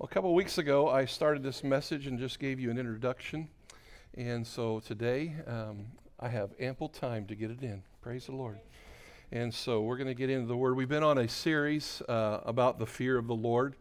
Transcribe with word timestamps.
Well, 0.00 0.08
a 0.10 0.14
couple 0.14 0.34
weeks 0.34 0.56
ago, 0.56 0.88
I 0.88 1.04
started 1.04 1.42
this 1.42 1.62
message 1.62 2.06
and 2.06 2.18
just 2.18 2.38
gave 2.38 2.58
you 2.58 2.70
an 2.70 2.78
introduction. 2.78 3.48
And 4.14 4.46
so 4.46 4.80
today, 4.80 5.34
um, 5.46 5.88
I 6.18 6.30
have 6.30 6.54
ample 6.58 6.88
time 6.88 7.26
to 7.26 7.34
get 7.34 7.50
it 7.50 7.62
in. 7.62 7.82
Praise 8.00 8.24
the 8.24 8.32
Lord. 8.32 8.60
And 9.30 9.52
so 9.52 9.82
we're 9.82 9.98
going 9.98 10.06
to 10.06 10.14
get 10.14 10.30
into 10.30 10.46
the 10.46 10.56
Word. 10.56 10.74
We've 10.74 10.88
been 10.88 11.02
on 11.02 11.18
a 11.18 11.28
series 11.28 12.00
uh, 12.08 12.40
about 12.46 12.78
the 12.78 12.86
fear 12.86 13.18
of 13.18 13.26
the 13.26 13.34
Lord. 13.34 13.76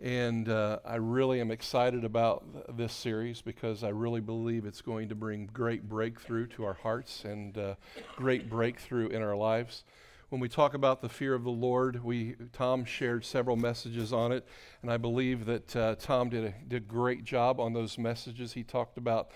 And 0.00 0.48
uh, 0.48 0.78
I 0.84 0.94
really 0.94 1.40
am 1.40 1.50
excited 1.50 2.04
about 2.04 2.44
th- 2.52 2.64
this 2.76 2.92
series 2.92 3.42
because 3.42 3.82
I 3.82 3.88
really 3.88 4.20
believe 4.20 4.64
it's 4.64 4.80
going 4.80 5.08
to 5.08 5.16
bring 5.16 5.50
great 5.52 5.88
breakthrough 5.88 6.46
to 6.50 6.66
our 6.66 6.74
hearts 6.74 7.24
and 7.24 7.58
uh, 7.58 7.74
great 8.14 8.48
breakthrough 8.48 9.08
in 9.08 9.22
our 9.22 9.34
lives 9.34 9.82
when 10.30 10.40
we 10.40 10.48
talk 10.48 10.74
about 10.74 11.00
the 11.00 11.08
fear 11.08 11.34
of 11.34 11.42
the 11.42 11.50
Lord, 11.50 12.04
we 12.04 12.36
Tom 12.52 12.84
shared 12.84 13.24
several 13.24 13.56
messages 13.56 14.12
on 14.12 14.30
it, 14.30 14.46
and 14.82 14.90
I 14.90 14.98
believe 14.98 15.46
that 15.46 15.74
uh, 15.74 15.94
Tom 15.98 16.28
did 16.28 16.44
a 16.44 16.54
did 16.68 16.82
a 16.82 16.86
great 16.86 17.24
job 17.24 17.58
on 17.58 17.72
those 17.72 17.96
messages. 17.96 18.52
He 18.52 18.62
talked 18.62 18.98
about 18.98 19.30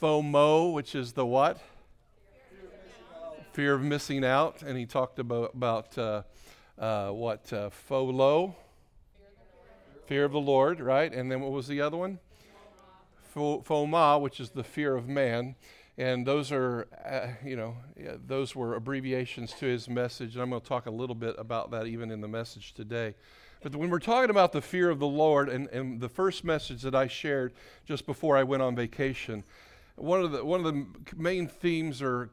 FOMO, 0.00 0.72
which 0.72 0.94
is 0.94 1.12
the 1.12 1.26
what? 1.26 1.60
Fear 3.52 3.74
of 3.74 3.82
missing 3.82 4.24
out, 4.24 4.62
and 4.62 4.78
he 4.78 4.86
talked 4.86 5.18
about 5.18 5.54
about 5.54 5.98
uh, 5.98 6.22
uh, 6.78 7.10
what 7.10 7.52
uh, 7.52 7.70
FOLO, 7.70 8.54
fear 10.06 10.24
of 10.24 10.30
the 10.30 10.40
Lord, 10.40 10.78
right? 10.78 11.12
And 11.12 11.32
then 11.32 11.40
what 11.40 11.50
was 11.50 11.66
the 11.66 11.80
other 11.80 11.96
one? 11.96 12.20
FOMA, 13.34 14.20
which 14.20 14.40
is 14.40 14.50
the 14.50 14.64
fear 14.64 14.94
of 14.94 15.08
man 15.08 15.56
and 15.98 16.24
those 16.24 16.52
are 16.52 16.86
uh, 17.04 17.26
you 17.44 17.56
know 17.56 17.76
those 18.26 18.54
were 18.54 18.74
abbreviations 18.76 19.52
to 19.52 19.66
his 19.66 19.88
message 19.88 20.34
and 20.34 20.42
i'm 20.42 20.48
going 20.48 20.62
to 20.62 20.66
talk 20.66 20.86
a 20.86 20.90
little 20.90 21.16
bit 21.16 21.34
about 21.36 21.72
that 21.72 21.86
even 21.86 22.10
in 22.10 22.22
the 22.22 22.28
message 22.28 22.72
today. 22.72 23.14
But 23.60 23.74
when 23.74 23.90
we're 23.90 23.98
talking 23.98 24.30
about 24.30 24.52
the 24.52 24.62
fear 24.62 24.88
of 24.88 25.00
the 25.00 25.06
lord 25.06 25.48
and, 25.48 25.68
and 25.68 26.00
the 26.00 26.08
first 26.08 26.44
message 26.44 26.82
that 26.82 26.94
i 26.94 27.08
shared 27.08 27.52
just 27.84 28.06
before 28.06 28.36
i 28.36 28.44
went 28.44 28.62
on 28.62 28.76
vacation 28.76 29.42
one 29.96 30.22
of 30.22 30.30
the 30.30 30.44
one 30.44 30.64
of 30.64 30.72
the 30.72 30.86
main 31.16 31.48
themes 31.48 32.00
or 32.00 32.30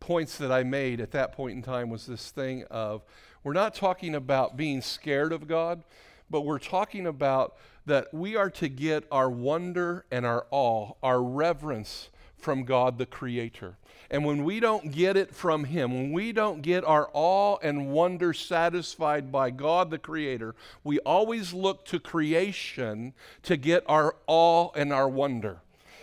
points 0.00 0.36
that 0.38 0.50
i 0.50 0.64
made 0.64 1.00
at 1.00 1.12
that 1.12 1.32
point 1.32 1.56
in 1.56 1.62
time 1.62 1.90
was 1.90 2.06
this 2.06 2.32
thing 2.32 2.64
of 2.72 3.04
we're 3.44 3.52
not 3.52 3.72
talking 3.72 4.16
about 4.16 4.56
being 4.56 4.82
scared 4.82 5.32
of 5.32 5.46
god 5.46 5.84
but 6.28 6.40
we're 6.40 6.58
talking 6.58 7.06
about 7.06 7.56
that 7.86 8.12
we 8.12 8.34
are 8.34 8.50
to 8.50 8.68
get 8.68 9.04
our 9.12 9.30
wonder 9.30 10.04
and 10.10 10.26
our 10.26 10.44
awe 10.50 10.90
our 11.04 11.22
reverence 11.22 12.08
from 12.38 12.64
God 12.64 12.98
the 12.98 13.06
Creator. 13.06 13.76
And 14.10 14.24
when 14.24 14.44
we 14.44 14.58
don't 14.58 14.90
get 14.90 15.16
it 15.16 15.34
from 15.34 15.64
Him, 15.64 15.92
when 15.92 16.12
we 16.12 16.32
don't 16.32 16.62
get 16.62 16.84
our 16.84 17.10
awe 17.12 17.58
and 17.62 17.92
wonder 17.92 18.32
satisfied 18.32 19.30
by 19.30 19.50
God 19.50 19.90
the 19.90 19.98
Creator, 19.98 20.54
we 20.82 20.98
always 21.00 21.52
look 21.52 21.84
to 21.86 22.00
creation 22.00 23.12
to 23.42 23.56
get 23.56 23.84
our 23.86 24.16
awe 24.26 24.70
and 24.74 24.92
our 24.92 25.08
wonder. 25.08 25.58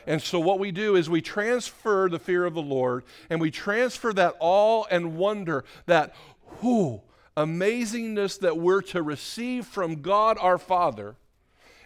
And 0.07 0.21
so, 0.21 0.39
what 0.39 0.59
we 0.59 0.71
do 0.71 0.95
is 0.95 1.09
we 1.09 1.21
transfer 1.21 2.07
the 2.07 2.19
fear 2.19 2.45
of 2.45 2.53
the 2.53 2.61
Lord 2.61 3.03
and 3.29 3.41
we 3.41 3.49
transfer 3.49 4.13
that 4.13 4.35
awe 4.39 4.85
and 4.91 5.17
wonder, 5.17 5.65
that 5.87 6.13
whoo, 6.61 7.01
amazingness 7.35 8.39
that 8.39 8.57
we're 8.57 8.81
to 8.81 9.01
receive 9.01 9.65
from 9.65 10.01
God 10.01 10.37
our 10.39 10.59
Father, 10.59 11.15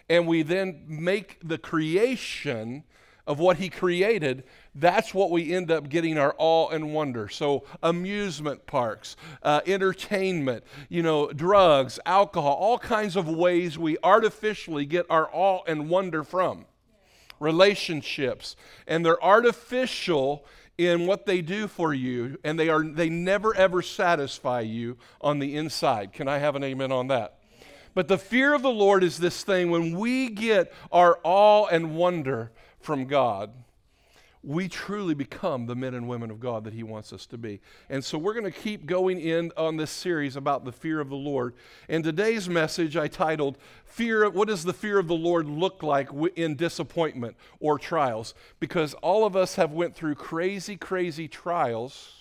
and 0.08 0.26
we 0.26 0.42
then 0.42 0.84
make 0.86 1.38
the 1.42 1.58
creation 1.58 2.84
of 3.26 3.38
what 3.38 3.56
he 3.58 3.68
created, 3.68 4.44
that's 4.74 5.12
what 5.12 5.30
we 5.30 5.52
end 5.52 5.70
up 5.70 5.88
getting 5.88 6.18
our 6.18 6.34
awe 6.38 6.68
and 6.70 6.94
wonder. 6.94 7.28
So, 7.28 7.64
amusement 7.82 8.66
parks, 8.66 9.16
uh, 9.42 9.60
entertainment, 9.66 10.64
you 10.88 11.02
know, 11.02 11.30
drugs, 11.30 11.98
alcohol, 12.06 12.54
all 12.54 12.78
kinds 12.78 13.16
of 13.16 13.28
ways 13.28 13.78
we 13.78 13.96
artificially 14.02 14.86
get 14.86 15.06
our 15.10 15.28
awe 15.32 15.62
and 15.66 15.88
wonder 15.88 16.24
from. 16.24 16.66
Relationships, 17.38 18.56
and 18.86 19.04
they're 19.04 19.22
artificial 19.22 20.44
in 20.76 21.06
what 21.06 21.26
they 21.26 21.42
do 21.42 21.68
for 21.68 21.92
you, 21.92 22.38
and 22.42 22.58
they 22.58 22.68
are 22.70 22.82
they 22.82 23.10
never 23.10 23.54
ever 23.54 23.82
satisfy 23.82 24.60
you 24.60 24.96
on 25.20 25.38
the 25.38 25.56
inside. 25.56 26.12
Can 26.12 26.26
I 26.26 26.38
have 26.38 26.56
an 26.56 26.64
amen 26.64 26.90
on 26.90 27.08
that? 27.08 27.38
But 27.94 28.08
the 28.08 28.18
fear 28.18 28.54
of 28.54 28.62
the 28.62 28.70
Lord 28.70 29.02
is 29.02 29.18
this 29.18 29.42
thing 29.42 29.70
when 29.70 29.98
we 29.98 30.30
get 30.30 30.72
our 30.92 31.18
awe 31.22 31.66
and 31.66 31.96
wonder 31.96 32.52
from 32.80 33.06
God, 33.06 33.50
we 34.42 34.68
truly 34.68 35.12
become 35.12 35.66
the 35.66 35.74
men 35.74 35.92
and 35.92 36.08
women 36.08 36.30
of 36.30 36.40
God 36.40 36.64
that 36.64 36.72
He 36.72 36.82
wants 36.82 37.12
us 37.12 37.26
to 37.26 37.36
be. 37.36 37.60
And 37.90 38.02
so 38.02 38.16
we're 38.16 38.32
going 38.32 38.50
to 38.50 38.50
keep 38.50 38.86
going 38.86 39.20
in 39.20 39.52
on 39.56 39.76
this 39.76 39.90
series 39.90 40.34
about 40.34 40.64
the 40.64 40.72
fear 40.72 40.98
of 40.98 41.10
the 41.10 41.16
Lord. 41.16 41.54
And 41.90 42.02
today's 42.02 42.48
message 42.48 42.96
I 42.96 43.06
titled, 43.08 43.58
Fear, 43.84 44.30
What 44.30 44.48
Does 44.48 44.64
the 44.64 44.72
Fear 44.72 44.98
of 44.98 45.08
the 45.08 45.14
Lord 45.14 45.46
Look 45.46 45.82
Like 45.82 46.08
in 46.36 46.56
Disappointment 46.56 47.36
or 47.58 47.78
Trials? 47.78 48.34
Because 48.60 48.94
all 48.94 49.26
of 49.26 49.36
us 49.36 49.56
have 49.56 49.72
went 49.72 49.94
through 49.94 50.14
crazy, 50.14 50.76
crazy 50.76 51.28
trials 51.28 52.14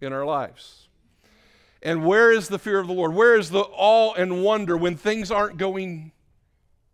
in 0.00 0.12
our 0.12 0.24
lives. 0.24 0.88
And 1.82 2.04
where 2.04 2.30
is 2.30 2.46
the 2.46 2.60
fear 2.60 2.78
of 2.78 2.86
the 2.86 2.92
Lord? 2.92 3.12
Where 3.12 3.36
is 3.36 3.50
the 3.50 3.64
awe 3.72 4.14
and 4.14 4.44
wonder 4.44 4.76
when 4.76 4.96
things 4.96 5.32
aren't 5.32 5.56
going 5.56 6.12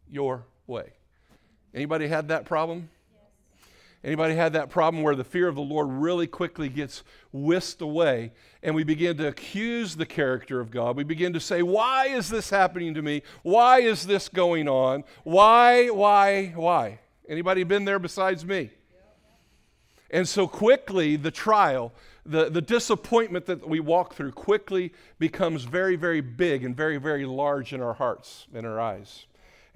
your 0.09 0.47
way? 0.67 0.95
Anybody 1.75 2.09
had 2.09 2.29
that 2.29 2.45
problem? 2.45 2.89
Anybody 4.05 4.37
had 4.37 4.53
that 4.53 4.71
problem 4.71 5.03
where 5.03 5.17
the 5.17 5.25
fear 5.25 5.49
of 5.49 5.57
the 5.57 5.61
Lord 5.61 5.89
really 5.91 6.29
quickly 6.29 6.69
gets 6.69 7.03
whisked 7.33 7.83
away 7.83 8.33
and 8.63 8.75
we 8.75 8.85
begin 8.85 9.17
to 9.17 9.27
accuse 9.27 9.97
the 9.97 10.07
character 10.07 10.61
of 10.61 10.71
God? 10.71 10.97
We 10.97 11.03
begin 11.03 11.33
to 11.33 11.41
say, 11.41 11.63
Why 11.63 12.07
is 12.07 12.29
this 12.29 12.49
happening 12.49 12.95
to 12.95 13.03
me? 13.03 13.23
Why 13.43 13.81
is 13.81 14.07
this 14.07 14.29
going 14.29 14.69
on? 14.69 15.03
Why, 15.25 15.89
why, 15.89 16.53
why? 16.55 17.01
Anybody 17.29 17.65
been 17.65 17.85
there 17.85 17.99
besides 17.99 18.45
me? 18.47 18.71
And 20.11 20.27
so 20.27 20.47
quickly, 20.47 21.17
the 21.17 21.31
trial, 21.31 21.93
the, 22.25 22.49
the 22.49 22.63
disappointment 22.63 23.47
that 23.47 23.69
we 23.69 23.81
walk 23.81 24.15
through 24.15 24.33
quickly 24.33 24.93
becomes 25.19 25.65
very, 25.65 25.97
very 25.97 26.21
big 26.21 26.65
and 26.65 26.75
very, 26.75 26.97
very 26.99 27.27
large 27.27 27.73
in 27.73 27.83
our 27.83 27.95
hearts 27.95 28.47
and 28.55 28.67
our 28.67 28.81
eyes. 28.81 29.27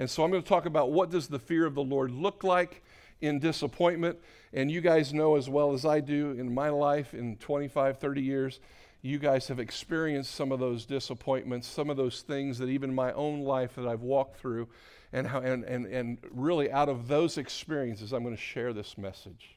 And 0.02 0.10
so 0.10 0.24
I'm 0.24 0.32
going 0.32 0.42
to 0.42 0.48
talk 0.48 0.66
about 0.66 0.90
what 0.90 1.10
does 1.10 1.28
the 1.28 1.38
fear 1.38 1.64
of 1.64 1.76
the 1.76 1.84
Lord 1.84 2.10
look 2.10 2.42
like 2.42 2.82
in 3.20 3.38
disappointment. 3.38 4.18
And 4.52 4.68
you 4.68 4.80
guys 4.80 5.14
know 5.14 5.36
as 5.36 5.48
well 5.48 5.74
as 5.74 5.86
I 5.86 6.00
do 6.00 6.32
in 6.32 6.52
my 6.52 6.70
life 6.70 7.14
in 7.14 7.36
25, 7.36 7.98
30 7.98 8.20
years, 8.20 8.58
you 9.00 9.20
guys 9.20 9.46
have 9.46 9.60
experienced 9.60 10.34
some 10.34 10.50
of 10.50 10.58
those 10.58 10.86
disappointments, 10.86 11.68
some 11.68 11.88
of 11.88 11.96
those 11.96 12.22
things 12.22 12.58
that 12.58 12.68
even 12.68 12.92
my 12.92 13.12
own 13.12 13.42
life 13.42 13.76
that 13.76 13.86
I've 13.86 14.02
walked 14.02 14.40
through. 14.40 14.66
And, 15.12 15.24
how, 15.28 15.38
and, 15.38 15.62
and, 15.62 15.86
and 15.86 16.18
really, 16.32 16.68
out 16.72 16.88
of 16.88 17.06
those 17.06 17.38
experiences, 17.38 18.12
I'm 18.12 18.24
going 18.24 18.34
to 18.34 18.42
share 18.42 18.72
this 18.72 18.98
message. 18.98 19.54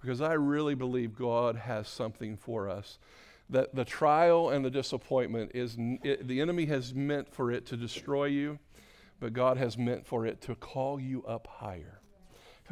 Because 0.00 0.20
I 0.20 0.34
really 0.34 0.76
believe 0.76 1.16
God 1.16 1.56
has 1.56 1.88
something 1.88 2.36
for 2.36 2.68
us. 2.68 3.00
That 3.48 3.74
the 3.74 3.84
trial 3.84 4.50
and 4.50 4.64
the 4.64 4.70
disappointment 4.70 5.50
is, 5.52 5.76
it, 6.04 6.28
the 6.28 6.40
enemy 6.40 6.66
has 6.66 6.94
meant 6.94 7.34
for 7.34 7.50
it 7.50 7.66
to 7.66 7.76
destroy 7.76 8.26
you 8.26 8.60
but 9.20 9.32
God 9.32 9.58
has 9.58 9.78
meant 9.78 10.06
for 10.06 10.26
it 10.26 10.40
to 10.42 10.54
call 10.54 10.98
you 10.98 11.22
up 11.24 11.46
higher. 11.46 12.00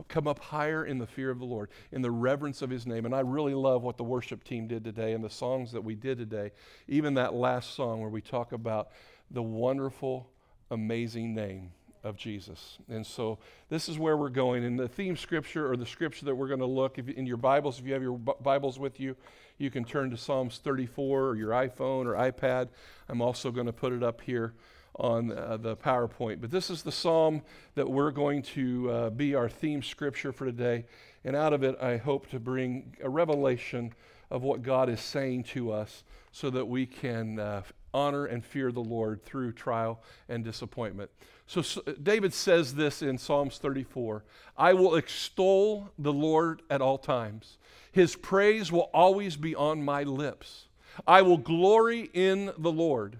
Come 0.06 0.28
up 0.28 0.38
higher 0.38 0.84
in 0.84 0.98
the 0.98 1.06
fear 1.06 1.28
of 1.30 1.40
the 1.40 1.44
Lord, 1.44 1.70
in 1.90 2.02
the 2.02 2.10
reverence 2.10 2.62
of 2.62 2.70
His 2.70 2.86
name. 2.86 3.04
And 3.04 3.14
I 3.14 3.20
really 3.20 3.54
love 3.54 3.82
what 3.82 3.96
the 3.96 4.04
worship 4.04 4.44
team 4.44 4.68
did 4.68 4.84
today 4.84 5.12
and 5.12 5.24
the 5.24 5.30
songs 5.30 5.72
that 5.72 5.82
we 5.82 5.96
did 5.96 6.18
today. 6.18 6.52
Even 6.86 7.14
that 7.14 7.34
last 7.34 7.74
song 7.74 8.00
where 8.00 8.08
we 8.08 8.20
talk 8.20 8.52
about 8.52 8.90
the 9.30 9.42
wonderful, 9.42 10.30
amazing 10.70 11.34
name 11.34 11.72
of 12.04 12.16
Jesus. 12.16 12.78
And 12.88 13.04
so 13.04 13.38
this 13.70 13.88
is 13.88 13.98
where 13.98 14.16
we're 14.16 14.28
going. 14.28 14.62
In 14.62 14.76
the 14.76 14.88
theme 14.88 15.16
scripture 15.16 15.70
or 15.70 15.76
the 15.76 15.86
scripture 15.86 16.26
that 16.26 16.34
we're 16.34 16.48
going 16.48 16.60
to 16.60 16.66
look, 16.66 16.98
in 16.98 17.26
your 17.26 17.36
Bibles, 17.36 17.80
if 17.80 17.86
you 17.86 17.92
have 17.92 18.02
your 18.02 18.18
Bibles 18.18 18.78
with 18.78 19.00
you, 19.00 19.16
you 19.58 19.70
can 19.70 19.84
turn 19.84 20.10
to 20.10 20.16
Psalms 20.16 20.58
34 20.58 21.24
or 21.24 21.34
your 21.34 21.50
iPhone 21.50 22.06
or 22.06 22.14
iPad. 22.14 22.68
I'm 23.08 23.20
also 23.20 23.50
going 23.50 23.66
to 23.66 23.72
put 23.72 23.92
it 23.92 24.04
up 24.04 24.20
here 24.20 24.54
on 24.98 25.32
uh, 25.32 25.56
the 25.56 25.76
PowerPoint. 25.76 26.40
But 26.40 26.50
this 26.50 26.70
is 26.70 26.82
the 26.82 26.92
psalm 26.92 27.42
that 27.74 27.88
we're 27.88 28.10
going 28.10 28.42
to 28.42 28.90
uh, 28.90 29.10
be 29.10 29.34
our 29.34 29.48
theme 29.48 29.82
scripture 29.82 30.32
for 30.32 30.44
today. 30.44 30.84
And 31.24 31.34
out 31.36 31.52
of 31.52 31.62
it, 31.62 31.76
I 31.80 31.96
hope 31.96 32.28
to 32.30 32.40
bring 32.40 32.96
a 33.02 33.08
revelation 33.08 33.92
of 34.30 34.42
what 34.42 34.62
God 34.62 34.88
is 34.88 35.00
saying 35.00 35.44
to 35.44 35.72
us 35.72 36.04
so 36.32 36.50
that 36.50 36.66
we 36.66 36.86
can 36.86 37.38
uh, 37.38 37.62
honor 37.94 38.26
and 38.26 38.44
fear 38.44 38.70
the 38.70 38.80
Lord 38.80 39.24
through 39.24 39.52
trial 39.52 40.00
and 40.28 40.44
disappointment. 40.44 41.10
So, 41.46 41.62
so, 41.62 41.80
David 42.02 42.34
says 42.34 42.74
this 42.74 43.00
in 43.00 43.16
Psalms 43.18 43.58
34 43.58 44.24
I 44.56 44.74
will 44.74 44.96
extol 44.96 45.90
the 45.98 46.12
Lord 46.12 46.62
at 46.68 46.82
all 46.82 46.98
times, 46.98 47.58
his 47.92 48.16
praise 48.16 48.70
will 48.70 48.90
always 48.92 49.36
be 49.36 49.54
on 49.54 49.82
my 49.82 50.02
lips. 50.02 50.66
I 51.06 51.22
will 51.22 51.38
glory 51.38 52.10
in 52.12 52.52
the 52.58 52.72
Lord. 52.72 53.18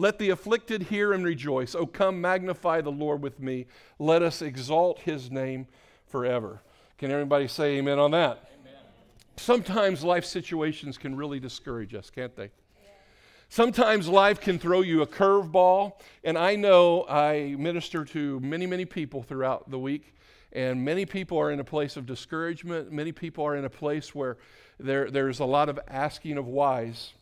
Let 0.00 0.20
the 0.20 0.30
afflicted 0.30 0.84
hear 0.84 1.12
and 1.12 1.24
rejoice. 1.24 1.74
Oh, 1.74 1.84
come 1.84 2.20
magnify 2.20 2.80
the 2.80 2.92
Lord 2.92 3.20
with 3.20 3.40
me. 3.40 3.66
Let 3.98 4.22
us 4.22 4.40
exalt 4.40 5.00
his 5.00 5.28
name 5.28 5.66
forever. 6.06 6.62
Can 6.98 7.10
everybody 7.10 7.48
say 7.48 7.78
amen 7.78 7.98
on 7.98 8.12
that? 8.12 8.48
Amen. 8.60 8.74
Sometimes 9.36 10.04
life 10.04 10.24
situations 10.24 10.96
can 10.96 11.16
really 11.16 11.40
discourage 11.40 11.94
us, 11.94 12.10
can't 12.10 12.34
they? 12.36 12.50
Sometimes 13.48 14.06
life 14.06 14.40
can 14.40 14.58
throw 14.58 14.82
you 14.82 15.02
a 15.02 15.06
curveball, 15.06 15.94
and 16.22 16.36
I 16.36 16.54
know 16.54 17.06
I 17.08 17.56
minister 17.58 18.04
to 18.04 18.38
many, 18.40 18.66
many 18.66 18.84
people 18.84 19.22
throughout 19.22 19.70
the 19.70 19.78
week, 19.78 20.14
and 20.52 20.84
many 20.84 21.06
people 21.06 21.38
are 21.38 21.50
in 21.50 21.58
a 21.58 21.64
place 21.64 21.96
of 21.96 22.04
discouragement. 22.04 22.92
Many 22.92 23.10
people 23.10 23.44
are 23.44 23.56
in 23.56 23.64
a 23.64 23.70
place 23.70 24.14
where 24.14 24.36
there, 24.78 25.10
there's 25.10 25.40
a 25.40 25.46
lot 25.46 25.68
of 25.68 25.80
asking 25.88 26.36
of 26.36 26.46
whys, 26.46 27.14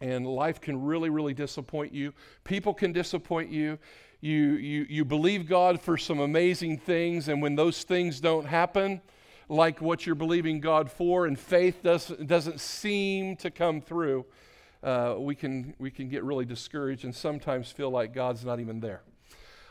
and 0.00 0.26
life 0.26 0.60
can 0.60 0.82
really, 0.82 1.10
really 1.10 1.34
disappoint 1.34 1.92
you. 1.92 2.12
People 2.44 2.74
can 2.74 2.92
disappoint 2.92 3.50
you. 3.50 3.78
You, 4.20 4.54
you, 4.54 4.86
you 4.88 5.04
believe 5.04 5.48
God 5.48 5.80
for 5.80 5.96
some 5.96 6.18
amazing 6.18 6.78
things, 6.78 7.28
and 7.28 7.40
when 7.40 7.54
those 7.54 7.84
things 7.84 8.20
don't 8.20 8.46
happen, 8.46 9.00
like 9.48 9.80
what 9.80 10.06
you're 10.06 10.14
believing 10.14 10.60
God 10.60 10.90
for, 10.90 11.26
and 11.26 11.38
faith 11.38 11.82
does, 11.82 12.08
doesn't 12.08 12.60
seem 12.60 13.36
to 13.36 13.50
come 13.50 13.80
through, 13.80 14.26
uh, 14.82 15.14
we, 15.18 15.34
can, 15.34 15.74
we 15.78 15.90
can 15.90 16.08
get 16.08 16.24
really 16.24 16.44
discouraged 16.44 17.04
and 17.04 17.14
sometimes 17.14 17.70
feel 17.70 17.90
like 17.90 18.12
God's 18.12 18.44
not 18.44 18.60
even 18.60 18.80
there. 18.80 19.02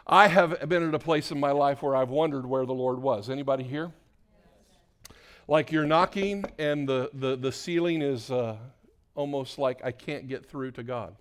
I 0.06 0.27
have 0.27 0.69
been 0.69 0.88
at 0.88 0.94
a 0.94 1.00
place 1.00 1.31
in 1.31 1.39
my 1.39 1.51
life 1.51 1.81
where 1.81 1.95
I've 1.95 2.09
wondered 2.09 2.45
where 2.45 2.65
the 2.65 2.74
Lord 2.74 3.00
was. 3.00 3.29
Anybody 3.29 3.63
here? 3.63 3.91
Like 5.50 5.71
you're 5.71 5.85
knocking 5.85 6.45
and 6.57 6.88
the, 6.88 7.09
the, 7.13 7.35
the 7.35 7.51
ceiling 7.51 8.01
is 8.01 8.31
uh, 8.31 8.57
almost 9.18 9.58
like 9.58 9.84
I 9.84 9.92
can't 9.92 10.30
get 10.30 10.46
through 10.46 10.72
to 10.72 10.84
God. 10.84 11.16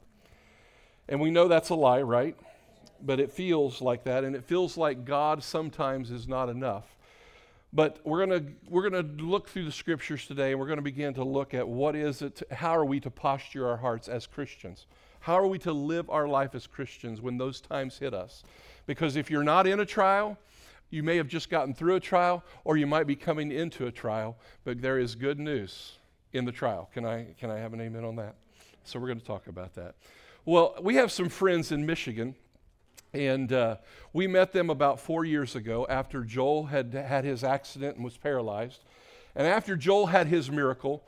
And 1.08 1.20
we 1.20 1.30
know 1.30 1.48
that's 1.48 1.70
a 1.70 1.74
lie, 1.74 2.02
right? 2.02 2.36
But 3.02 3.18
it 3.18 3.32
feels 3.32 3.80
like 3.80 4.04
that, 4.04 4.22
and 4.22 4.36
it 4.36 4.44
feels 4.44 4.76
like 4.76 5.04
God 5.04 5.42
sometimes 5.42 6.10
is 6.10 6.28
not 6.28 6.48
enough. 6.48 6.84
But 7.72 7.98
we're 8.04 8.24
going 8.24 8.40
to 8.40 8.52
we're 8.68 8.88
going 8.88 9.18
to 9.18 9.24
look 9.24 9.48
through 9.48 9.64
the 9.64 9.72
scriptures 9.72 10.26
today 10.26 10.52
and 10.52 10.60
we're 10.60 10.68
going 10.68 10.78
to 10.78 10.82
begin 10.82 11.12
to 11.14 11.24
look 11.24 11.52
at 11.52 11.66
what 11.66 11.96
is 11.96 12.22
it 12.22 12.36
to, 12.36 12.54
how 12.54 12.74
are 12.74 12.84
we 12.84 13.00
to 13.00 13.10
posture 13.10 13.68
our 13.68 13.76
hearts 13.76 14.08
as 14.08 14.26
Christians? 14.26 14.86
How 15.20 15.34
are 15.34 15.46
we 15.46 15.58
to 15.58 15.72
live 15.72 16.08
our 16.08 16.28
life 16.28 16.54
as 16.54 16.66
Christians 16.66 17.20
when 17.20 17.36
those 17.36 17.60
times 17.60 17.98
hit 17.98 18.14
us? 18.14 18.44
Because 18.86 19.16
if 19.16 19.30
you're 19.30 19.42
not 19.42 19.66
in 19.66 19.80
a 19.80 19.84
trial, 19.84 20.38
you 20.90 21.02
may 21.02 21.16
have 21.16 21.28
just 21.28 21.50
gotten 21.50 21.74
through 21.74 21.96
a 21.96 22.00
trial 22.00 22.44
or 22.64 22.76
you 22.76 22.86
might 22.86 23.06
be 23.06 23.16
coming 23.16 23.50
into 23.50 23.86
a 23.86 23.92
trial, 23.92 24.38
but 24.64 24.80
there 24.80 24.98
is 24.98 25.14
good 25.16 25.40
news 25.40 25.95
in 26.32 26.44
the 26.44 26.52
trial. 26.52 26.90
Can 26.92 27.04
I 27.04 27.34
can 27.38 27.50
I 27.50 27.58
have 27.58 27.72
an 27.72 27.80
amen 27.80 28.04
on 28.04 28.16
that? 28.16 28.36
So 28.84 28.98
we're 28.98 29.08
going 29.08 29.20
to 29.20 29.26
talk 29.26 29.46
about 29.46 29.74
that. 29.74 29.94
Well, 30.44 30.76
we 30.80 30.94
have 30.94 31.10
some 31.10 31.28
friends 31.28 31.72
in 31.72 31.84
Michigan 31.84 32.36
and 33.12 33.52
uh, 33.52 33.76
we 34.12 34.26
met 34.26 34.52
them 34.52 34.68
about 34.68 35.00
four 35.00 35.24
years 35.24 35.56
ago 35.56 35.86
after 35.88 36.22
Joel 36.22 36.66
had 36.66 36.92
had 36.92 37.24
his 37.24 37.42
accident 37.42 37.96
and 37.96 38.04
was 38.04 38.16
paralyzed. 38.16 38.84
And 39.34 39.46
after 39.46 39.76
Joel 39.76 40.06
had 40.06 40.26
his 40.26 40.50
miracle, 40.50 41.04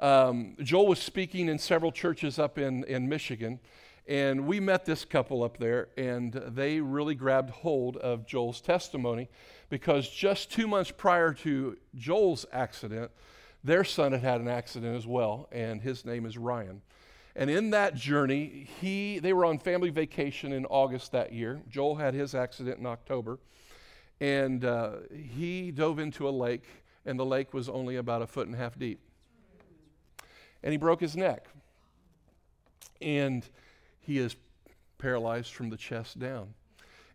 um, 0.00 0.56
Joel 0.62 0.86
was 0.86 1.00
speaking 1.00 1.48
in 1.48 1.58
several 1.58 1.90
churches 1.90 2.38
up 2.38 2.58
in, 2.58 2.84
in 2.84 3.08
Michigan. 3.08 3.58
And 4.06 4.46
we 4.46 4.58
met 4.58 4.86
this 4.86 5.04
couple 5.04 5.42
up 5.42 5.58
there, 5.58 5.88
and 5.98 6.32
they 6.32 6.80
really 6.80 7.14
grabbed 7.14 7.50
hold 7.50 7.98
of 7.98 8.26
Joel's 8.26 8.60
testimony 8.60 9.28
because 9.68 10.08
just 10.08 10.50
two 10.50 10.66
months 10.66 10.90
prior 10.90 11.34
to 11.34 11.76
Joel's 11.94 12.46
accident, 12.52 13.10
their 13.64 13.84
son 13.84 14.12
had 14.12 14.20
had 14.20 14.40
an 14.40 14.48
accident 14.48 14.96
as 14.96 15.06
well, 15.06 15.48
and 15.52 15.80
his 15.80 16.04
name 16.04 16.26
is 16.26 16.38
Ryan. 16.38 16.82
And 17.36 17.50
in 17.50 17.70
that 17.70 17.94
journey, 17.94 18.68
he, 18.80 19.18
they 19.20 19.32
were 19.32 19.44
on 19.44 19.58
family 19.58 19.90
vacation 19.90 20.52
in 20.52 20.66
August 20.66 21.12
that 21.12 21.32
year. 21.32 21.62
Joel 21.68 21.96
had 21.96 22.14
his 22.14 22.34
accident 22.34 22.78
in 22.78 22.86
October. 22.86 23.38
And 24.20 24.64
uh, 24.64 24.96
he 25.12 25.70
dove 25.70 26.00
into 26.00 26.28
a 26.28 26.30
lake, 26.30 26.64
and 27.06 27.18
the 27.18 27.24
lake 27.24 27.54
was 27.54 27.68
only 27.68 27.96
about 27.96 28.22
a 28.22 28.26
foot 28.26 28.46
and 28.46 28.56
a 28.56 28.58
half 28.58 28.76
deep. 28.76 29.00
And 30.62 30.72
he 30.72 30.78
broke 30.78 31.00
his 31.00 31.16
neck. 31.16 31.46
And 33.00 33.48
he 34.00 34.18
is 34.18 34.34
paralyzed 34.98 35.52
from 35.52 35.70
the 35.70 35.76
chest 35.76 36.18
down. 36.18 36.54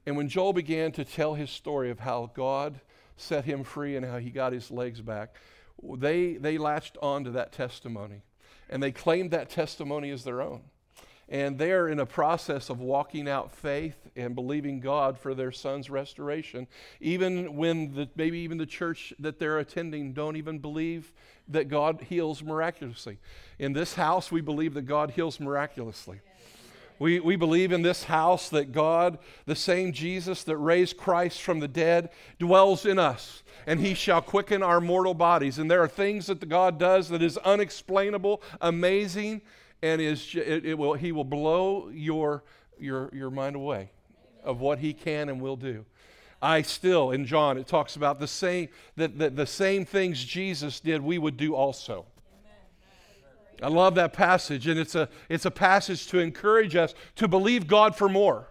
And 0.05 0.15
when 0.15 0.29
Joel 0.29 0.53
began 0.53 0.93
to 0.93 1.03
tell 1.03 1.33
his 1.33 1.49
story 1.49 1.89
of 1.89 1.99
how 1.99 2.31
God 2.33 2.79
set 3.17 3.43
him 3.43 3.65
free 3.65 3.97
and 3.97 4.05
how 4.05 4.19
he 4.19 4.29
got 4.29 4.53
his 4.53 4.71
legs 4.71 5.01
back, 5.01 5.35
they, 5.97 6.33
they 6.33 6.57
latched 6.57 6.97
on 7.01 7.23
to 7.25 7.31
that 7.31 7.51
testimony 7.51 8.21
and 8.69 8.81
they 8.81 8.91
claimed 8.91 9.31
that 9.31 9.49
testimony 9.49 10.09
as 10.09 10.23
their 10.23 10.41
own. 10.41 10.61
And 11.29 11.57
they're 11.57 11.87
in 11.87 11.99
a 11.99 12.05
process 12.05 12.69
of 12.69 12.79
walking 12.79 13.29
out 13.29 13.55
faith 13.55 13.95
and 14.15 14.35
believing 14.35 14.79
God 14.79 15.17
for 15.17 15.33
their 15.33 15.51
son's 15.51 15.89
restoration, 15.89 16.67
even 16.99 17.55
when 17.55 17.93
the, 17.93 18.09
maybe 18.15 18.39
even 18.39 18.57
the 18.57 18.65
church 18.65 19.13
that 19.19 19.39
they're 19.39 19.59
attending 19.59 20.13
don't 20.13 20.35
even 20.35 20.59
believe 20.59 21.13
that 21.47 21.69
God 21.69 22.05
heals 22.09 22.43
miraculously. 22.43 23.19
In 23.57 23.73
this 23.73 23.93
house, 23.93 24.31
we 24.31 24.41
believe 24.41 24.73
that 24.73 24.83
God 24.83 25.11
heals 25.11 25.39
miraculously. 25.39 26.19
We, 26.99 27.19
we 27.19 27.35
believe 27.35 27.71
in 27.71 27.81
this 27.81 28.03
house 28.05 28.49
that 28.49 28.71
God, 28.71 29.17
the 29.45 29.55
same 29.55 29.91
Jesus 29.91 30.43
that 30.43 30.57
raised 30.57 30.97
Christ 30.97 31.41
from 31.41 31.59
the 31.59 31.67
dead, 31.67 32.09
dwells 32.39 32.85
in 32.85 32.99
us, 32.99 33.43
and 33.65 33.79
he 33.79 33.93
shall 33.93 34.21
quicken 34.21 34.61
our 34.61 34.79
mortal 34.79 35.13
bodies. 35.13 35.59
And 35.59 35.69
there 35.69 35.81
are 35.81 35.87
things 35.87 36.27
that 36.27 36.39
the 36.39 36.45
God 36.45 36.77
does 36.77 37.09
that 37.09 37.21
is 37.21 37.37
unexplainable, 37.39 38.41
amazing, 38.61 39.41
and 39.81 40.01
is, 40.01 40.33
it, 40.35 40.65
it 40.65 40.77
will, 40.77 40.93
he 40.93 41.11
will 41.11 41.23
blow 41.23 41.89
your, 41.89 42.43
your, 42.79 43.09
your 43.13 43.29
mind 43.29 43.55
away 43.55 43.91
of 44.43 44.59
what 44.59 44.79
he 44.79 44.93
can 44.93 45.29
and 45.29 45.41
will 45.41 45.57
do. 45.57 45.85
I 46.41 46.61
still, 46.61 47.11
in 47.11 47.25
John, 47.25 47.57
it 47.57 47.67
talks 47.67 47.95
about 47.95 48.19
the 48.19 48.27
same, 48.27 48.67
that, 48.97 49.17
that 49.17 49.35
the 49.35 49.45
same 49.45 49.85
things 49.85 50.23
Jesus 50.23 50.81
did, 50.81 51.01
we 51.01 51.17
would 51.17 51.37
do 51.37 51.55
also. 51.55 52.05
I 53.61 53.67
love 53.67 53.95
that 53.95 54.13
passage, 54.13 54.67
and 54.67 54.79
it's 54.79 54.95
a, 54.95 55.09
it's 55.29 55.45
a 55.45 55.51
passage 55.51 56.07
to 56.07 56.19
encourage 56.19 56.75
us 56.75 56.93
to 57.17 57.27
believe 57.27 57.67
God 57.67 57.95
for 57.95 58.09
more. 58.09 58.47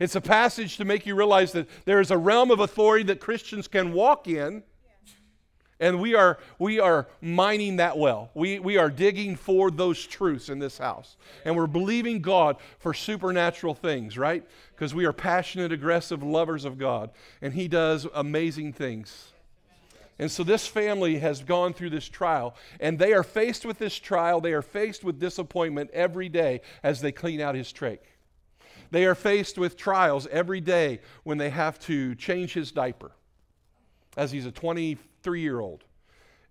It's 0.00 0.14
a 0.14 0.20
passage 0.20 0.76
to 0.76 0.84
make 0.84 1.06
you 1.06 1.14
realize 1.14 1.52
that 1.52 1.68
there 1.84 2.00
is 2.00 2.10
a 2.10 2.18
realm 2.18 2.50
of 2.50 2.60
authority 2.60 3.04
that 3.04 3.20
Christians 3.20 3.66
can 3.66 3.92
walk 3.92 4.28
in, 4.28 4.62
and 5.80 6.00
we 6.00 6.14
are, 6.14 6.38
we 6.58 6.80
are 6.80 7.06
mining 7.20 7.76
that 7.76 7.96
well. 7.96 8.30
We, 8.34 8.58
we 8.58 8.78
are 8.78 8.90
digging 8.90 9.36
for 9.36 9.70
those 9.70 10.04
truths 10.04 10.48
in 10.48 10.58
this 10.58 10.78
house. 10.78 11.16
And 11.44 11.56
we're 11.56 11.68
believing 11.68 12.20
God 12.20 12.56
for 12.78 12.92
supernatural 12.92 13.74
things, 13.74 14.18
right? 14.18 14.44
Because 14.74 14.92
we 14.92 15.04
are 15.04 15.12
passionate, 15.12 15.70
aggressive 15.70 16.22
lovers 16.22 16.64
of 16.64 16.78
God, 16.78 17.10
and 17.40 17.54
He 17.54 17.68
does 17.68 18.06
amazing 18.12 18.72
things. 18.72 19.32
And 20.18 20.30
so 20.30 20.42
this 20.42 20.66
family 20.66 21.18
has 21.18 21.44
gone 21.44 21.72
through 21.72 21.90
this 21.90 22.08
trial, 22.08 22.56
and 22.80 22.98
they 22.98 23.12
are 23.12 23.22
faced 23.22 23.64
with 23.64 23.78
this 23.78 23.96
trial. 23.98 24.40
They 24.40 24.52
are 24.52 24.62
faced 24.62 25.04
with 25.04 25.20
disappointment 25.20 25.90
every 25.92 26.28
day 26.28 26.62
as 26.82 27.00
they 27.00 27.12
clean 27.12 27.40
out 27.40 27.54
his 27.54 27.72
trach. 27.72 28.00
They 28.90 29.04
are 29.04 29.14
faced 29.14 29.58
with 29.58 29.76
trials 29.76 30.26
every 30.28 30.60
day 30.60 31.00
when 31.22 31.38
they 31.38 31.50
have 31.50 31.78
to 31.80 32.14
change 32.16 32.52
his 32.52 32.72
diaper, 32.72 33.12
as 34.16 34.32
he's 34.32 34.46
a 34.46 34.50
23 34.50 35.40
year 35.40 35.60
old. 35.60 35.84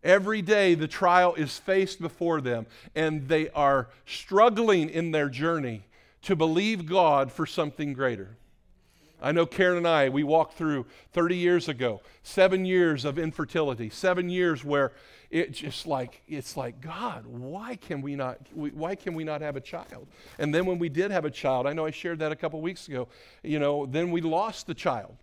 Every 0.03 0.41
day 0.41 0.75
the 0.75 0.88
trial 0.88 1.33
is 1.36 1.57
faced 1.57 2.00
before 2.00 2.39
them, 2.39 2.67
and 2.95 3.27
they 3.27 3.50
are 3.50 3.89
struggling 4.05 4.89
in 4.89 5.12
their 5.12 5.27
journey 5.27 5.83
to 6.21 6.36
believe 6.36 6.86
God 6.86 7.31
for 7.31 7.45
something 7.45 7.93
greater. 7.93 8.38
I 9.21 9.31
know 9.31 9.45
Karen 9.45 9.77
and 9.77 9.88
I, 9.88 10.09
we 10.09 10.24
walked 10.24 10.53
through 10.53 10.86
30 11.13 11.36
years 11.36 11.67
ago, 11.67 12.01
seven 12.21 12.65
years 12.65 13.03
of 13.03 13.17
infertility, 13.17 13.89
seven 13.89 14.29
years 14.29 14.63
where 14.63 14.93
it 15.31 15.51
just 15.51 15.88
like, 15.88 16.21
it's 16.27 16.55
like, 16.55 16.79
God, 16.81 17.25
why 17.25 17.75
can 17.75 18.01
we 18.01 18.15
not, 18.15 18.38
why 18.53 18.95
can 18.95 19.13
we 19.13 19.24
not 19.24 19.41
have 19.41 19.55
a 19.55 19.62
child? 19.62 20.07
And 20.38 20.53
then 20.53 20.65
when 20.65 20.77
we 20.79 20.88
did 20.88 21.12
have 21.12 21.25
a 21.25 21.31
child, 21.31 21.65
I 21.65 21.74
know 21.74 21.86
I 21.86 21.91
shared 21.91 22.19
that 22.19 22.31
a 22.31 22.36
couple 22.36 22.62
weeks 22.62 22.88
ago, 22.88 23.07
you 23.43 23.59
know, 23.59 23.86
then 23.86 24.12
we 24.12 24.21
lost 24.21 24.67
the 24.67 24.74
child. 24.74 25.15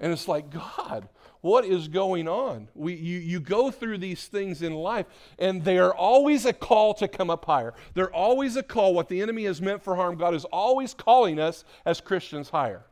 And 0.00 0.12
it's 0.12 0.28
like, 0.28 0.50
God, 0.50 1.08
what 1.40 1.64
is 1.64 1.88
going 1.88 2.28
on? 2.28 2.68
We, 2.74 2.94
you, 2.94 3.18
you 3.18 3.40
go 3.40 3.70
through 3.70 3.98
these 3.98 4.26
things 4.26 4.62
in 4.62 4.74
life, 4.74 5.06
and 5.38 5.64
they 5.64 5.78
are 5.78 5.94
always 5.94 6.46
a 6.46 6.52
call 6.52 6.94
to 6.94 7.08
come 7.08 7.30
up 7.30 7.44
higher. 7.44 7.74
They're 7.94 8.12
always 8.12 8.56
a 8.56 8.62
call. 8.62 8.94
What 8.94 9.08
the 9.08 9.20
enemy 9.20 9.44
has 9.44 9.60
meant 9.60 9.82
for 9.82 9.96
harm, 9.96 10.16
God 10.16 10.34
is 10.34 10.44
always 10.46 10.94
calling 10.94 11.40
us 11.40 11.64
as 11.84 12.00
Christians 12.00 12.50
higher. 12.50 12.84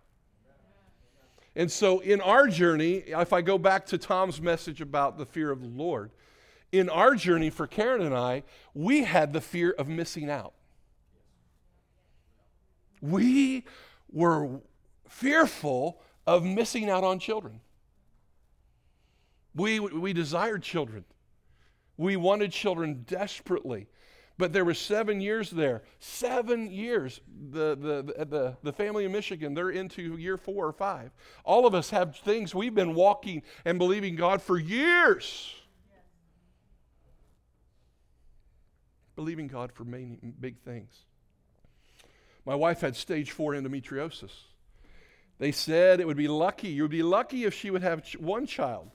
And 1.61 1.71
so, 1.71 1.99
in 1.99 2.23
our 2.23 2.49
journey, 2.49 3.05
if 3.07 3.35
I 3.35 3.43
go 3.43 3.59
back 3.59 3.85
to 3.89 3.99
Tom's 3.99 4.41
message 4.41 4.81
about 4.81 5.19
the 5.19 5.27
fear 5.27 5.51
of 5.51 5.61
the 5.61 5.69
Lord, 5.69 6.11
in 6.73 6.89
our 6.89 7.15
journey 7.15 7.51
for 7.51 7.67
Karen 7.67 8.01
and 8.01 8.15
I, 8.15 8.45
we 8.73 9.05
had 9.05 9.35
the 9.35 9.43
fear 9.43 9.73
of 9.73 9.87
missing 9.87 10.31
out. 10.31 10.55
We 13.03 13.67
were 14.11 14.63
fearful 15.07 16.01
of 16.27 16.45
missing 16.45 16.89
out 16.89 17.05
on 17.05 17.19
children. 17.19 17.61
We, 19.55 19.81
we 19.81 20.15
desired 20.15 20.63
children. 20.63 21.05
We 21.99 22.17
wanted 22.17 22.53
children 22.53 23.05
desperately. 23.07 23.87
But 24.41 24.55
there 24.55 24.65
were 24.65 24.73
seven 24.73 25.21
years 25.21 25.51
there. 25.51 25.83
Seven 25.99 26.73
years. 26.73 27.21
The, 27.51 27.77
the, 27.77 28.25
the, 28.25 28.57
the 28.63 28.73
family 28.73 29.05
in 29.05 29.13
Michigan, 29.13 29.53
they're 29.53 29.69
into 29.69 30.17
year 30.17 30.39
four 30.39 30.67
or 30.67 30.73
five. 30.73 31.11
All 31.45 31.67
of 31.67 31.75
us 31.75 31.91
have 31.91 32.17
things 32.17 32.55
we've 32.55 32.75
been 32.75 32.95
walking 32.95 33.43
and 33.67 33.79
believing 33.79 34.17
God 34.17 34.41
for 34.41 34.59
years. 34.59 35.55
Believing 39.15 39.47
God 39.47 39.73
for 39.73 39.85
many 39.85 40.17
big 40.41 40.59
things. 40.61 41.05
My 42.47 42.55
wife 42.55 42.81
had 42.81 42.97
stage 42.97 43.33
four 43.33 43.53
endometriosis. 43.53 44.33
They 45.39 45.53
said 45.53 46.01
it 46.01 46.07
would 46.07 46.17
be 46.17 46.29
lucky. 46.29 46.69
You 46.69 46.85
would 46.85 46.91
be 46.91 47.03
lucky 47.03 47.45
if 47.45 47.53
she 47.53 47.71
would 47.71 47.83
have 47.83 48.09
one 48.19 48.47
child. 48.47 48.91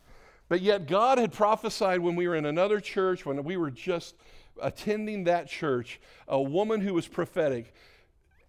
But 0.49 0.61
yet, 0.61 0.87
God 0.87 1.19
had 1.19 1.31
prophesied 1.31 1.99
when 1.99 2.15
we 2.15 2.27
were 2.27 2.35
in 2.35 2.47
another 2.47 2.79
church, 2.79 3.27
when 3.27 3.43
we 3.43 3.57
were 3.57 3.69
just 3.69 4.15
attending 4.61 5.25
that 5.25 5.47
church, 5.47 5.99
a 6.27 6.41
woman 6.41 6.81
who 6.81 6.93
was 6.93 7.07
prophetic. 7.07 7.73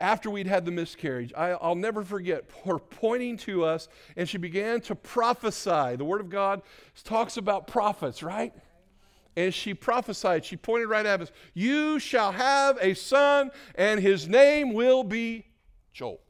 After 0.00 0.28
we'd 0.28 0.46
had 0.46 0.64
the 0.66 0.70
miscarriage, 0.70 1.32
I, 1.34 1.54
will 1.54 1.74
never 1.74 2.04
forget 2.04 2.44
her 2.66 2.78
pointing 2.78 3.38
to 3.38 3.64
us, 3.64 3.88
and 4.16 4.28
she 4.28 4.36
began 4.36 4.80
to 4.82 4.94
prophesy. 4.94 5.96
The 5.96 6.04
Word 6.04 6.20
of 6.20 6.28
God 6.28 6.62
talks 7.04 7.38
about 7.38 7.66
prophets, 7.66 8.22
right? 8.22 8.52
And 9.36 9.52
she 9.52 9.74
prophesied, 9.74 10.44
she 10.44 10.56
pointed 10.56 10.88
right 10.88 11.04
at 11.04 11.20
us 11.20 11.30
You 11.54 11.98
shall 11.98 12.32
have 12.32 12.78
a 12.80 12.94
son, 12.94 13.50
and 13.74 14.00
his 14.00 14.28
name 14.28 14.74
will 14.74 15.02
be 15.02 15.46
Joel. 15.92 16.20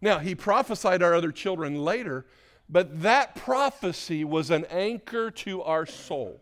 Now, 0.00 0.18
he 0.18 0.34
prophesied 0.34 1.02
our 1.02 1.14
other 1.14 1.32
children 1.32 1.84
later, 1.84 2.26
but 2.68 3.02
that 3.02 3.34
prophecy 3.34 4.24
was 4.24 4.50
an 4.50 4.64
anchor 4.66 5.30
to 5.30 5.62
our 5.62 5.86
soul. 5.86 6.40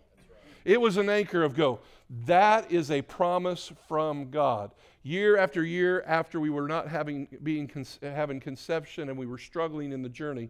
It 0.65 0.81
was 0.81 0.97
an 0.97 1.09
anchor 1.09 1.43
of 1.43 1.55
go, 1.55 1.81
that 2.27 2.71
is 2.71 2.91
a 2.91 3.03
promise 3.03 3.73
from 3.89 4.31
God. 4.31 4.73
Year 5.03 5.37
after 5.37 5.63
year 5.63 6.03
after 6.07 6.41
we 6.41 6.49
were 6.51 6.67
not 6.67 6.89
having, 6.89 7.29
being, 7.43 7.71
having 8.03 8.41
conception 8.41 9.09
and 9.11 9.19
we 9.19 9.27
were 9.27 9.39
struggling 9.39 9.93
in 9.93 10.03
the 10.03 10.09
journey, 10.09 10.49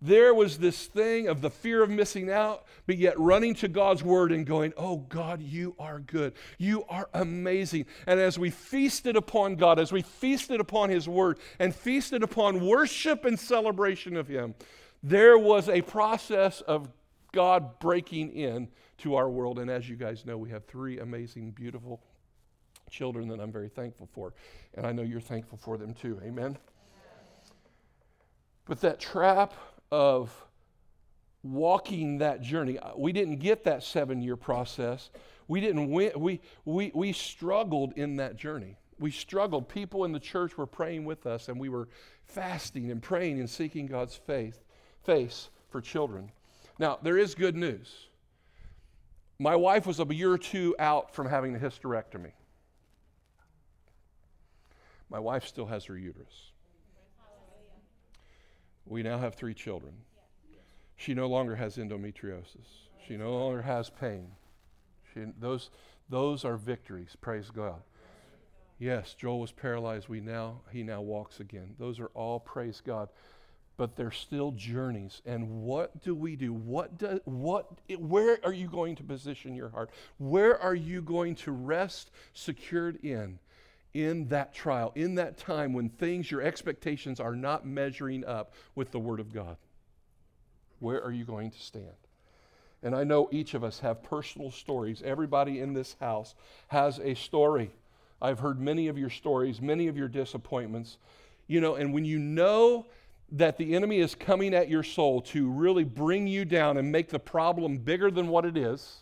there 0.00 0.34
was 0.34 0.58
this 0.58 0.86
thing 0.86 1.28
of 1.28 1.40
the 1.40 1.50
fear 1.50 1.80
of 1.80 1.88
missing 1.88 2.28
out, 2.28 2.64
but 2.86 2.98
yet 2.98 3.18
running 3.20 3.54
to 3.54 3.68
God's 3.68 4.02
word 4.02 4.32
and 4.32 4.44
going, 4.44 4.72
Oh 4.76 4.96
God, 4.96 5.40
you 5.40 5.76
are 5.78 6.00
good. 6.00 6.32
You 6.58 6.84
are 6.88 7.08
amazing. 7.14 7.86
And 8.08 8.18
as 8.18 8.36
we 8.36 8.50
feasted 8.50 9.14
upon 9.14 9.54
God, 9.54 9.78
as 9.78 9.92
we 9.92 10.02
feasted 10.02 10.60
upon 10.60 10.90
His 10.90 11.08
word 11.08 11.38
and 11.60 11.72
feasted 11.72 12.24
upon 12.24 12.66
worship 12.66 13.24
and 13.24 13.38
celebration 13.38 14.16
of 14.16 14.26
Him, 14.26 14.56
there 15.04 15.38
was 15.38 15.68
a 15.68 15.82
process 15.82 16.62
of 16.62 16.88
God 17.32 17.78
breaking 17.80 18.32
in 18.32 18.68
to 18.98 19.16
our 19.16 19.28
world. 19.28 19.58
And 19.58 19.70
as 19.70 19.88
you 19.88 19.96
guys 19.96 20.24
know, 20.24 20.36
we 20.38 20.50
have 20.50 20.64
three 20.66 20.98
amazing, 20.98 21.52
beautiful 21.52 22.02
children 22.90 23.28
that 23.28 23.40
I'm 23.40 23.52
very 23.52 23.68
thankful 23.68 24.08
for. 24.12 24.34
And 24.74 24.86
I 24.86 24.92
know 24.92 25.02
you're 25.02 25.20
thankful 25.20 25.58
for 25.58 25.76
them 25.76 25.94
too. 25.94 26.20
Amen. 26.22 26.58
But 28.66 28.80
that 28.82 29.00
trap 29.00 29.54
of 29.90 30.30
walking 31.42 32.18
that 32.18 32.40
journey. 32.40 32.78
Uh, 32.78 32.92
we 32.96 33.12
didn't 33.12 33.36
get 33.36 33.64
that 33.64 33.82
seven 33.82 34.22
year 34.22 34.36
process. 34.36 35.10
We 35.48 35.60
didn't 35.60 35.90
win. 35.90 36.12
We, 36.16 36.40
we, 36.64 36.92
we 36.94 37.12
struggled 37.12 37.92
in 37.94 38.16
that 38.16 38.36
journey. 38.36 38.76
We 38.98 39.10
struggled. 39.10 39.68
People 39.68 40.04
in 40.04 40.12
the 40.12 40.20
church 40.20 40.56
were 40.56 40.66
praying 40.66 41.04
with 41.04 41.26
us, 41.26 41.48
and 41.48 41.58
we 41.58 41.68
were 41.68 41.88
fasting 42.24 42.90
and 42.90 43.02
praying 43.02 43.40
and 43.40 43.50
seeking 43.50 43.86
God's 43.86 44.14
faith, 44.14 44.62
face 45.02 45.50
for 45.68 45.80
children. 45.80 46.30
Now, 46.82 46.98
there 47.00 47.16
is 47.16 47.36
good 47.36 47.54
news. 47.54 48.08
My 49.38 49.54
wife 49.54 49.86
was 49.86 50.00
a 50.00 50.04
year 50.12 50.32
or 50.32 50.36
two 50.36 50.74
out 50.80 51.14
from 51.14 51.28
having 51.28 51.54
a 51.54 51.58
hysterectomy. 51.60 52.32
My 55.08 55.20
wife 55.20 55.46
still 55.46 55.66
has 55.66 55.84
her 55.84 55.96
uterus. 55.96 56.50
We 58.84 59.04
now 59.04 59.16
have 59.16 59.36
three 59.36 59.54
children. 59.54 59.92
She 60.96 61.14
no 61.14 61.28
longer 61.28 61.54
has 61.54 61.76
endometriosis. 61.76 62.66
She 63.06 63.16
no 63.16 63.32
longer 63.32 63.62
has 63.62 63.88
pain. 63.88 64.32
She, 65.14 65.20
those, 65.38 65.70
those 66.08 66.44
are 66.44 66.56
victories. 66.56 67.16
Praise 67.20 67.48
God. 67.48 67.80
Yes, 68.80 69.14
Joel 69.14 69.38
was 69.38 69.52
paralyzed. 69.52 70.08
We 70.08 70.18
now 70.18 70.62
he 70.72 70.82
now 70.82 71.00
walks 71.00 71.38
again. 71.38 71.76
Those 71.78 72.00
are 72.00 72.10
all 72.14 72.40
praise 72.40 72.82
God. 72.84 73.08
But 73.76 73.96
they're 73.96 74.12
still 74.12 74.52
journeys. 74.52 75.22
And 75.24 75.62
what 75.62 76.02
do 76.02 76.14
we 76.14 76.36
do? 76.36 76.52
What 76.52 76.98
do, 76.98 77.20
what 77.24 77.66
where 77.98 78.38
are 78.44 78.52
you 78.52 78.68
going 78.68 78.96
to 78.96 79.02
position 79.02 79.54
your 79.54 79.70
heart? 79.70 79.90
Where 80.18 80.58
are 80.60 80.74
you 80.74 81.02
going 81.02 81.34
to 81.36 81.52
rest 81.52 82.10
secured 82.34 83.04
in? 83.04 83.38
in 83.94 84.28
that 84.28 84.54
trial, 84.54 84.92
in 84.94 85.16
that 85.16 85.36
time 85.36 85.72
when 85.72 85.88
things, 85.90 86.30
your 86.30 86.40
expectations 86.40 87.20
are 87.20 87.36
not 87.36 87.66
measuring 87.66 88.24
up 88.24 88.54
with 88.74 88.90
the 88.90 88.98
Word 88.98 89.20
of 89.20 89.32
God? 89.32 89.56
Where 90.80 91.02
are 91.02 91.12
you 91.12 91.24
going 91.24 91.50
to 91.50 91.60
stand? 91.60 91.86
And 92.82 92.94
I 92.94 93.04
know 93.04 93.28
each 93.30 93.54
of 93.54 93.62
us 93.62 93.78
have 93.80 94.02
personal 94.02 94.50
stories. 94.50 95.02
Everybody 95.04 95.60
in 95.60 95.72
this 95.72 95.96
house 96.00 96.34
has 96.68 96.98
a 96.98 97.14
story. 97.14 97.70
I've 98.20 98.40
heard 98.40 98.60
many 98.60 98.88
of 98.88 98.98
your 98.98 99.10
stories, 99.10 99.60
many 99.60 99.88
of 99.88 99.96
your 99.96 100.08
disappointments. 100.08 100.96
You 101.46 101.60
know, 101.60 101.74
and 101.74 101.92
when 101.92 102.04
you 102.04 102.18
know 102.18 102.86
that 103.32 103.56
the 103.56 103.74
enemy 103.74 103.98
is 103.98 104.14
coming 104.14 104.54
at 104.54 104.68
your 104.68 104.82
soul 104.82 105.22
to 105.22 105.50
really 105.50 105.84
bring 105.84 106.26
you 106.26 106.44
down 106.44 106.76
and 106.76 106.92
make 106.92 107.08
the 107.08 107.18
problem 107.18 107.78
bigger 107.78 108.10
than 108.10 108.28
what 108.28 108.44
it 108.44 108.58
is, 108.58 108.98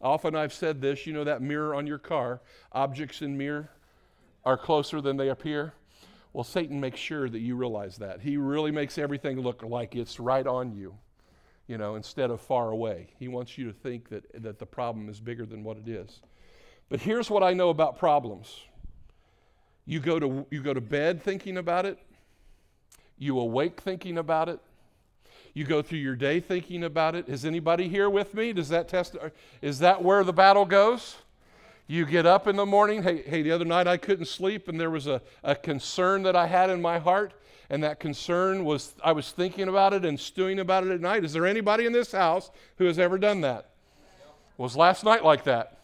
often 0.00 0.34
I've 0.34 0.52
said 0.52 0.80
this, 0.80 1.06
you 1.06 1.12
know, 1.12 1.24
that 1.24 1.42
mirror 1.42 1.74
on 1.74 1.86
your 1.86 1.98
car, 1.98 2.40
objects 2.72 3.20
in 3.20 3.36
mirror 3.36 3.70
are 4.46 4.56
closer 4.56 5.02
than 5.02 5.18
they 5.18 5.28
appear? 5.28 5.74
Well, 6.32 6.44
Satan 6.44 6.80
makes 6.80 6.98
sure 6.98 7.28
that 7.28 7.40
you 7.40 7.54
realize 7.54 7.98
that. 7.98 8.22
He 8.22 8.38
really 8.38 8.70
makes 8.70 8.96
everything 8.96 9.40
look 9.40 9.62
like 9.62 9.94
it's 9.94 10.18
right 10.18 10.46
on 10.46 10.74
you, 10.74 10.96
you 11.66 11.76
know, 11.76 11.96
instead 11.96 12.30
of 12.30 12.40
far 12.40 12.70
away. 12.70 13.08
He 13.18 13.28
wants 13.28 13.58
you 13.58 13.66
to 13.66 13.72
think 13.72 14.08
that, 14.08 14.42
that 14.42 14.58
the 14.58 14.66
problem 14.66 15.10
is 15.10 15.20
bigger 15.20 15.44
than 15.44 15.64
what 15.64 15.76
it 15.76 15.88
is. 15.88 16.20
But 16.88 17.00
here's 17.00 17.28
what 17.28 17.42
I 17.42 17.52
know 17.52 17.68
about 17.68 17.98
problems 17.98 18.60
you 19.86 19.98
go 19.98 20.20
to, 20.20 20.46
you 20.50 20.62
go 20.62 20.72
to 20.72 20.80
bed 20.80 21.20
thinking 21.20 21.56
about 21.56 21.84
it, 21.84 21.98
you 23.20 23.38
awake 23.38 23.80
thinking 23.80 24.18
about 24.18 24.48
it, 24.48 24.58
you 25.54 25.64
go 25.64 25.82
through 25.82 25.98
your 25.98 26.16
day 26.16 26.40
thinking 26.40 26.82
about 26.82 27.14
it. 27.14 27.28
Is 27.28 27.44
anybody 27.44 27.88
here 27.88 28.08
with 28.08 28.34
me? 28.34 28.52
Does 28.52 28.70
that 28.70 28.88
test? 28.88 29.16
Is 29.62 29.78
that 29.80 30.02
where 30.02 30.24
the 30.24 30.32
battle 30.32 30.64
goes? 30.64 31.16
You 31.86 32.06
get 32.06 32.24
up 32.24 32.46
in 32.46 32.56
the 32.56 32.66
morning. 32.66 33.02
Hey, 33.02 33.22
hey, 33.22 33.42
the 33.42 33.50
other 33.50 33.64
night 33.64 33.86
I 33.86 33.96
couldn't 33.96 34.26
sleep, 34.26 34.68
and 34.68 34.80
there 34.80 34.90
was 34.90 35.06
a, 35.06 35.20
a 35.42 35.54
concern 35.54 36.22
that 36.22 36.34
I 36.34 36.46
had 36.46 36.70
in 36.70 36.80
my 36.80 36.98
heart. 36.98 37.34
And 37.68 37.84
that 37.84 38.00
concern 38.00 38.64
was, 38.64 38.94
I 39.04 39.12
was 39.12 39.30
thinking 39.32 39.68
about 39.68 39.92
it 39.92 40.04
and 40.04 40.18
stewing 40.18 40.58
about 40.58 40.86
it 40.86 40.90
at 40.90 41.00
night. 41.00 41.24
Is 41.24 41.32
there 41.32 41.46
anybody 41.46 41.86
in 41.86 41.92
this 41.92 42.12
house 42.12 42.50
who 42.78 42.84
has 42.86 42.98
ever 42.98 43.18
done 43.18 43.42
that? 43.42 43.70
Was 44.56 44.76
last 44.76 45.04
night 45.04 45.24
like 45.24 45.44
that? 45.44 45.78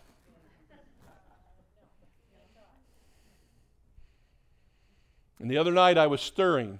And 5.39 5.51
the 5.51 5.59
other 5.59 5.73
night 5.73 5.99
I 5.99 6.07
was 6.07 6.21
stirring, 6.21 6.79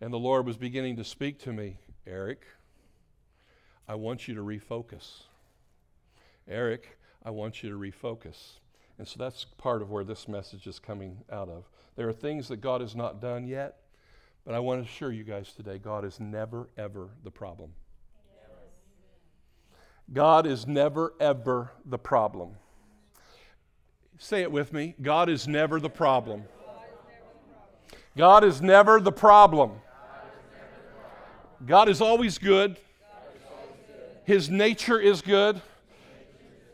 and 0.00 0.12
the 0.12 0.18
Lord 0.18 0.46
was 0.46 0.56
beginning 0.56 0.96
to 0.96 1.04
speak 1.04 1.38
to 1.40 1.52
me 1.52 1.78
Eric, 2.06 2.46
I 3.88 3.94
want 3.94 4.28
you 4.28 4.34
to 4.34 4.42
refocus. 4.42 5.22
Eric, 6.48 6.98
I 7.24 7.30
want 7.30 7.62
you 7.62 7.70
to 7.70 7.76
refocus. 7.76 8.58
And 8.98 9.06
so 9.06 9.16
that's 9.18 9.44
part 9.44 9.82
of 9.82 9.90
where 9.90 10.04
this 10.04 10.28
message 10.28 10.66
is 10.66 10.78
coming 10.78 11.18
out 11.30 11.48
of. 11.48 11.64
There 11.96 12.08
are 12.08 12.12
things 12.12 12.48
that 12.48 12.58
God 12.58 12.80
has 12.80 12.94
not 12.94 13.20
done 13.20 13.46
yet, 13.46 13.78
but 14.44 14.54
I 14.54 14.60
want 14.60 14.82
to 14.82 14.88
assure 14.88 15.12
you 15.12 15.24
guys 15.24 15.52
today 15.52 15.78
God 15.78 16.04
is 16.04 16.20
never, 16.20 16.68
ever 16.76 17.10
the 17.24 17.30
problem. 17.30 17.72
God 20.12 20.46
is 20.46 20.66
never, 20.66 21.14
ever 21.18 21.72
the 21.84 21.98
problem. 21.98 22.54
Say 24.18 24.42
it 24.42 24.52
with 24.52 24.72
me 24.72 24.94
God 25.02 25.28
is 25.28 25.48
never 25.48 25.80
the 25.80 25.90
problem. 25.90 26.44
God 28.16 28.44
is 28.44 28.62
never 28.62 29.00
the 29.00 29.12
problem. 29.12 29.72
God 31.64 31.88
is 31.88 32.00
always 32.00 32.38
good. 32.38 32.76
His 34.24 34.50
nature 34.50 34.98
is 34.98 35.22
good. 35.22 35.62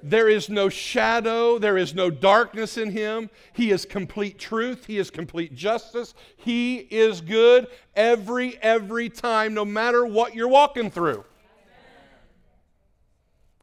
There 0.02 0.28
is 0.28 0.48
no 0.48 0.68
shadow, 0.68 1.58
there 1.58 1.78
is 1.78 1.94
no 1.94 2.10
darkness 2.10 2.76
in 2.76 2.90
him. 2.90 3.30
He 3.52 3.70
is 3.70 3.84
complete 3.84 4.36
truth, 4.38 4.86
he 4.86 4.98
is 4.98 5.10
complete 5.10 5.54
justice. 5.54 6.14
He 6.36 6.76
is 6.78 7.20
good 7.20 7.68
every 7.94 8.60
every 8.60 9.08
time 9.08 9.54
no 9.54 9.64
matter 9.64 10.04
what 10.04 10.34
you're 10.34 10.48
walking 10.48 10.90
through. 10.90 11.24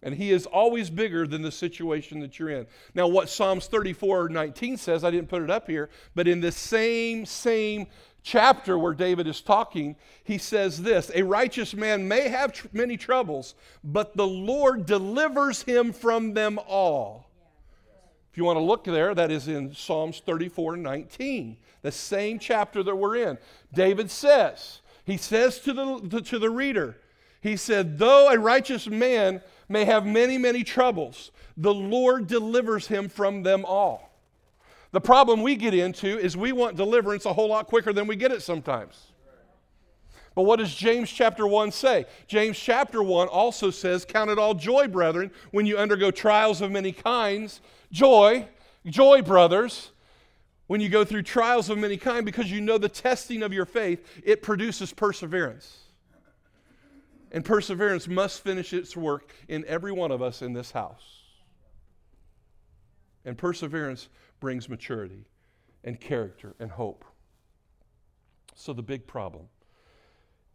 And 0.01 0.15
he 0.15 0.31
is 0.31 0.45
always 0.45 0.89
bigger 0.89 1.27
than 1.27 1.41
the 1.41 1.51
situation 1.51 2.21
that 2.21 2.39
you're 2.39 2.49
in. 2.49 2.67
Now, 2.93 3.07
what 3.07 3.27
Psalms 3.27 3.67
34 3.67 4.29
19 4.29 4.77
says, 4.77 5.03
I 5.03 5.11
didn't 5.11 5.27
put 5.27 5.41
it 5.41 5.49
up 5.49 5.67
here, 5.67 5.89
but 6.15 6.25
in 6.25 6.39
the 6.39 6.53
same, 6.53 7.25
same 7.25 7.87
chapter 8.23 8.77
where 8.77 8.93
David 8.93 9.27
is 9.27 9.41
talking, 9.41 9.95
he 10.23 10.37
says 10.37 10.81
this 10.81 11.11
A 11.13 11.23
righteous 11.23 11.73
man 11.73 12.07
may 12.07 12.29
have 12.29 12.53
tr- 12.53 12.67
many 12.71 12.97
troubles, 12.97 13.55
but 13.83 14.15
the 14.15 14.27
Lord 14.27 14.85
delivers 14.85 15.63
him 15.63 15.93
from 15.93 16.33
them 16.33 16.59
all. 16.67 17.29
If 18.31 18.37
you 18.37 18.43
want 18.43 18.57
to 18.57 18.63
look 18.63 18.83
there, 18.83 19.15
that 19.15 19.31
is 19.31 19.47
in 19.47 19.73
Psalms 19.73 20.21
34 20.25 20.77
19, 20.77 21.57
the 21.81 21.91
same 21.91 22.39
chapter 22.39 22.83
that 22.83 22.95
we're 22.95 23.15
in. 23.15 23.37
David 23.73 24.11
says, 24.11 24.81
he 25.05 25.17
says 25.17 25.59
to 25.61 25.73
the, 25.73 26.21
to 26.21 26.39
the 26.39 26.49
reader, 26.49 26.97
he 27.41 27.55
said, 27.55 27.97
Though 27.97 28.29
a 28.29 28.37
righteous 28.37 28.87
man 28.87 29.41
may 29.67 29.85
have 29.85 30.05
many, 30.05 30.37
many 30.37 30.63
troubles, 30.63 31.31
the 31.57 31.73
Lord 31.73 32.27
delivers 32.27 32.87
him 32.87 33.09
from 33.09 33.43
them 33.43 33.65
all. 33.65 34.08
The 34.91 35.01
problem 35.01 35.43
we 35.43 35.55
get 35.55 35.73
into 35.73 36.17
is 36.17 36.35
we 36.35 36.51
want 36.51 36.75
deliverance 36.75 37.25
a 37.25 37.33
whole 37.33 37.49
lot 37.49 37.67
quicker 37.67 37.93
than 37.93 38.07
we 38.07 38.15
get 38.15 38.31
it 38.31 38.41
sometimes. 38.41 39.11
But 40.35 40.43
what 40.43 40.57
does 40.57 40.73
James 40.73 41.11
chapter 41.11 41.45
1 41.45 41.71
say? 41.71 42.05
James 42.27 42.57
chapter 42.57 43.03
1 43.03 43.27
also 43.27 43.71
says, 43.71 44.05
Count 44.05 44.29
it 44.29 44.39
all 44.39 44.53
joy, 44.53 44.87
brethren, 44.87 45.31
when 45.51 45.65
you 45.65 45.77
undergo 45.77 46.11
trials 46.11 46.61
of 46.61 46.71
many 46.71 46.91
kinds. 46.91 47.61
Joy, 47.91 48.47
joy, 48.85 49.21
brothers, 49.21 49.91
when 50.67 50.81
you 50.81 50.89
go 50.89 51.03
through 51.03 51.23
trials 51.23 51.69
of 51.69 51.77
many 51.77 51.97
kinds, 51.97 52.25
because 52.25 52.51
you 52.51 52.61
know 52.61 52.77
the 52.77 52.89
testing 52.89 53.43
of 53.43 53.51
your 53.51 53.65
faith, 53.65 54.21
it 54.23 54.41
produces 54.41 54.93
perseverance. 54.93 55.79
And 57.31 57.43
perseverance 57.43 58.07
must 58.07 58.41
finish 58.41 58.73
its 58.73 58.95
work 58.95 59.33
in 59.47 59.65
every 59.65 59.91
one 59.91 60.11
of 60.11 60.21
us 60.21 60.41
in 60.41 60.53
this 60.53 60.71
house. 60.71 61.23
And 63.25 63.37
perseverance 63.37 64.09
brings 64.39 64.69
maturity 64.69 65.25
and 65.83 65.99
character 65.99 66.55
and 66.59 66.71
hope. 66.71 67.05
So, 68.55 68.73
the 68.73 68.83
big 68.83 69.07
problem 69.07 69.47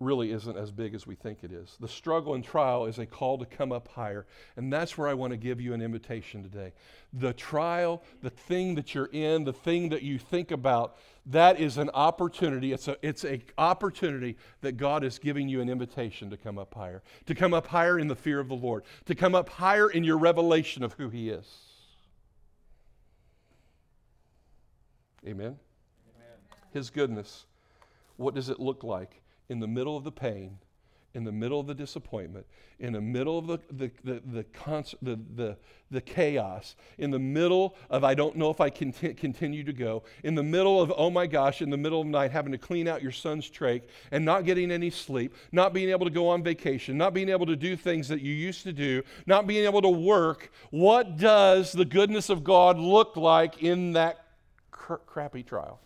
really 0.01 0.33
isn't 0.33 0.57
as 0.57 0.71
big 0.71 0.95
as 0.95 1.07
we 1.07 1.15
think 1.15 1.39
it 1.43 1.53
is. 1.53 1.77
The 1.81 1.89
struggle 1.89 2.35
and 2.35 2.45
trial 2.45 2.87
is 2.87 2.99
a 2.99 3.07
call 3.07 3.39
to 3.39 3.47
come 3.47 3.73
up 3.73 3.89
higher. 3.89 4.27
And 4.57 4.73
that's 4.73 4.99
where 4.99 5.09
I 5.09 5.15
want 5.15 5.33
to 5.33 5.37
give 5.37 5.61
you 5.61 5.73
an 5.73 5.81
invitation 5.81 6.43
today. 6.43 6.73
The 7.13 7.33
trial, 7.33 8.03
the 8.21 8.31
thing 8.31 8.75
that 8.75 8.95
you're 8.95 9.11
in, 9.13 9.45
the 9.45 9.53
thing 9.53 9.89
that 9.91 10.03
you 10.03 10.19
think 10.19 10.51
about, 10.51 10.97
that 11.27 11.61
is 11.61 11.79
an 11.79 11.91
opportunity. 11.95 12.73
It's 12.73 12.89
a 12.89 12.97
it's 13.03 13.25
a 13.25 13.41
opportunity 13.57 14.37
that 14.61 14.77
God 14.77 15.05
is 15.05 15.19
giving 15.19 15.49
you 15.49 15.61
an 15.61 15.71
invitation 15.71 16.29
to 16.31 16.37
come 16.37 16.59
up 16.59 16.75
higher. 16.75 17.03
To 17.27 17.35
come 17.35 17.55
up 17.55 17.69
higher 17.69 17.99
in 17.99 18.09
the 18.09 18.17
fear 18.17 18.41
of 18.41 18.49
the 18.49 18.55
Lord. 18.55 18.85
To 19.07 19.15
come 19.15 19.35
up 19.35 19.49
higher 19.49 19.89
in 19.89 20.05
your 20.05 20.19
revelation 20.19 20.83
of 20.83 20.95
who 20.95 21.09
he 21.09 21.31
is. 21.31 21.74
Amen. 25.27 25.47
Amen. 25.47 25.59
His 26.73 26.91
goodness. 26.91 27.47
What 28.17 28.35
does 28.35 28.49
it 28.49 28.61
look 28.61 28.85
like? 28.85 29.21
in 29.49 29.61
the 29.61 29.67
middle 29.67 29.97
of 29.97 30.05
the 30.05 30.13
pain, 30.13 30.59
in 31.13 31.23
the 31.23 31.33
middle 31.33 31.61
of 31.61 31.67
the 31.67 31.75
disappointment, 31.75 32.45
in 32.81 32.93
the 32.93 33.01
middle 33.01 33.39
of 33.39 33.47
the, 33.47 33.59
the, 33.71 33.91
the, 34.03 34.23
the, 34.33 34.43
cons- 34.45 34.97
the, 35.01 35.19
the, 35.37 35.57
the 35.91 36.01
chaos, 36.01 36.75
in 36.99 37.11
the 37.13 37.19
middle 37.19 37.77
of 37.89 38.03
I 38.03 38.15
don't 38.15 38.37
know 38.37 38.51
if 38.51 38.61
I 38.61 38.69
can 38.69 38.91
continue 38.93 39.63
to 39.63 39.73
go, 39.73 40.03
in 40.25 40.35
the 40.35 40.43
middle 40.43 40.81
of, 40.81 40.93
oh 40.97 41.11
my 41.11 41.27
gosh, 41.27 41.63
in 41.63 41.71
the 41.71 41.77
middle 41.77 42.01
of 42.01 42.07
the 42.07 42.11
night 42.11 42.33
having 42.33 42.51
to 42.51 42.59
clean 42.59 42.89
out 42.89 43.01
your 43.01 43.13
son's 43.13 43.49
trach 43.49 43.83
and 44.11 44.25
not 44.25 44.45
getting 44.45 44.73
any 44.73 44.91
sleep, 44.91 45.35
not 45.53 45.73
being 45.73 45.91
able 45.91 46.05
to 46.07 46.11
go 46.11 46.29
on 46.29 46.43
vacation, 46.43 46.99
not 46.99 47.15
being 47.15 47.29
able 47.29 47.47
to 47.47 47.57
do 47.57 47.77
things 47.77 48.09
that 48.09 48.21
you 48.21 48.33
used 48.33 48.65
to 48.65 48.73
do, 48.73 49.03
not 49.27 49.47
being 49.47 49.65
able 49.65 49.83
to 49.83 49.89
work, 49.89 50.51
what 50.71 51.17
does 51.17 51.71
the 51.71 51.85
goodness 51.85 52.29
of 52.29 52.43
God 52.43 52.77
look 52.79 53.17
like 53.17 53.63
in 53.63 53.93
that 53.93 54.24
cr- 54.85 54.97
crappy 55.07 55.43
trial? 55.43 55.81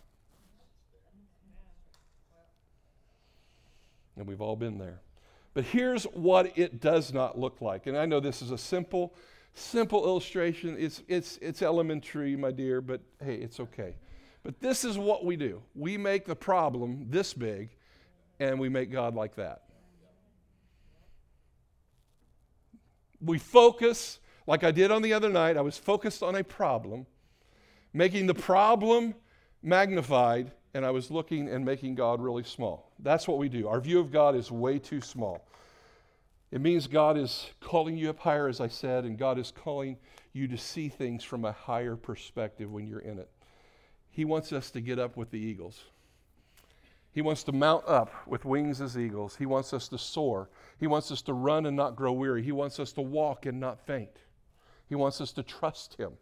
And 4.17 4.27
we've 4.27 4.41
all 4.41 4.57
been 4.57 4.77
there. 4.77 4.99
But 5.53 5.63
here's 5.63 6.03
what 6.03 6.57
it 6.57 6.81
does 6.81 7.13
not 7.13 7.39
look 7.39 7.61
like. 7.61 7.87
And 7.87 7.97
I 7.97 8.05
know 8.05 8.19
this 8.19 8.41
is 8.41 8.51
a 8.51 8.57
simple, 8.57 9.15
simple 9.53 10.03
illustration. 10.03 10.75
It's, 10.77 11.01
it's, 11.07 11.39
it's 11.41 11.61
elementary, 11.61 12.35
my 12.35 12.51
dear, 12.51 12.81
but 12.81 12.99
hey, 13.23 13.35
it's 13.35 13.61
okay. 13.61 13.95
But 14.43 14.59
this 14.59 14.83
is 14.83 14.97
what 14.97 15.25
we 15.25 15.37
do 15.37 15.61
we 15.75 15.97
make 15.97 16.25
the 16.25 16.35
problem 16.35 17.05
this 17.09 17.33
big, 17.33 17.69
and 18.39 18.59
we 18.59 18.67
make 18.67 18.91
God 18.91 19.15
like 19.15 19.35
that. 19.35 19.63
We 23.21 23.37
focus, 23.37 24.19
like 24.45 24.65
I 24.65 24.71
did 24.71 24.91
on 24.91 25.01
the 25.01 25.13
other 25.13 25.29
night, 25.29 25.55
I 25.55 25.61
was 25.61 25.77
focused 25.77 26.21
on 26.21 26.35
a 26.35 26.43
problem, 26.43 27.05
making 27.93 28.27
the 28.27 28.33
problem 28.33 29.15
magnified 29.61 30.51
and 30.73 30.85
I 30.85 30.91
was 30.91 31.09
looking 31.09 31.49
and 31.49 31.65
making 31.65 31.95
God 31.95 32.21
really 32.21 32.43
small. 32.43 32.91
That's 32.99 33.27
what 33.27 33.37
we 33.37 33.49
do. 33.49 33.67
Our 33.67 33.81
view 33.81 33.99
of 33.99 34.11
God 34.11 34.35
is 34.35 34.51
way 34.51 34.77
too 34.77 35.01
small. 35.01 35.45
It 36.51 36.61
means 36.61 36.87
God 36.87 37.17
is 37.17 37.47
calling 37.59 37.97
you 37.97 38.09
up 38.09 38.19
higher, 38.19 38.47
as 38.47 38.59
I 38.59 38.67
said, 38.67 39.05
and 39.05 39.17
God 39.17 39.37
is 39.37 39.51
calling 39.51 39.97
you 40.33 40.47
to 40.47 40.57
see 40.57 40.89
things 40.89 41.23
from 41.23 41.45
a 41.45 41.51
higher 41.51 41.95
perspective 41.95 42.71
when 42.71 42.87
you're 42.87 42.99
in 42.99 43.19
it. 43.19 43.29
He 44.09 44.25
wants 44.25 44.51
us 44.51 44.71
to 44.71 44.81
get 44.81 44.99
up 44.99 45.15
with 45.15 45.31
the 45.31 45.39
eagles. 45.39 45.83
He 47.11 47.21
wants 47.21 47.43
to 47.43 47.51
mount 47.51 47.87
up 47.87 48.11
with 48.27 48.45
wings 48.45 48.81
as 48.81 48.97
eagles. 48.97 49.35
He 49.35 49.45
wants 49.45 49.73
us 49.73 49.87
to 49.89 49.97
soar. 49.97 50.49
He 50.79 50.87
wants 50.87 51.11
us 51.11 51.21
to 51.23 51.33
run 51.33 51.65
and 51.65 51.75
not 51.75 51.95
grow 51.95 52.13
weary. 52.13 52.43
He 52.43 52.51
wants 52.51 52.79
us 52.79 52.91
to 52.93 53.01
walk 53.01 53.45
and 53.45 53.59
not 53.59 53.79
faint. 53.79 54.17
He 54.87 54.95
wants 54.95 55.21
us 55.21 55.31
to 55.33 55.43
trust 55.43 55.95
Him. 55.95 56.13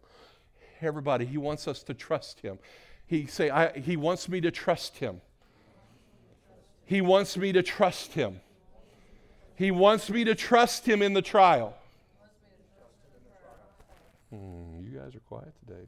Everybody, 0.80 1.24
He 1.24 1.38
wants 1.38 1.66
us 1.68 1.82
to 1.84 1.94
trust 1.94 2.40
Him. 2.40 2.58
He 3.06 3.26
say, 3.26 3.50
I, 3.50 3.78
He 3.78 3.96
wants 3.96 4.28
me 4.28 4.40
to 4.40 4.50
trust 4.50 4.98
Him. 4.98 5.20
He 6.84 7.00
wants 7.00 7.36
me 7.36 7.52
to 7.52 7.62
trust 7.62 8.12
Him. 8.14 8.40
He 9.54 9.70
wants 9.70 10.08
me 10.08 10.24
to 10.24 10.34
trust 10.34 10.86
Him 10.86 11.02
in 11.02 11.14
the 11.14 11.22
trial. 11.22 11.76
Hmm, 14.30 14.80
you 14.80 14.98
guys 14.98 15.14
are 15.14 15.20
quiet 15.20 15.52
today. 15.66 15.86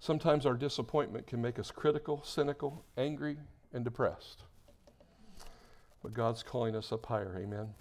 Sometimes 0.00 0.46
our 0.46 0.54
disappointment 0.54 1.26
can 1.26 1.42
make 1.42 1.58
us 1.58 1.70
critical, 1.70 2.22
cynical, 2.24 2.84
angry, 2.96 3.36
and 3.72 3.84
depressed. 3.84 4.44
But 6.02 6.14
God's 6.14 6.44
calling 6.44 6.76
us 6.76 6.92
up 6.92 7.06
higher. 7.06 7.36
Amen. 7.36 7.74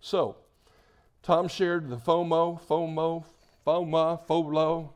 So, 0.00 0.36
Tom 1.22 1.48
shared 1.48 1.88
the 1.88 1.96
FOMO, 1.96 2.60
FOMO, 2.68 3.24
FOMA, 3.66 4.20
FOLO, 4.26 4.94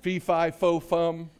fee, 0.00 0.18
fi, 0.18 0.50
fo, 0.50 0.80
fum. 0.80 1.30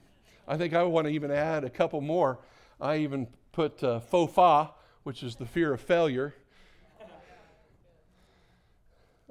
I 0.48 0.56
think 0.56 0.74
I 0.74 0.82
want 0.84 1.06
to 1.06 1.12
even 1.12 1.30
add 1.30 1.64
a 1.64 1.70
couple 1.70 2.00
more. 2.00 2.38
I 2.80 2.98
even 2.98 3.26
put 3.52 3.82
uh, 3.82 4.00
faux 4.00 4.32
fa, 4.32 4.70
which 5.02 5.22
is 5.22 5.36
the 5.36 5.46
fear 5.46 5.72
of 5.72 5.80
failure. 5.80 6.34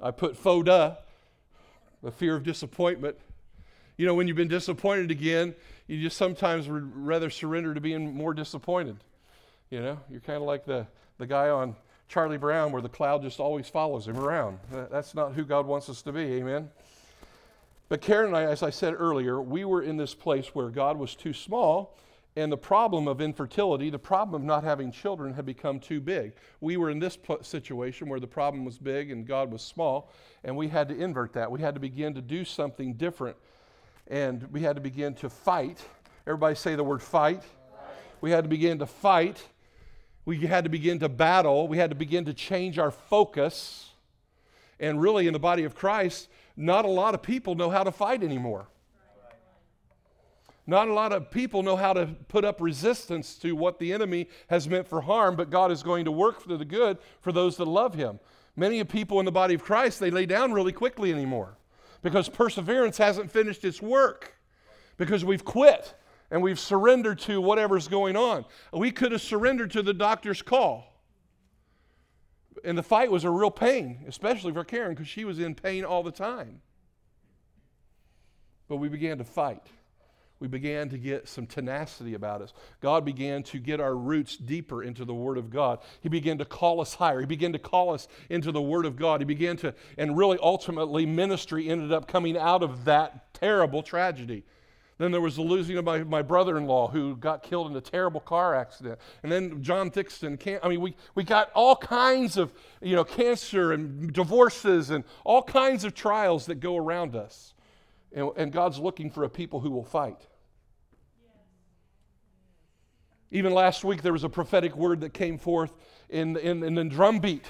I 0.02 0.10
put 0.10 0.36
foda, 0.36 0.98
the 2.02 2.10
fear 2.10 2.36
of 2.36 2.42
disappointment. 2.42 3.16
You 3.96 4.04
know, 4.04 4.14
when 4.14 4.28
you've 4.28 4.36
been 4.36 4.48
disappointed 4.48 5.10
again, 5.10 5.54
you 5.86 6.02
just 6.02 6.16
sometimes 6.16 6.68
would 6.68 6.94
rather 6.94 7.30
surrender 7.30 7.72
to 7.72 7.80
being 7.80 8.14
more 8.14 8.34
disappointed. 8.34 8.98
You 9.70 9.80
know, 9.80 10.00
you're 10.10 10.20
kind 10.20 10.36
of 10.36 10.42
like 10.42 10.66
the, 10.66 10.86
the 11.18 11.26
guy 11.26 11.48
on 11.48 11.76
Charlie 12.08 12.36
Brown 12.36 12.72
where 12.72 12.82
the 12.82 12.88
cloud 12.88 13.22
just 13.22 13.40
always 13.40 13.68
follows 13.68 14.06
him 14.06 14.18
around. 14.18 14.58
That's 14.70 15.14
not 15.14 15.32
who 15.32 15.44
God 15.44 15.66
wants 15.66 15.88
us 15.88 16.02
to 16.02 16.12
be. 16.12 16.20
Amen. 16.20 16.70
But 17.88 18.00
Karen 18.00 18.26
and 18.28 18.36
I, 18.36 18.42
as 18.42 18.62
I 18.62 18.70
said 18.70 18.94
earlier, 18.98 19.40
we 19.40 19.64
were 19.64 19.82
in 19.82 19.96
this 19.96 20.14
place 20.14 20.48
where 20.54 20.70
God 20.70 20.98
was 20.98 21.14
too 21.14 21.32
small, 21.32 21.96
and 22.34 22.50
the 22.50 22.56
problem 22.56 23.06
of 23.06 23.20
infertility, 23.20 23.90
the 23.90 23.98
problem 23.98 24.42
of 24.42 24.44
not 24.44 24.64
having 24.64 24.90
children, 24.90 25.32
had 25.34 25.46
become 25.46 25.78
too 25.78 26.00
big. 26.00 26.32
We 26.60 26.76
were 26.76 26.90
in 26.90 26.98
this 26.98 27.16
situation 27.42 28.08
where 28.08 28.20
the 28.20 28.26
problem 28.26 28.64
was 28.64 28.76
big 28.76 29.10
and 29.10 29.26
God 29.26 29.52
was 29.52 29.62
small, 29.62 30.10
and 30.42 30.56
we 30.56 30.68
had 30.68 30.88
to 30.88 30.96
invert 30.96 31.32
that. 31.34 31.50
We 31.50 31.60
had 31.60 31.74
to 31.74 31.80
begin 31.80 32.14
to 32.14 32.20
do 32.20 32.44
something 32.44 32.94
different, 32.94 33.36
and 34.08 34.52
we 34.52 34.62
had 34.62 34.74
to 34.76 34.82
begin 34.82 35.14
to 35.14 35.30
fight. 35.30 35.84
Everybody 36.26 36.56
say 36.56 36.74
the 36.74 36.84
word 36.84 37.02
fight. 37.02 37.42
We 38.20 38.32
had 38.32 38.44
to 38.44 38.50
begin 38.50 38.80
to 38.80 38.86
fight. 38.86 39.42
We 40.24 40.38
had 40.38 40.64
to 40.64 40.70
begin 40.70 40.98
to 40.98 41.08
battle. 41.08 41.68
We 41.68 41.78
had 41.78 41.90
to 41.90 41.96
begin 41.96 42.24
to 42.24 42.34
change 42.34 42.80
our 42.80 42.90
focus. 42.90 43.90
And 44.80 45.00
really, 45.00 45.26
in 45.28 45.32
the 45.32 45.38
body 45.38 45.64
of 45.64 45.74
Christ, 45.74 46.28
not 46.56 46.84
a 46.84 46.88
lot 46.88 47.14
of 47.14 47.22
people 47.22 47.54
know 47.54 47.70
how 47.70 47.84
to 47.84 47.92
fight 47.92 48.22
anymore. 48.22 48.66
Not 50.66 50.88
a 50.88 50.92
lot 50.92 51.12
of 51.12 51.30
people 51.30 51.62
know 51.62 51.76
how 51.76 51.92
to 51.92 52.06
put 52.28 52.44
up 52.44 52.60
resistance 52.60 53.36
to 53.36 53.54
what 53.54 53.78
the 53.78 53.92
enemy 53.92 54.28
has 54.48 54.68
meant 54.68 54.88
for 54.88 55.00
harm, 55.00 55.36
but 55.36 55.48
God 55.48 55.70
is 55.70 55.82
going 55.82 56.04
to 56.06 56.10
work 56.10 56.40
for 56.40 56.56
the 56.56 56.64
good 56.64 56.98
for 57.20 57.30
those 57.30 57.56
that 57.58 57.66
love 57.66 57.94
him. 57.94 58.18
Many 58.56 58.80
of 58.80 58.88
people 58.88 59.20
in 59.20 59.26
the 59.26 59.32
body 59.32 59.54
of 59.54 59.62
Christ, 59.62 60.00
they 60.00 60.10
lay 60.10 60.26
down 60.26 60.52
really 60.52 60.72
quickly 60.72 61.12
anymore 61.12 61.56
because 62.02 62.28
perseverance 62.28 62.98
hasn't 62.98 63.30
finished 63.30 63.64
its 63.64 63.80
work, 63.80 64.34
because 64.96 65.24
we've 65.24 65.44
quit 65.44 65.94
and 66.30 66.42
we've 66.42 66.58
surrendered 66.58 67.18
to 67.20 67.40
whatever's 67.40 67.86
going 67.86 68.16
on. 68.16 68.44
We 68.72 68.90
could 68.90 69.12
have 69.12 69.22
surrendered 69.22 69.70
to 69.72 69.82
the 69.82 69.94
doctor's 69.94 70.42
call 70.42 70.95
and 72.64 72.76
the 72.76 72.82
fight 72.82 73.10
was 73.10 73.24
a 73.24 73.30
real 73.30 73.50
pain, 73.50 74.04
especially 74.06 74.52
for 74.52 74.64
Karen 74.64 74.94
because 74.94 75.08
she 75.08 75.24
was 75.24 75.38
in 75.38 75.54
pain 75.54 75.84
all 75.84 76.02
the 76.02 76.10
time. 76.10 76.60
But 78.68 78.76
we 78.76 78.88
began 78.88 79.18
to 79.18 79.24
fight. 79.24 79.62
We 80.38 80.48
began 80.48 80.90
to 80.90 80.98
get 80.98 81.28
some 81.28 81.46
tenacity 81.46 82.12
about 82.12 82.42
us. 82.42 82.52
God 82.80 83.06
began 83.06 83.42
to 83.44 83.58
get 83.58 83.80
our 83.80 83.96
roots 83.96 84.36
deeper 84.36 84.82
into 84.82 85.06
the 85.06 85.14
Word 85.14 85.38
of 85.38 85.48
God. 85.48 85.78
He 86.02 86.10
began 86.10 86.36
to 86.38 86.44
call 86.44 86.82
us 86.82 86.94
higher. 86.94 87.20
He 87.20 87.26
began 87.26 87.54
to 87.54 87.58
call 87.58 87.94
us 87.94 88.06
into 88.28 88.52
the 88.52 88.60
Word 88.60 88.84
of 88.84 88.96
God. 88.96 89.22
He 89.22 89.24
began 89.24 89.56
to, 89.58 89.74
and 89.96 90.16
really 90.16 90.38
ultimately, 90.42 91.06
ministry 91.06 91.70
ended 91.70 91.90
up 91.90 92.06
coming 92.06 92.36
out 92.36 92.62
of 92.62 92.84
that 92.84 93.32
terrible 93.32 93.82
tragedy. 93.82 94.44
Then 94.98 95.10
there 95.10 95.20
was 95.20 95.36
the 95.36 95.42
losing 95.42 95.76
of 95.76 95.84
my, 95.84 96.02
my 96.04 96.22
brother 96.22 96.56
in 96.56 96.66
law 96.66 96.88
who 96.88 97.16
got 97.16 97.42
killed 97.42 97.70
in 97.70 97.76
a 97.76 97.82
terrible 97.82 98.20
car 98.20 98.54
accident. 98.54 98.98
And 99.22 99.30
then 99.30 99.62
John 99.62 99.90
Thixton, 99.90 100.38
can, 100.40 100.58
I 100.62 100.68
mean, 100.68 100.80
we, 100.80 100.96
we 101.14 101.22
got 101.22 101.50
all 101.54 101.76
kinds 101.76 102.38
of, 102.38 102.52
you 102.80 102.96
know, 102.96 103.04
cancer 103.04 103.72
and 103.72 104.10
divorces 104.12 104.88
and 104.90 105.04
all 105.22 105.42
kinds 105.42 105.84
of 105.84 105.94
trials 105.94 106.46
that 106.46 106.60
go 106.60 106.78
around 106.78 107.14
us. 107.14 107.52
And, 108.14 108.30
and 108.36 108.50
God's 108.50 108.78
looking 108.78 109.10
for 109.10 109.24
a 109.24 109.28
people 109.28 109.60
who 109.60 109.70
will 109.70 109.84
fight. 109.84 110.26
Even 113.30 113.52
last 113.52 113.84
week, 113.84 114.00
there 114.00 114.14
was 114.14 114.24
a 114.24 114.30
prophetic 114.30 114.74
word 114.76 115.02
that 115.02 115.12
came 115.12 115.36
forth 115.36 115.74
in, 116.08 116.38
in, 116.38 116.62
in 116.62 116.74
the 116.74 116.84
drum 116.84 117.18
beat. 117.18 117.44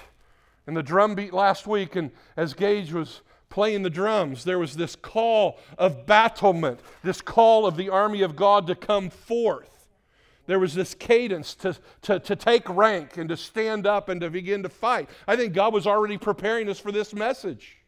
In 0.66 0.74
the 0.74 0.82
drum 0.82 1.14
beat 1.14 1.32
last 1.32 1.68
week, 1.68 1.94
and 1.94 2.10
as 2.36 2.54
Gage 2.54 2.92
was 2.92 3.20
playing 3.48 3.82
the 3.82 3.90
drums, 3.90 4.44
there 4.44 4.58
was 4.58 4.76
this 4.76 4.96
call 4.96 5.58
of 5.78 6.06
battlement, 6.06 6.80
this 7.02 7.20
call 7.20 7.66
of 7.66 7.76
the 7.76 7.88
army 7.88 8.22
of 8.22 8.36
God 8.36 8.66
to 8.66 8.74
come 8.74 9.10
forth. 9.10 9.88
There 10.46 10.60
was 10.60 10.74
this 10.74 10.94
cadence 10.94 11.54
to, 11.56 11.76
to, 12.02 12.20
to 12.20 12.36
take 12.36 12.68
rank 12.68 13.16
and 13.16 13.28
to 13.28 13.36
stand 13.36 13.86
up 13.86 14.08
and 14.08 14.20
to 14.20 14.30
begin 14.30 14.62
to 14.62 14.68
fight. 14.68 15.08
I 15.26 15.36
think 15.36 15.54
God 15.54 15.72
was 15.72 15.86
already 15.86 16.18
preparing 16.18 16.68
us 16.68 16.78
for 16.78 16.92
this 16.92 17.12
message. 17.12 17.78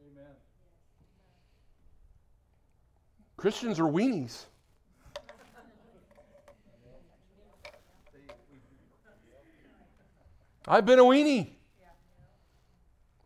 Amen. 0.00 0.32
Christians 3.36 3.78
are 3.78 3.84
weenies. 3.84 4.46
I've 10.68 10.84
been 10.84 10.98
a 10.98 11.04
weenie. 11.04 11.55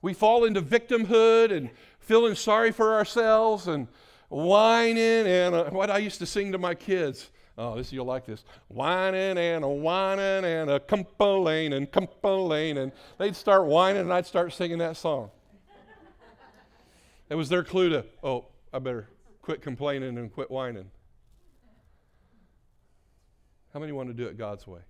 We 0.03 0.15
fall 0.15 0.45
into 0.45 0.63
victimhood 0.63 1.53
and 1.55 1.71
feeling 1.99 2.35
sorry 2.35 2.73
for 2.73 2.95
ourselves 2.95 3.67
and 3.69 3.87
whining 4.29 5.27
and 5.27 5.55
uh, 5.55 5.71
what 5.71 5.91
I 5.91 5.99
used 5.99 6.19
to 6.21 6.27
sing 6.27 6.53
to 6.53 6.59
my 6.59 6.75
kids. 6.75 7.31
Oh, 7.59 7.77
this 7.77 7.93
you'll 7.93 8.07
like 8.07 8.25
this. 8.25 8.45
Whining 8.69 9.37
and 9.37 9.65
a 9.65 9.69
whining 9.69 10.45
and 10.45 10.71
a 10.71 10.81
complaining, 10.81 11.75
and 11.75 11.91
complaining. 11.91 12.79
And 12.79 12.93
they'd 13.19 13.37
start 13.37 13.67
whining 13.67 14.03
and 14.03 14.13
I'd 14.13 14.27
start 14.27 14.53
singing 14.53 14.79
that 14.79 14.97
song. 14.97 15.31
It 17.29 17.35
was 17.35 17.49
their 17.49 17.63
clue 17.63 17.91
to, 17.91 18.05
oh, 18.23 18.47
I 18.73 18.79
better 18.79 19.09
quit 19.43 19.63
complaining 19.63 20.17
and 20.17 20.33
quit 20.33 20.51
whining. 20.51 20.91
How 23.73 23.79
many 23.79 23.93
want 23.93 24.09
to 24.09 24.15
do 24.15 24.27
it 24.27 24.37
God's 24.37 24.67
way? 24.67 24.81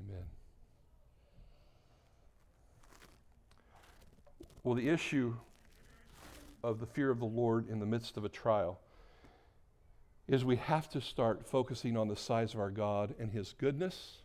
Amen. 0.00 0.24
Well, 4.68 4.74
the 4.74 4.90
issue 4.90 5.34
of 6.62 6.78
the 6.78 6.84
fear 6.84 7.08
of 7.08 7.20
the 7.20 7.24
Lord 7.24 7.70
in 7.70 7.80
the 7.80 7.86
midst 7.86 8.18
of 8.18 8.26
a 8.26 8.28
trial 8.28 8.78
is 10.26 10.44
we 10.44 10.56
have 10.56 10.90
to 10.90 11.00
start 11.00 11.48
focusing 11.48 11.96
on 11.96 12.08
the 12.08 12.16
size 12.16 12.52
of 12.52 12.60
our 12.60 12.68
God 12.68 13.14
and 13.18 13.32
His 13.32 13.54
goodness 13.56 14.18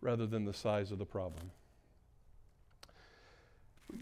rather 0.00 0.26
than 0.26 0.44
the 0.44 0.52
size 0.52 0.90
of 0.90 0.98
the 0.98 1.04
problem. 1.04 1.52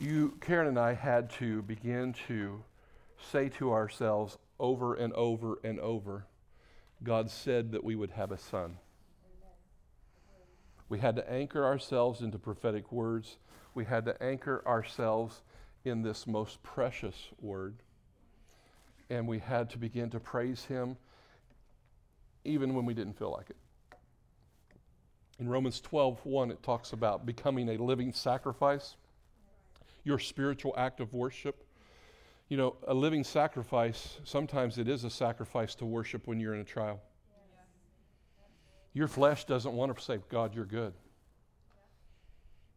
You, 0.01 0.39
Karen 0.41 0.69
and 0.69 0.79
I 0.79 0.95
had 0.95 1.29
to 1.33 1.61
begin 1.61 2.15
to 2.29 2.65
say 3.31 3.51
to 3.59 3.71
ourselves 3.71 4.39
over 4.59 4.95
and 4.95 5.13
over 5.13 5.59
and 5.63 5.79
over 5.81 6.25
God 7.03 7.29
said 7.29 7.73
that 7.73 7.85
we 7.85 7.95
would 7.95 8.13
have 8.13 8.33
a 8.33 8.39
son. 8.39 8.79
We 10.89 11.01
had 11.01 11.15
to 11.17 11.31
anchor 11.31 11.67
ourselves 11.67 12.23
into 12.23 12.39
prophetic 12.39 12.91
words. 12.91 13.37
We 13.75 13.85
had 13.85 14.07
to 14.07 14.23
anchor 14.23 14.63
ourselves 14.67 15.43
in 15.85 16.03
this 16.03 16.27
most 16.27 16.63
precious 16.63 17.15
word. 17.41 17.77
And 19.11 19.27
we 19.27 19.39
had 19.39 19.71
to 19.71 19.79
begin 19.79 20.11
to 20.11 20.21
praise 20.21 20.65
Him 20.65 20.97
even 22.45 22.75
when 22.75 22.85
we 22.85 22.95
didn't 22.95 23.19
feel 23.19 23.31
like 23.31 23.51
it. 23.51 23.57
In 25.39 25.49
Romans 25.49 25.81
12, 25.81 26.25
1, 26.25 26.51
it 26.51 26.63
talks 26.63 26.93
about 26.93 27.25
becoming 27.25 27.69
a 27.71 27.77
living 27.77 28.13
sacrifice, 28.13 28.97
your 30.03 30.19
spiritual 30.19 30.75
act 30.77 31.01
of 31.01 31.13
worship. 31.13 31.65
You 32.49 32.57
know, 32.57 32.77
a 32.87 32.95
living 32.95 33.25
sacrifice, 33.25 34.19
sometimes 34.25 34.79
it 34.79 34.89
is 34.89 35.05
a 35.05 35.11
sacrifice 35.11 35.75
to 35.77 35.85
worship 35.85 36.27
when 36.27 36.41
you're 36.41 36.55
in 36.55 36.61
a 36.61 36.65
trial. 36.65 37.01
Your 38.95 39.07
flesh 39.07 39.45
doesn't 39.45 39.73
want 39.73 39.97
to 39.97 40.03
say, 40.03 40.19
God, 40.29 40.55
you're 40.55 40.65
good. 40.65 40.95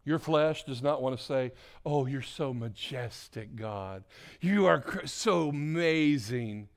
Your 0.03 0.19
flesh 0.19 0.63
does 0.63 0.81
not 0.81 1.01
want 1.01 1.17
to 1.17 1.23
say, 1.23 1.51
Oh, 1.85 2.05
you're 2.05 2.21
so 2.21 2.53
majestic, 2.53 3.55
God. 3.55 4.03
You 4.39 4.65
are 4.65 4.83
so 5.05 5.49
amazing 5.49 6.69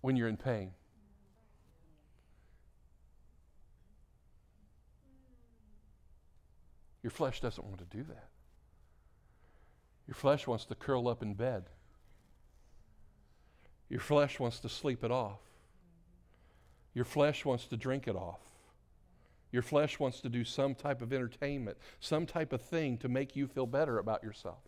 when 0.00 0.16
you're 0.16 0.28
in 0.28 0.36
pain. 0.36 0.72
Your 7.02 7.10
flesh 7.10 7.40
doesn't 7.40 7.64
want 7.64 7.78
to 7.78 7.96
do 7.96 8.02
that. 8.04 8.28
Your 10.06 10.14
flesh 10.14 10.46
wants 10.46 10.64
to 10.66 10.74
curl 10.74 11.06
up 11.06 11.22
in 11.22 11.34
bed. 11.34 11.64
Your 13.88 14.00
flesh 14.00 14.40
wants 14.40 14.58
to 14.60 14.68
sleep 14.68 15.04
it 15.04 15.10
off. 15.10 15.40
Your 16.94 17.04
flesh 17.04 17.44
wants 17.44 17.66
to 17.66 17.76
drink 17.76 18.08
it 18.08 18.16
off. 18.16 18.40
Your 19.54 19.62
flesh 19.62 20.00
wants 20.00 20.20
to 20.22 20.28
do 20.28 20.42
some 20.42 20.74
type 20.74 21.00
of 21.00 21.12
entertainment, 21.12 21.78
some 22.00 22.26
type 22.26 22.52
of 22.52 22.60
thing 22.60 22.98
to 22.98 23.08
make 23.08 23.36
you 23.36 23.46
feel 23.46 23.68
better 23.68 24.00
about 24.00 24.24
yourself. 24.24 24.58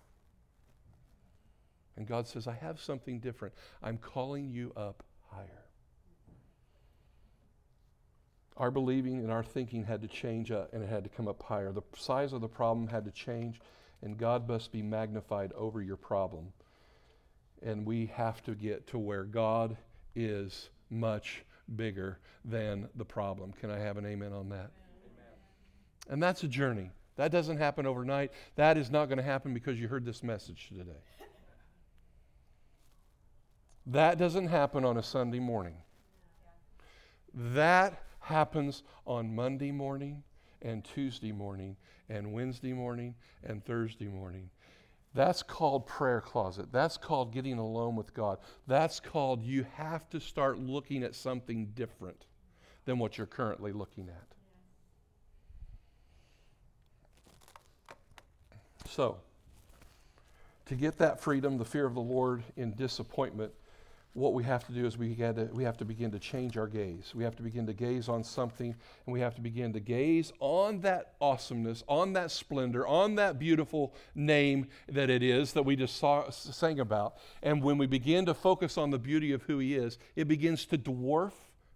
And 1.96 2.06
God 2.06 2.28
says, 2.28 2.46
I 2.46 2.54
have 2.54 2.80
something 2.80 3.18
different. 3.18 3.52
I'm 3.82 3.98
calling 3.98 4.48
you 4.48 4.72
up 4.76 5.02
higher. 5.28 5.64
Our 8.56 8.70
believing 8.70 9.18
and 9.18 9.32
our 9.32 9.42
thinking 9.42 9.82
had 9.82 10.02
to 10.02 10.08
change 10.08 10.52
uh, 10.52 10.66
and 10.72 10.84
it 10.84 10.88
had 10.88 11.02
to 11.02 11.10
come 11.10 11.26
up 11.26 11.42
higher. 11.42 11.72
The 11.72 11.82
size 11.96 12.32
of 12.32 12.40
the 12.40 12.46
problem 12.46 12.86
had 12.86 13.04
to 13.06 13.10
change, 13.10 13.60
and 14.02 14.16
God 14.16 14.48
must 14.48 14.70
be 14.70 14.82
magnified 14.82 15.50
over 15.54 15.82
your 15.82 15.96
problem. 15.96 16.52
And 17.60 17.84
we 17.84 18.06
have 18.14 18.40
to 18.44 18.54
get 18.54 18.86
to 18.90 19.00
where 19.00 19.24
God 19.24 19.78
is 20.14 20.70
much 20.90 21.42
bigger 21.74 22.18
than 22.44 22.88
the 22.94 23.04
problem. 23.04 23.52
Can 23.52 23.70
I 23.70 23.78
have 23.78 23.96
an 23.96 24.06
amen 24.06 24.32
on 24.32 24.48
that? 24.50 24.70
Amen. 24.70 24.70
And 26.08 26.22
that's 26.22 26.44
a 26.44 26.48
journey. 26.48 26.90
That 27.16 27.32
doesn't 27.32 27.56
happen 27.56 27.86
overnight. 27.86 28.32
That 28.56 28.76
is 28.76 28.90
not 28.90 29.06
going 29.06 29.18
to 29.18 29.24
happen 29.24 29.54
because 29.54 29.80
you 29.80 29.88
heard 29.88 30.04
this 30.04 30.22
message 30.22 30.68
today. 30.68 30.92
That 33.86 34.18
doesn't 34.18 34.48
happen 34.48 34.84
on 34.84 34.96
a 34.96 35.02
Sunday 35.02 35.38
morning. 35.38 35.76
That 37.32 38.02
happens 38.20 38.82
on 39.06 39.34
Monday 39.34 39.70
morning 39.70 40.22
and 40.62 40.84
Tuesday 40.84 41.32
morning 41.32 41.76
and 42.08 42.32
Wednesday 42.32 42.72
morning 42.72 43.14
and 43.44 43.64
Thursday 43.64 44.08
morning 44.08 44.50
that's 45.16 45.42
called 45.42 45.86
prayer 45.86 46.20
closet. 46.20 46.66
That's 46.70 46.98
called 46.98 47.32
getting 47.32 47.58
alone 47.58 47.96
with 47.96 48.12
God. 48.12 48.38
That's 48.66 49.00
called 49.00 49.42
you 49.42 49.66
have 49.76 50.08
to 50.10 50.20
start 50.20 50.58
looking 50.58 51.02
at 51.02 51.14
something 51.14 51.72
different 51.74 52.26
than 52.84 52.98
what 52.98 53.16
you're 53.16 53.26
currently 53.26 53.72
looking 53.72 54.10
at. 54.10 54.26
So, 58.90 59.16
to 60.66 60.74
get 60.74 60.98
that 60.98 61.18
freedom, 61.18 61.56
the 61.56 61.64
fear 61.64 61.86
of 61.86 61.94
the 61.94 62.00
Lord 62.00 62.42
in 62.56 62.74
disappointment, 62.74 63.52
what 64.16 64.32
we 64.32 64.42
have 64.44 64.66
to 64.66 64.72
do 64.72 64.86
is 64.86 64.96
we, 64.96 65.14
to, 65.14 65.50
we 65.52 65.62
have 65.62 65.76
to 65.76 65.84
begin 65.84 66.10
to 66.10 66.18
change 66.18 66.56
our 66.56 66.66
gaze. 66.66 67.12
We 67.14 67.22
have 67.22 67.36
to 67.36 67.42
begin 67.42 67.66
to 67.66 67.74
gaze 67.74 68.08
on 68.08 68.24
something, 68.24 68.74
and 69.04 69.12
we 69.12 69.20
have 69.20 69.34
to 69.34 69.42
begin 69.42 69.74
to 69.74 69.80
gaze 69.80 70.32
on 70.40 70.80
that 70.80 71.12
awesomeness, 71.20 71.84
on 71.86 72.14
that 72.14 72.30
splendor, 72.30 72.86
on 72.86 73.16
that 73.16 73.38
beautiful 73.38 73.94
name 74.14 74.68
that 74.88 75.10
it 75.10 75.22
is 75.22 75.52
that 75.52 75.64
we 75.64 75.76
just 75.76 75.98
saw, 75.98 76.30
sang 76.30 76.80
about. 76.80 77.18
And 77.42 77.62
when 77.62 77.76
we 77.76 77.86
begin 77.86 78.24
to 78.24 78.32
focus 78.32 78.78
on 78.78 78.90
the 78.90 78.98
beauty 78.98 79.32
of 79.32 79.42
who 79.42 79.58
He 79.58 79.74
is, 79.74 79.98
it 80.16 80.28
begins 80.28 80.64
to 80.66 80.78
dwarf 80.78 81.32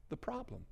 the 0.08 0.16
problem. 0.16 0.64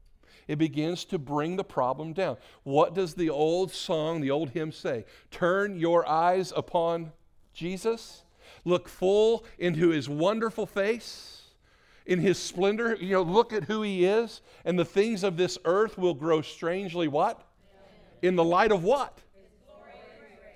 It 0.47 0.57
begins 0.57 1.05
to 1.07 1.19
bring 1.19 1.57
the 1.57 1.65
problem 1.65 2.15
down. 2.15 2.39
What 2.63 2.95
does 2.95 3.13
the 3.13 3.29
old 3.29 3.73
song, 3.73 4.23
the 4.23 4.31
old 4.31 4.51
hymn 4.51 4.73
say? 4.73 5.05
Turn 5.31 5.79
your 5.79 6.09
eyes 6.09 6.51
upon 6.57 7.13
Jesus, 7.53 8.23
look 8.65 8.89
full 8.89 9.45
into 9.59 9.91
His 9.91 10.09
wonderful 10.09 10.65
face 10.65 11.38
in 12.09 12.18
his 12.18 12.38
splendor. 12.38 12.97
You 12.97 13.12
know, 13.12 13.23
look 13.23 13.53
at 13.53 13.64
who 13.64 13.83
he 13.83 14.05
is, 14.05 14.40
and 14.64 14.77
the 14.77 14.85
things 14.85 15.23
of 15.23 15.37
this 15.37 15.57
earth 15.64 15.97
will 15.97 16.14
grow 16.14 16.42
strangely 16.42 17.07
what? 17.07 17.40
In 18.23 18.35
the 18.35 18.44
light 18.44 18.73
of 18.73 18.83
what? 18.83 19.21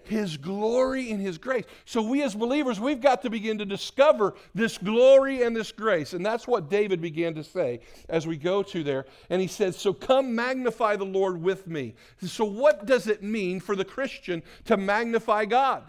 His 0.05 0.37
glory 0.37 1.13
and 1.13 1.21
His 1.21 1.39
grace. 1.39 1.65
So, 1.85 2.03
we 2.03 2.23
as 2.23 2.35
believers, 2.35 2.81
we've 2.81 3.01
got 3.01 3.23
to 3.23 3.31
begin 3.31 3.59
to 3.59 3.65
discover 3.65 4.35
this 4.53 4.77
glory 4.77 5.43
and 5.43 5.55
this 5.55 5.71
grace. 5.71 6.13
And 6.13 6.27
that's 6.27 6.49
what 6.49 6.69
David 6.69 7.01
began 7.01 7.35
to 7.35 7.45
say 7.45 7.81
as 8.09 8.27
we 8.27 8.37
go 8.37 8.65
to 8.65 8.83
there. 8.83 9.07
And 9.31 9.41
he 9.41 9.47
said, 9.47 9.77
So 9.77 9.93
come 9.93 10.35
magnify 10.35 10.97
the 10.97 11.05
Lord 11.05 11.41
with 11.41 11.69
me. 11.69 11.95
So, 12.21 12.45
what 12.45 12.85
does 12.85 13.07
it 13.07 13.23
mean 13.23 13.61
for 13.61 13.77
the 13.77 13.85
Christian 13.85 14.43
to 14.65 14.77
magnify 14.77 15.45
God? 15.45 15.85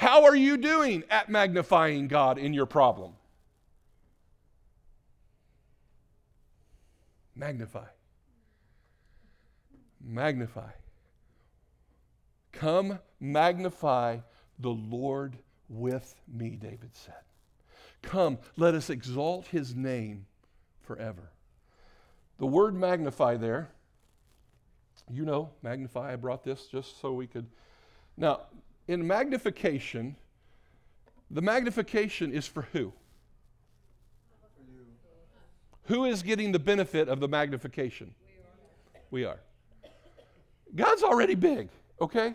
How 0.00 0.24
are 0.24 0.34
you 0.34 0.56
doing 0.56 1.04
at 1.10 1.28
magnifying 1.28 2.08
God 2.08 2.38
in 2.38 2.54
your 2.54 2.64
problem? 2.64 3.12
Magnify. 7.36 7.84
Magnify. 10.02 10.70
Come 12.50 12.98
magnify 13.20 14.20
the 14.58 14.70
Lord 14.70 15.36
with 15.68 16.14
me, 16.26 16.56
David 16.56 16.94
said. 16.94 17.12
Come, 18.00 18.38
let 18.56 18.72
us 18.72 18.88
exalt 18.88 19.48
his 19.48 19.74
name 19.74 20.24
forever. 20.80 21.30
The 22.38 22.46
word 22.46 22.74
magnify 22.74 23.36
there, 23.36 23.68
you 25.12 25.26
know, 25.26 25.50
magnify, 25.62 26.14
I 26.14 26.16
brought 26.16 26.42
this 26.42 26.68
just 26.68 27.02
so 27.02 27.12
we 27.12 27.26
could. 27.26 27.44
Now, 28.16 28.46
in 28.90 29.06
magnification, 29.06 30.16
the 31.30 31.40
magnification 31.40 32.32
is 32.32 32.48
for 32.48 32.62
who? 32.72 32.92
Who 35.84 36.04
is 36.04 36.24
getting 36.24 36.50
the 36.50 36.58
benefit 36.58 37.08
of 37.08 37.20
the 37.20 37.28
magnification? 37.28 38.14
We 39.12 39.24
are. 39.24 39.38
God's 40.74 41.04
already 41.04 41.36
big, 41.36 41.68
okay? 42.00 42.34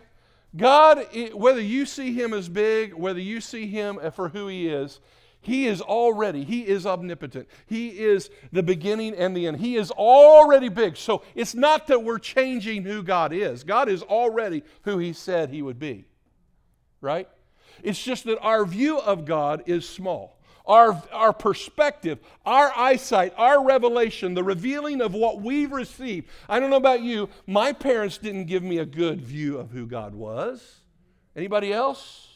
God, 0.56 1.06
whether 1.34 1.60
you 1.60 1.84
see 1.84 2.14
him 2.14 2.32
as 2.32 2.48
big, 2.48 2.94
whether 2.94 3.20
you 3.20 3.42
see 3.42 3.66
him 3.66 3.98
for 4.12 4.30
who 4.30 4.48
he 4.48 4.68
is, 4.68 5.00
he 5.42 5.66
is 5.66 5.80
already, 5.80 6.42
He 6.42 6.66
is 6.66 6.86
omnipotent. 6.86 7.48
He 7.66 7.90
is 8.00 8.30
the 8.50 8.64
beginning 8.64 9.14
and 9.14 9.36
the 9.36 9.46
end. 9.46 9.58
He 9.58 9.76
is 9.76 9.92
already 9.92 10.68
big. 10.68 10.96
So 10.96 11.22
it's 11.36 11.54
not 11.54 11.86
that 11.86 12.02
we're 12.02 12.18
changing 12.18 12.82
who 12.82 13.04
God 13.04 13.32
is. 13.32 13.62
God 13.62 13.88
is 13.88 14.02
already 14.02 14.64
who 14.82 14.98
He 14.98 15.12
said 15.12 15.50
He 15.50 15.62
would 15.62 15.78
be. 15.78 16.04
Right? 17.06 17.28
It's 17.84 18.02
just 18.02 18.24
that 18.24 18.40
our 18.40 18.66
view 18.66 18.98
of 18.98 19.24
God 19.24 19.62
is 19.66 19.88
small. 19.88 20.40
Our, 20.66 21.00
our 21.12 21.32
perspective, 21.32 22.18
our 22.44 22.72
eyesight, 22.76 23.32
our 23.36 23.64
revelation, 23.64 24.34
the 24.34 24.42
revealing 24.42 25.00
of 25.00 25.14
what 25.14 25.40
we've 25.40 25.70
received. 25.70 26.28
I 26.48 26.58
don't 26.58 26.70
know 26.70 26.76
about 26.76 27.02
you, 27.02 27.28
my 27.46 27.72
parents 27.72 28.18
didn't 28.18 28.46
give 28.46 28.64
me 28.64 28.78
a 28.78 28.84
good 28.84 29.20
view 29.20 29.58
of 29.58 29.70
who 29.70 29.86
God 29.86 30.16
was. 30.16 30.80
Anybody 31.36 31.72
else? 31.72 32.26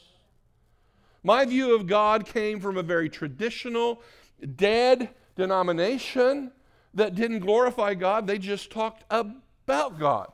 My 1.25 1.45
view 1.45 1.75
of 1.75 1.89
God 1.89 2.25
came 2.25 2.61
from 2.61 2.77
a 2.77 2.85
very 2.85 3.09
traditional, 3.09 4.01
dead 4.55 5.11
denomination 5.35 6.53
that 6.95 7.17
didn't 7.17 7.41
glorify 7.41 7.95
God, 7.95 8.29
they 8.29 8.39
just 8.39 8.71
talked 8.71 9.05
about 9.11 9.99
God. 9.99 10.31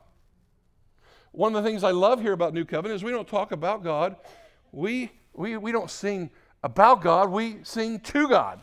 One 1.37 1.55
of 1.55 1.63
the 1.63 1.69
things 1.69 1.85
I 1.85 1.91
love 1.91 2.23
here 2.23 2.33
about 2.33 2.55
New 2.55 2.65
Covenant 2.65 2.97
is 2.97 3.05
we 3.05 3.11
don't 3.11 3.29
talk 3.29 3.53
about 3.53 3.85
God. 3.85 4.17
We, 4.73 5.11
we, 5.35 5.59
we 5.59 5.71
don't 5.71 5.91
sing 5.91 6.31
about 6.63 7.03
God, 7.03 7.31
we 7.31 7.59
sing 7.63 8.01
to 8.01 8.27
God. 8.27 8.63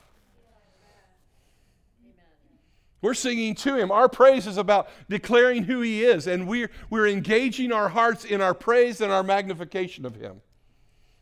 We're 2.99 3.13
singing 3.13 3.53
to 3.55 3.75
Him. 3.75 3.91
Our 3.91 4.09
praise 4.09 4.47
is 4.47 4.57
about 4.57 4.89
declaring 5.07 5.65
who 5.65 5.81
He 5.81 6.03
is, 6.03 6.25
and 6.25 6.47
we're, 6.47 6.71
we're 6.89 7.07
engaging 7.07 7.71
our 7.71 7.89
hearts 7.89 8.25
in 8.25 8.41
our 8.41 8.55
praise 8.55 9.01
and 9.01 9.12
our 9.12 9.21
magnification 9.21 10.03
of 10.03 10.15
Him. 10.15 10.41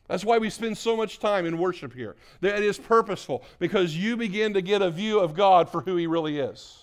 That's 0.08 0.24
why 0.24 0.38
we 0.38 0.50
spend 0.50 0.78
so 0.78 0.96
much 0.96 1.20
time 1.20 1.46
in 1.46 1.58
worship 1.58 1.94
here. 1.94 2.16
That 2.40 2.64
is 2.64 2.78
purposeful 2.78 3.44
because 3.60 3.98
you 3.98 4.16
begin 4.16 4.54
to 4.54 4.62
get 4.62 4.82
a 4.82 4.90
view 4.90 5.20
of 5.20 5.34
God 5.34 5.70
for 5.70 5.82
who 5.82 5.98
He 5.98 6.08
really 6.08 6.40
is. 6.40 6.81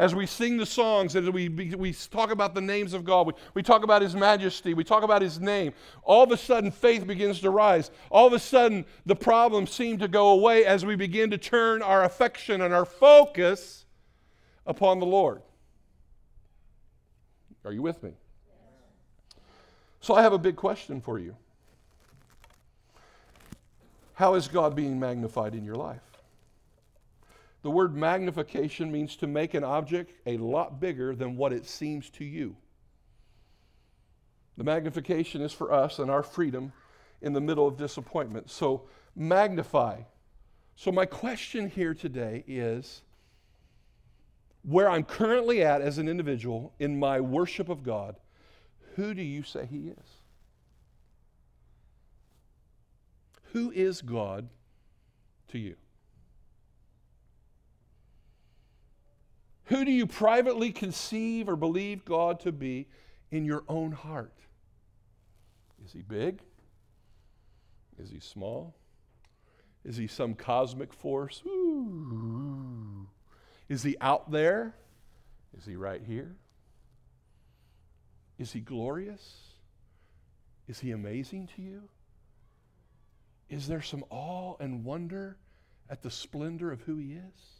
As 0.00 0.14
we 0.14 0.24
sing 0.24 0.56
the 0.56 0.64
songs, 0.64 1.14
as 1.14 1.28
we, 1.28 1.50
we 1.50 1.92
talk 1.92 2.30
about 2.30 2.54
the 2.54 2.60
names 2.62 2.94
of 2.94 3.04
God, 3.04 3.26
we, 3.26 3.34
we 3.52 3.62
talk 3.62 3.84
about 3.84 4.00
His 4.00 4.16
majesty, 4.16 4.72
we 4.72 4.82
talk 4.82 5.02
about 5.02 5.20
His 5.20 5.38
name, 5.38 5.74
all 6.04 6.22
of 6.22 6.32
a 6.32 6.38
sudden 6.38 6.70
faith 6.70 7.06
begins 7.06 7.40
to 7.40 7.50
rise. 7.50 7.90
All 8.10 8.26
of 8.26 8.32
a 8.32 8.38
sudden 8.38 8.86
the 9.04 9.14
problems 9.14 9.70
seem 9.70 9.98
to 9.98 10.08
go 10.08 10.30
away 10.30 10.64
as 10.64 10.86
we 10.86 10.96
begin 10.96 11.28
to 11.32 11.36
turn 11.36 11.82
our 11.82 12.02
affection 12.02 12.62
and 12.62 12.72
our 12.72 12.86
focus 12.86 13.84
upon 14.64 15.00
the 15.00 15.06
Lord. 15.06 15.42
Are 17.66 17.72
you 17.72 17.82
with 17.82 18.02
me? 18.02 18.12
So 20.00 20.14
I 20.14 20.22
have 20.22 20.32
a 20.32 20.38
big 20.38 20.56
question 20.56 21.02
for 21.02 21.18
you. 21.18 21.36
How 24.14 24.32
is 24.32 24.48
God 24.48 24.74
being 24.74 24.98
magnified 24.98 25.54
in 25.54 25.62
your 25.62 25.76
life? 25.76 26.09
The 27.62 27.70
word 27.70 27.94
magnification 27.94 28.90
means 28.90 29.16
to 29.16 29.26
make 29.26 29.54
an 29.54 29.64
object 29.64 30.12
a 30.26 30.38
lot 30.38 30.80
bigger 30.80 31.14
than 31.14 31.36
what 31.36 31.52
it 31.52 31.66
seems 31.66 32.08
to 32.10 32.24
you. 32.24 32.56
The 34.56 34.64
magnification 34.64 35.42
is 35.42 35.52
for 35.52 35.72
us 35.72 35.98
and 35.98 36.10
our 36.10 36.22
freedom 36.22 36.72
in 37.20 37.32
the 37.32 37.40
middle 37.40 37.66
of 37.66 37.76
disappointment. 37.76 38.50
So, 38.50 38.88
magnify. 39.14 40.02
So, 40.76 40.90
my 40.90 41.04
question 41.04 41.68
here 41.68 41.94
today 41.94 42.44
is 42.46 43.02
where 44.62 44.88
I'm 44.88 45.04
currently 45.04 45.62
at 45.62 45.80
as 45.80 45.98
an 45.98 46.08
individual 46.08 46.72
in 46.78 46.98
my 46.98 47.20
worship 47.20 47.68
of 47.68 47.82
God, 47.82 48.16
who 48.96 49.14
do 49.14 49.22
you 49.22 49.42
say 49.42 49.66
He 49.66 49.88
is? 49.88 50.20
Who 53.52 53.70
is 53.70 54.02
God 54.02 54.48
to 55.48 55.58
you? 55.58 55.76
Who 59.70 59.84
do 59.84 59.92
you 59.92 60.06
privately 60.06 60.72
conceive 60.72 61.48
or 61.48 61.54
believe 61.54 62.04
God 62.04 62.40
to 62.40 62.50
be 62.50 62.88
in 63.30 63.44
your 63.44 63.62
own 63.68 63.92
heart? 63.92 64.34
Is 65.84 65.92
he 65.92 66.02
big? 66.02 66.40
Is 67.96 68.10
he 68.10 68.18
small? 68.18 68.74
Is 69.84 69.96
he 69.96 70.08
some 70.08 70.34
cosmic 70.34 70.92
force? 70.92 71.42
Is 73.68 73.84
he 73.84 73.96
out 74.00 74.32
there? 74.32 74.74
Is 75.56 75.64
he 75.64 75.76
right 75.76 76.02
here? 76.04 76.34
Is 78.40 78.52
he 78.52 78.58
glorious? 78.58 79.52
Is 80.66 80.80
he 80.80 80.90
amazing 80.90 81.48
to 81.54 81.62
you? 81.62 81.82
Is 83.48 83.68
there 83.68 83.82
some 83.82 84.04
awe 84.10 84.56
and 84.58 84.84
wonder 84.84 85.36
at 85.88 86.02
the 86.02 86.10
splendor 86.10 86.72
of 86.72 86.80
who 86.82 86.96
He 86.96 87.12
is? 87.12 87.59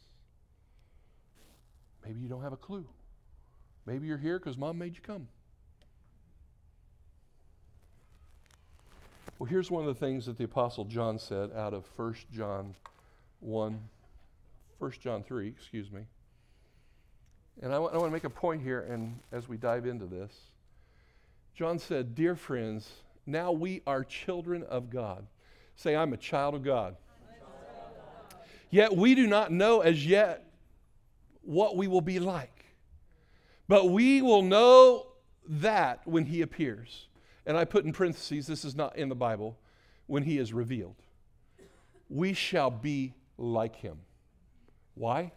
Maybe 2.04 2.20
you 2.20 2.28
don't 2.28 2.42
have 2.42 2.52
a 2.52 2.56
clue. 2.56 2.86
Maybe 3.86 4.06
you're 4.06 4.18
here 4.18 4.38
because 4.38 4.56
mom 4.56 4.78
made 4.78 4.94
you 4.94 5.02
come. 5.02 5.28
Well, 9.38 9.48
here's 9.48 9.70
one 9.70 9.86
of 9.86 9.94
the 9.94 9.98
things 9.98 10.26
that 10.26 10.36
the 10.36 10.44
Apostle 10.44 10.84
John 10.84 11.18
said 11.18 11.50
out 11.56 11.72
of 11.72 11.86
1 11.96 12.14
John 12.32 12.74
1, 13.40 13.80
1 14.78 14.92
John 15.00 15.22
3, 15.22 15.48
excuse 15.48 15.90
me. 15.90 16.02
And 17.62 17.72
I, 17.72 17.76
w- 17.76 17.90
I 17.90 17.96
want 17.96 18.10
to 18.10 18.12
make 18.12 18.24
a 18.24 18.30
point 18.30 18.62
here, 18.62 18.80
and 18.80 19.18
as 19.32 19.48
we 19.48 19.56
dive 19.56 19.86
into 19.86 20.04
this, 20.04 20.32
John 21.54 21.78
said, 21.78 22.14
Dear 22.14 22.36
friends, 22.36 22.90
now 23.24 23.50
we 23.50 23.82
are 23.86 24.04
children 24.04 24.62
of 24.64 24.90
God. 24.90 25.26
Say, 25.74 25.96
I'm 25.96 26.12
a 26.12 26.18
child 26.18 26.54
of 26.54 26.62
God. 26.62 26.96
Yet 28.70 28.94
we 28.94 29.14
do 29.14 29.26
not 29.26 29.50
know 29.50 29.80
as 29.80 30.06
yet 30.06 30.49
what 31.50 31.76
we 31.76 31.88
will 31.88 32.00
be 32.00 32.20
like. 32.20 32.64
But 33.66 33.90
we 33.90 34.22
will 34.22 34.42
know 34.42 35.08
that 35.48 36.00
when 36.06 36.26
he 36.26 36.42
appears. 36.42 37.08
And 37.44 37.56
I 37.56 37.64
put 37.64 37.84
in 37.84 37.92
parentheses, 37.92 38.46
this 38.46 38.64
is 38.64 38.76
not 38.76 38.96
in 38.96 39.08
the 39.08 39.16
Bible, 39.16 39.58
when 40.06 40.22
he 40.22 40.38
is 40.38 40.52
revealed. 40.52 40.94
We 42.08 42.34
shall 42.34 42.70
be 42.70 43.14
like 43.36 43.74
him. 43.74 43.98
Why? 44.94 45.32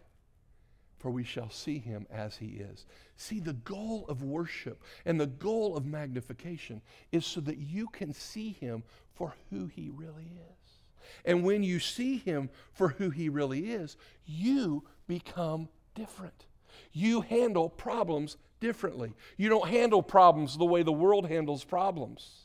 For 0.98 1.10
we 1.10 1.24
shall 1.24 1.50
see 1.50 1.80
him 1.80 2.06
as 2.12 2.36
he 2.36 2.46
is. 2.46 2.86
See, 3.16 3.40
the 3.40 3.52
goal 3.52 4.04
of 4.08 4.22
worship 4.22 4.84
and 5.04 5.20
the 5.20 5.26
goal 5.26 5.76
of 5.76 5.84
magnification 5.84 6.80
is 7.10 7.26
so 7.26 7.40
that 7.40 7.58
you 7.58 7.88
can 7.88 8.12
see 8.14 8.52
him 8.52 8.84
for 9.14 9.34
who 9.50 9.66
he 9.66 9.90
really 9.92 10.30
is. 10.36 10.64
And 11.24 11.42
when 11.42 11.64
you 11.64 11.80
see 11.80 12.18
him 12.18 12.50
for 12.72 12.90
who 12.90 13.10
he 13.10 13.28
really 13.28 13.72
is, 13.72 13.96
you 14.24 14.84
become 15.08 15.68
different. 15.94 16.46
You 16.92 17.22
handle 17.22 17.68
problems 17.68 18.36
differently. 18.60 19.12
You 19.36 19.48
don't 19.48 19.68
handle 19.68 20.02
problems 20.02 20.56
the 20.56 20.64
way 20.64 20.82
the 20.82 20.92
world 20.92 21.26
handles 21.28 21.64
problems. 21.64 22.44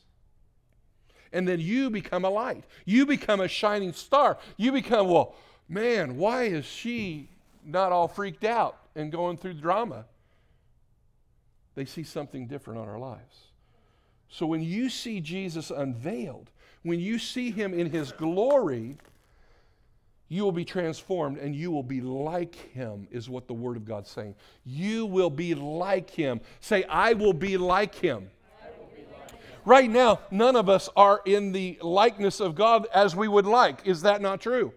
And 1.32 1.46
then 1.46 1.60
you 1.60 1.90
become 1.90 2.24
a 2.24 2.30
light. 2.30 2.64
You 2.84 3.06
become 3.06 3.40
a 3.40 3.48
shining 3.48 3.92
star. 3.92 4.38
You 4.56 4.72
become, 4.72 5.08
well, 5.08 5.34
man, 5.68 6.16
why 6.16 6.44
is 6.44 6.64
she 6.64 7.28
not 7.64 7.92
all 7.92 8.08
freaked 8.08 8.44
out 8.44 8.76
and 8.96 9.12
going 9.12 9.36
through 9.36 9.54
drama? 9.54 10.06
They 11.76 11.84
see 11.84 12.02
something 12.02 12.46
different 12.48 12.80
on 12.80 12.88
our 12.88 12.98
lives. 12.98 13.36
So 14.28 14.46
when 14.46 14.62
you 14.62 14.90
see 14.90 15.20
Jesus 15.20 15.70
unveiled, 15.70 16.50
when 16.82 17.00
you 17.00 17.18
see 17.18 17.50
him 17.50 17.74
in 17.74 17.90
his 17.90 18.12
glory, 18.12 18.96
you 20.30 20.44
will 20.44 20.52
be 20.52 20.64
transformed 20.64 21.38
and 21.38 21.56
you 21.56 21.72
will 21.72 21.82
be 21.82 22.00
like 22.00 22.54
him, 22.54 23.08
is 23.10 23.28
what 23.28 23.48
the 23.48 23.52
Word 23.52 23.76
of 23.76 23.84
God's 23.84 24.08
saying. 24.08 24.36
You 24.64 25.04
will 25.04 25.28
be 25.28 25.56
like 25.56 26.08
him. 26.08 26.40
Say, 26.60 26.84
I 26.84 27.14
will 27.14 27.32
be 27.32 27.56
like 27.56 27.96
him. 27.96 28.30
Right 29.64 29.90
now, 29.90 30.20
none 30.30 30.54
of 30.54 30.68
us 30.68 30.88
are 30.94 31.20
in 31.26 31.50
the 31.50 31.78
likeness 31.82 32.38
of 32.38 32.54
God 32.54 32.86
as 32.94 33.16
we 33.16 33.26
would 33.26 33.44
like. 33.44 33.84
Is 33.84 34.02
that 34.02 34.22
not 34.22 34.40
true? 34.40 34.72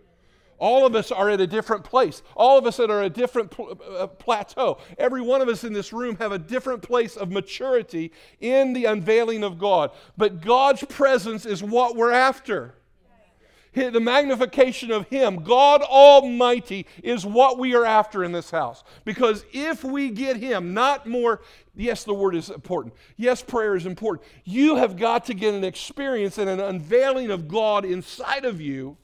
All 0.58 0.88
of 0.88 0.96
us 0.96 1.12
are 1.12 1.30
at 1.30 1.40
a 1.40 1.48
different 1.48 1.84
place. 1.84 2.24
All 2.36 2.58
of 2.58 2.66
us 2.66 2.78
that 2.78 2.90
are 2.90 3.02
at 3.02 3.06
a 3.06 3.10
different 3.12 3.52
pl- 3.52 3.80
uh, 3.96 4.08
plateau. 4.08 4.80
Every 4.98 5.22
one 5.22 5.42
of 5.42 5.50
us 5.50 5.64
in 5.64 5.72
this 5.72 5.94
room 5.94 6.16
have 6.16 6.32
a 6.32 6.40
different 6.40 6.82
place 6.82 7.16
of 7.16 7.30
maturity 7.30 8.12
in 8.40 8.74
the 8.74 8.86
unveiling 8.86 9.44
of 9.44 9.60
God. 9.60 9.92
But 10.18 10.42
God's 10.42 10.84
presence 10.86 11.46
is 11.46 11.62
what 11.62 11.96
we're 11.96 12.12
after. 12.12 12.74
The 13.74 14.00
magnification 14.00 14.92
of 14.92 15.08
Him, 15.08 15.44
God 15.44 15.82
Almighty, 15.82 16.86
is 17.04 17.26
what 17.26 17.58
we 17.58 17.76
are 17.76 17.86
after 17.86 18.24
in 18.24 18.32
this 18.32 18.52
house. 18.52 18.84
Because 19.04 19.44
if 19.52 19.84
we 19.84 20.10
get 20.10 20.38
Him, 20.38 20.74
not 20.74 21.08
more, 21.08 21.42
yes, 21.76 22.04
the 22.04 22.14
word 22.14 22.36
is 22.36 22.50
important. 22.50 22.94
Yes, 23.18 23.42
prayer 23.42 23.76
is 23.76 23.86
important. 23.86 24.28
You 24.46 24.78
have 24.78 24.96
got 24.96 25.26
to 25.26 25.34
get 25.34 25.54
an 25.54 25.64
experience 25.64 26.38
and 26.38 26.50
an 26.50 26.60
unveiling 26.60 27.32
of 27.32 27.48
God 27.48 27.84
inside 27.84 28.46
of 28.46 28.62
you, 28.62 28.98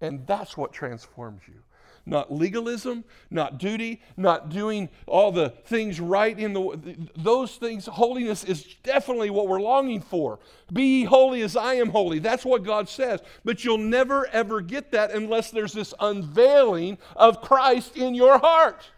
and 0.00 0.26
that's 0.26 0.56
what 0.56 0.72
transforms 0.72 1.42
you 1.48 1.63
not 2.06 2.32
legalism, 2.32 3.04
not 3.30 3.58
duty, 3.58 4.02
not 4.16 4.50
doing 4.50 4.88
all 5.06 5.32
the 5.32 5.50
things 5.64 6.00
right 6.00 6.38
in 6.38 6.52
the 6.52 6.96
those 7.16 7.56
things 7.56 7.86
holiness 7.86 8.44
is 8.44 8.64
definitely 8.82 9.30
what 9.30 9.48
we're 9.48 9.60
longing 9.60 10.00
for. 10.00 10.38
Be 10.72 11.04
holy 11.04 11.42
as 11.42 11.56
I 11.56 11.74
am 11.74 11.88
holy. 11.90 12.18
That's 12.18 12.44
what 12.44 12.62
God 12.62 12.88
says. 12.88 13.20
But 13.44 13.64
you'll 13.64 13.78
never 13.78 14.26
ever 14.28 14.60
get 14.60 14.90
that 14.92 15.12
unless 15.12 15.50
there's 15.50 15.72
this 15.72 15.94
unveiling 15.98 16.98
of 17.16 17.40
Christ 17.40 17.96
in 17.96 18.14
your 18.14 18.38
heart. 18.38 18.90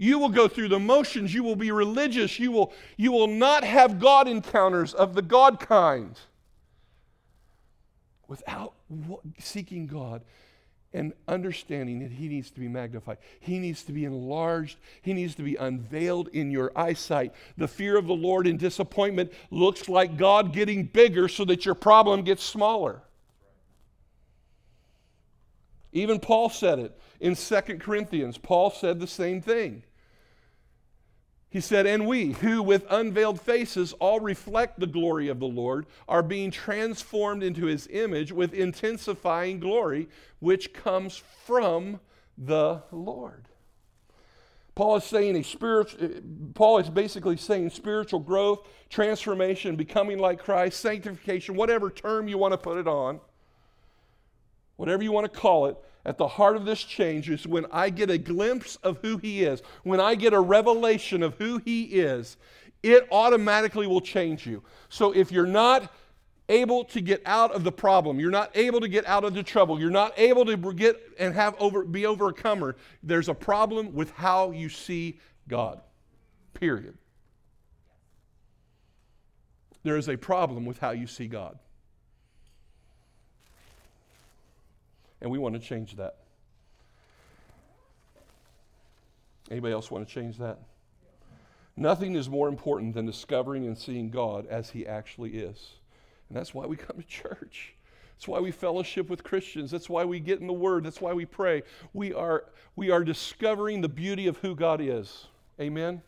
You 0.00 0.20
will 0.20 0.28
go 0.28 0.46
through 0.46 0.68
the 0.68 0.78
motions. 0.78 1.34
You 1.34 1.42
will 1.42 1.56
be 1.56 1.72
religious. 1.72 2.38
You 2.38 2.52
will, 2.52 2.72
you 2.96 3.10
will 3.10 3.26
not 3.26 3.64
have 3.64 3.98
God 3.98 4.28
encounters 4.28 4.94
of 4.94 5.14
the 5.14 5.22
God 5.22 5.58
kind 5.58 6.16
without 8.28 8.74
seeking 9.38 9.86
God 9.86 10.22
and 10.92 11.12
understanding 11.26 11.98
that 12.00 12.12
He 12.12 12.28
needs 12.28 12.50
to 12.50 12.60
be 12.60 12.68
magnified. 12.68 13.18
He 13.40 13.58
needs 13.58 13.82
to 13.84 13.92
be 13.92 14.04
enlarged. 14.04 14.78
He 15.02 15.12
needs 15.12 15.34
to 15.34 15.42
be 15.42 15.56
unveiled 15.56 16.28
in 16.28 16.50
your 16.50 16.72
eyesight. 16.74 17.34
The 17.56 17.68
fear 17.68 17.98
of 17.98 18.06
the 18.06 18.14
Lord 18.14 18.46
in 18.46 18.56
disappointment 18.56 19.32
looks 19.50 19.88
like 19.88 20.16
God 20.16 20.52
getting 20.52 20.84
bigger 20.84 21.28
so 21.28 21.44
that 21.46 21.66
your 21.66 21.74
problem 21.74 22.22
gets 22.22 22.42
smaller. 22.42 23.02
Even 25.92 26.20
Paul 26.20 26.50
said 26.50 26.78
it 26.78 26.98
in 27.20 27.34
Second 27.34 27.80
Corinthians. 27.80 28.38
Paul 28.38 28.70
said 28.70 29.00
the 29.00 29.06
same 29.06 29.40
thing. 29.40 29.82
He 31.50 31.60
said, 31.60 31.86
And 31.86 32.06
we, 32.06 32.32
who 32.32 32.62
with 32.62 32.84
unveiled 32.90 33.40
faces 33.40 33.94
all 33.94 34.20
reflect 34.20 34.78
the 34.78 34.86
glory 34.86 35.28
of 35.28 35.40
the 35.40 35.46
Lord, 35.46 35.86
are 36.06 36.22
being 36.22 36.50
transformed 36.50 37.42
into 37.42 37.66
his 37.66 37.88
image 37.90 38.32
with 38.32 38.52
intensifying 38.52 39.58
glory, 39.58 40.08
which 40.40 40.74
comes 40.74 41.16
from 41.46 42.00
the 42.36 42.82
Lord. 42.92 43.46
Paul 44.74 44.96
is 44.96 45.04
saying 45.04 45.36
a 45.36 45.42
spiritual, 45.42 46.08
Paul 46.54 46.78
is 46.78 46.88
basically 46.88 47.36
saying 47.36 47.70
spiritual 47.70 48.20
growth, 48.20 48.68
transformation, 48.90 49.74
becoming 49.74 50.18
like 50.18 50.38
Christ, 50.38 50.78
sanctification, 50.78 51.56
whatever 51.56 51.90
term 51.90 52.28
you 52.28 52.38
want 52.38 52.52
to 52.52 52.58
put 52.58 52.78
it 52.78 52.86
on, 52.86 53.20
whatever 54.76 55.02
you 55.02 55.10
want 55.10 55.24
to 55.24 55.36
call 55.40 55.66
it, 55.66 55.76
at 56.08 56.16
the 56.16 56.26
heart 56.26 56.56
of 56.56 56.64
this 56.64 56.82
change 56.82 57.28
is 57.28 57.46
when 57.46 57.66
I 57.70 57.90
get 57.90 58.08
a 58.08 58.16
glimpse 58.16 58.76
of 58.76 58.96
who 59.02 59.18
He 59.18 59.44
is, 59.44 59.62
when 59.82 60.00
I 60.00 60.14
get 60.14 60.32
a 60.32 60.40
revelation 60.40 61.22
of 61.22 61.34
who 61.34 61.58
He 61.58 61.82
is, 61.82 62.38
it 62.82 63.06
automatically 63.12 63.86
will 63.86 64.00
change 64.00 64.46
you. 64.46 64.62
So 64.88 65.12
if 65.12 65.30
you're 65.30 65.44
not 65.44 65.92
able 66.48 66.84
to 66.86 67.02
get 67.02 67.20
out 67.26 67.52
of 67.52 67.62
the 67.62 67.70
problem, 67.70 68.18
you're 68.18 68.30
not 68.30 68.50
able 68.56 68.80
to 68.80 68.88
get 68.88 69.06
out 69.06 69.22
of 69.22 69.34
the 69.34 69.42
trouble, 69.42 69.78
you're 69.78 69.90
not 69.90 70.14
able 70.16 70.46
to 70.46 70.56
get 70.72 70.98
and 71.18 71.34
have 71.34 71.54
over 71.60 71.84
be 71.84 72.06
overcomer, 72.06 72.76
there's 73.02 73.28
a 73.28 73.34
problem 73.34 73.92
with 73.92 74.10
how 74.12 74.50
you 74.50 74.70
see 74.70 75.20
God. 75.46 75.82
Period. 76.54 76.96
There 79.82 79.98
is 79.98 80.08
a 80.08 80.16
problem 80.16 80.64
with 80.64 80.78
how 80.78 80.92
you 80.92 81.06
see 81.06 81.26
God. 81.26 81.58
And 85.20 85.30
we 85.30 85.38
want 85.38 85.54
to 85.54 85.60
change 85.60 85.96
that. 85.96 86.16
Anybody 89.50 89.72
else 89.72 89.90
want 89.90 90.06
to 90.06 90.12
change 90.12 90.38
that? 90.38 90.58
Nothing 91.76 92.16
is 92.16 92.28
more 92.28 92.48
important 92.48 92.94
than 92.94 93.06
discovering 93.06 93.64
and 93.64 93.78
seeing 93.78 94.10
God 94.10 94.46
as 94.46 94.70
He 94.70 94.86
actually 94.86 95.30
is. 95.30 95.74
And 96.28 96.36
that's 96.36 96.52
why 96.52 96.66
we 96.66 96.76
come 96.76 96.96
to 96.96 97.06
church. 97.06 97.74
That's 98.16 98.28
why 98.28 98.40
we 98.40 98.50
fellowship 98.50 99.08
with 99.08 99.22
Christians. 99.22 99.70
That's 99.70 99.88
why 99.88 100.04
we 100.04 100.18
get 100.18 100.40
in 100.40 100.48
the 100.48 100.52
Word. 100.52 100.84
That's 100.84 101.00
why 101.00 101.12
we 101.12 101.24
pray. 101.24 101.62
We 101.92 102.12
are, 102.12 102.46
we 102.74 102.90
are 102.90 103.04
discovering 103.04 103.80
the 103.80 103.88
beauty 103.88 104.26
of 104.26 104.36
who 104.38 104.56
God 104.56 104.80
is. 104.80 105.28
Amen? 105.60 106.02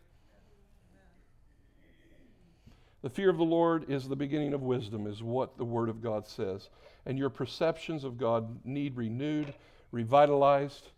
The 3.02 3.10
fear 3.10 3.30
of 3.30 3.38
the 3.38 3.44
Lord 3.44 3.88
is 3.88 4.08
the 4.08 4.16
beginning 4.16 4.52
of 4.52 4.62
wisdom, 4.62 5.06
is 5.06 5.22
what 5.22 5.56
the 5.56 5.64
Word 5.64 5.88
of 5.88 6.02
God 6.02 6.26
says 6.26 6.68
and 7.06 7.18
your 7.18 7.30
perceptions 7.30 8.04
of 8.04 8.18
God 8.18 8.64
need 8.64 8.96
renewed, 8.96 9.54
revitalized. 9.92 10.88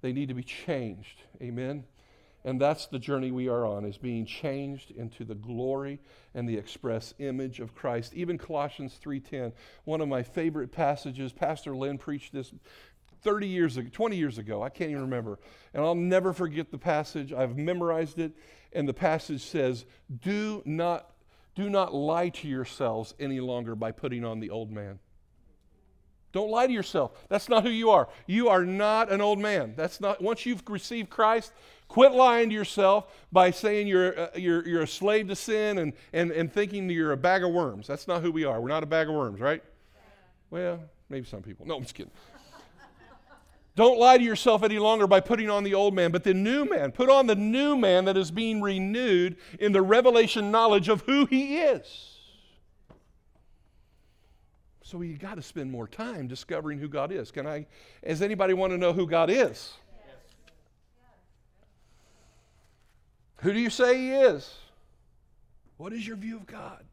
They 0.00 0.12
need 0.12 0.28
to 0.28 0.34
be 0.34 0.42
changed. 0.42 1.22
Amen. 1.42 1.84
And 2.44 2.60
that's 2.60 2.86
the 2.86 3.00
journey 3.00 3.32
we 3.32 3.48
are 3.48 3.66
on, 3.66 3.84
is 3.84 3.98
being 3.98 4.24
changed 4.24 4.92
into 4.92 5.24
the 5.24 5.34
glory 5.34 5.98
and 6.32 6.48
the 6.48 6.56
express 6.56 7.12
image 7.18 7.58
of 7.58 7.74
Christ. 7.74 8.14
Even 8.14 8.38
Colossians 8.38 9.00
3:10, 9.02 9.52
one 9.84 10.00
of 10.00 10.08
my 10.08 10.22
favorite 10.22 10.70
passages. 10.70 11.32
Pastor 11.32 11.74
Lynn 11.74 11.98
preached 11.98 12.32
this 12.32 12.52
30 13.22 13.48
years 13.48 13.76
ago, 13.76 13.88
20 13.92 14.16
years 14.16 14.38
ago. 14.38 14.62
I 14.62 14.68
can't 14.68 14.90
even 14.90 15.02
remember. 15.02 15.40
And 15.74 15.84
I'll 15.84 15.96
never 15.96 16.32
forget 16.32 16.70
the 16.70 16.78
passage. 16.78 17.32
I've 17.32 17.56
memorized 17.56 18.20
it. 18.20 18.32
And 18.72 18.88
the 18.88 18.94
passage 18.94 19.42
says, 19.42 19.84
Do 20.20 20.62
not, 20.64 21.10
do 21.56 21.68
not 21.68 21.92
lie 21.92 22.28
to 22.28 22.46
yourselves 22.46 23.14
any 23.18 23.40
longer 23.40 23.74
by 23.74 23.90
putting 23.90 24.24
on 24.24 24.38
the 24.38 24.50
old 24.50 24.70
man. 24.70 25.00
Don't 26.36 26.50
lie 26.50 26.66
to 26.66 26.72
yourself. 26.72 27.12
That's 27.30 27.48
not 27.48 27.62
who 27.62 27.70
you 27.70 27.88
are. 27.88 28.10
You 28.26 28.50
are 28.50 28.62
not 28.62 29.10
an 29.10 29.22
old 29.22 29.38
man. 29.38 29.72
That's 29.74 30.02
not 30.02 30.20
once 30.20 30.44
you've 30.44 30.62
received 30.68 31.08
Christ, 31.08 31.50
quit 31.88 32.12
lying 32.12 32.50
to 32.50 32.54
yourself 32.54 33.06
by 33.32 33.50
saying 33.50 33.86
you're, 33.86 34.20
uh, 34.20 34.28
you're, 34.34 34.68
you're 34.68 34.82
a 34.82 34.86
slave 34.86 35.28
to 35.28 35.34
sin 35.34 35.78
and, 35.78 35.94
and, 36.12 36.30
and 36.32 36.52
thinking 36.52 36.90
you're 36.90 37.12
a 37.12 37.16
bag 37.16 37.42
of 37.42 37.52
worms. 37.52 37.86
That's 37.86 38.06
not 38.06 38.20
who 38.20 38.30
we 38.30 38.44
are. 38.44 38.60
We're 38.60 38.68
not 38.68 38.82
a 38.82 38.86
bag 38.86 39.08
of 39.08 39.14
worms, 39.14 39.40
right? 39.40 39.64
Well, 40.50 40.78
maybe 41.08 41.24
some 41.24 41.40
people. 41.40 41.64
No, 41.64 41.76
I'm 41.76 41.84
just 41.84 41.94
kidding. 41.94 42.12
Don't 43.74 43.98
lie 43.98 44.18
to 44.18 44.24
yourself 44.24 44.62
any 44.62 44.78
longer 44.78 45.06
by 45.06 45.20
putting 45.20 45.48
on 45.48 45.64
the 45.64 45.72
old 45.72 45.94
man, 45.94 46.10
but 46.10 46.22
the 46.22 46.34
new 46.34 46.66
man. 46.66 46.92
Put 46.92 47.08
on 47.08 47.26
the 47.26 47.34
new 47.34 47.78
man 47.78 48.04
that 48.04 48.18
is 48.18 48.30
being 48.30 48.60
renewed 48.60 49.38
in 49.58 49.72
the 49.72 49.80
revelation 49.80 50.50
knowledge 50.50 50.90
of 50.90 51.00
who 51.00 51.24
he 51.24 51.56
is. 51.56 52.15
So 54.86 55.02
you 55.02 55.18
got 55.18 55.34
to 55.34 55.42
spend 55.42 55.68
more 55.68 55.88
time 55.88 56.28
discovering 56.28 56.78
who 56.78 56.86
God 56.86 57.10
is. 57.10 57.32
Can 57.32 57.44
I? 57.44 57.66
Does 58.06 58.22
anybody 58.22 58.54
want 58.54 58.72
to 58.72 58.78
know 58.78 58.92
who 58.92 59.04
God 59.04 59.30
is? 59.30 59.72
Who 63.38 63.52
do 63.52 63.58
you 63.58 63.68
say 63.68 63.98
He 63.98 64.10
is? 64.12 64.48
What 65.76 65.92
is 65.92 66.06
your 66.06 66.16
view 66.16 66.36
of 66.36 66.46
God? 66.46 66.84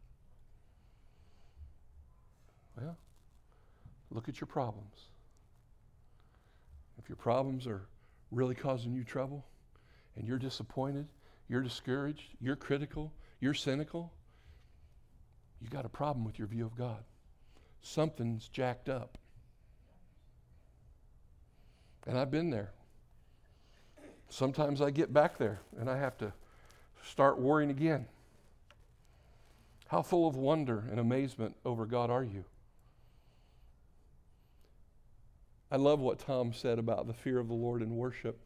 Well, 2.82 2.98
look 4.10 4.28
at 4.28 4.42
your 4.42 4.48
problems. 4.48 5.10
If 6.98 7.08
your 7.08 7.18
problems 7.18 7.68
are 7.68 7.84
really 8.32 8.56
causing 8.56 8.92
you 8.92 9.04
trouble 9.04 9.46
and 10.16 10.28
you're 10.28 10.40
disappointed, 10.40 11.06
you're 11.48 11.62
discouraged, 11.62 12.24
you're 12.42 12.56
critical, 12.56 13.14
you're 13.40 13.54
cynical, 13.54 14.12
you 15.62 15.70
got 15.70 15.86
a 15.86 15.90
problem 15.90 16.26
with 16.26 16.40
your 16.40 16.48
view 16.48 16.66
of 16.66 16.76
God 16.76 17.04
something's 17.84 18.48
jacked 18.48 18.90
up. 18.90 19.18
And 22.08 22.18
I've 22.18 22.32
been 22.32 22.50
there. 22.50 22.72
Sometimes 24.30 24.82
I 24.82 24.90
get 24.90 25.14
back 25.14 25.38
there 25.38 25.60
and 25.80 25.90
I 25.90 25.98
have 25.98 26.18
to 26.18 26.34
start 27.08 27.40
worrying 27.40 27.70
again. 27.70 28.08
How 29.88 30.02
full 30.02 30.28
of 30.28 30.36
wonder 30.36 30.86
and 30.90 31.00
amazement 31.00 31.56
over 31.64 31.86
God 31.86 32.10
are 32.10 32.24
you? 32.24 32.46
I 35.72 35.76
love 35.76 36.00
what 36.00 36.20
Tom 36.20 36.54
said 36.54 36.80
about 36.80 37.08
the 37.08 37.14
fear 37.14 37.40
of 37.40 37.48
the 37.48 37.54
Lord 37.54 37.82
in 37.82 37.96
worship. 37.96 38.40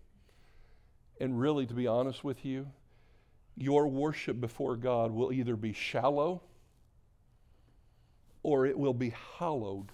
And 1.19 1.39
really, 1.39 1.65
to 1.65 1.73
be 1.73 1.87
honest 1.87 2.23
with 2.23 2.45
you, 2.45 2.67
your 3.55 3.87
worship 3.87 4.39
before 4.39 4.75
God 4.75 5.11
will 5.11 5.33
either 5.33 5.55
be 5.55 5.73
shallow 5.73 6.41
or 8.47 8.65
it 8.65 8.79
will 8.79 8.93
be 8.93 9.13
hallowed 9.39 9.91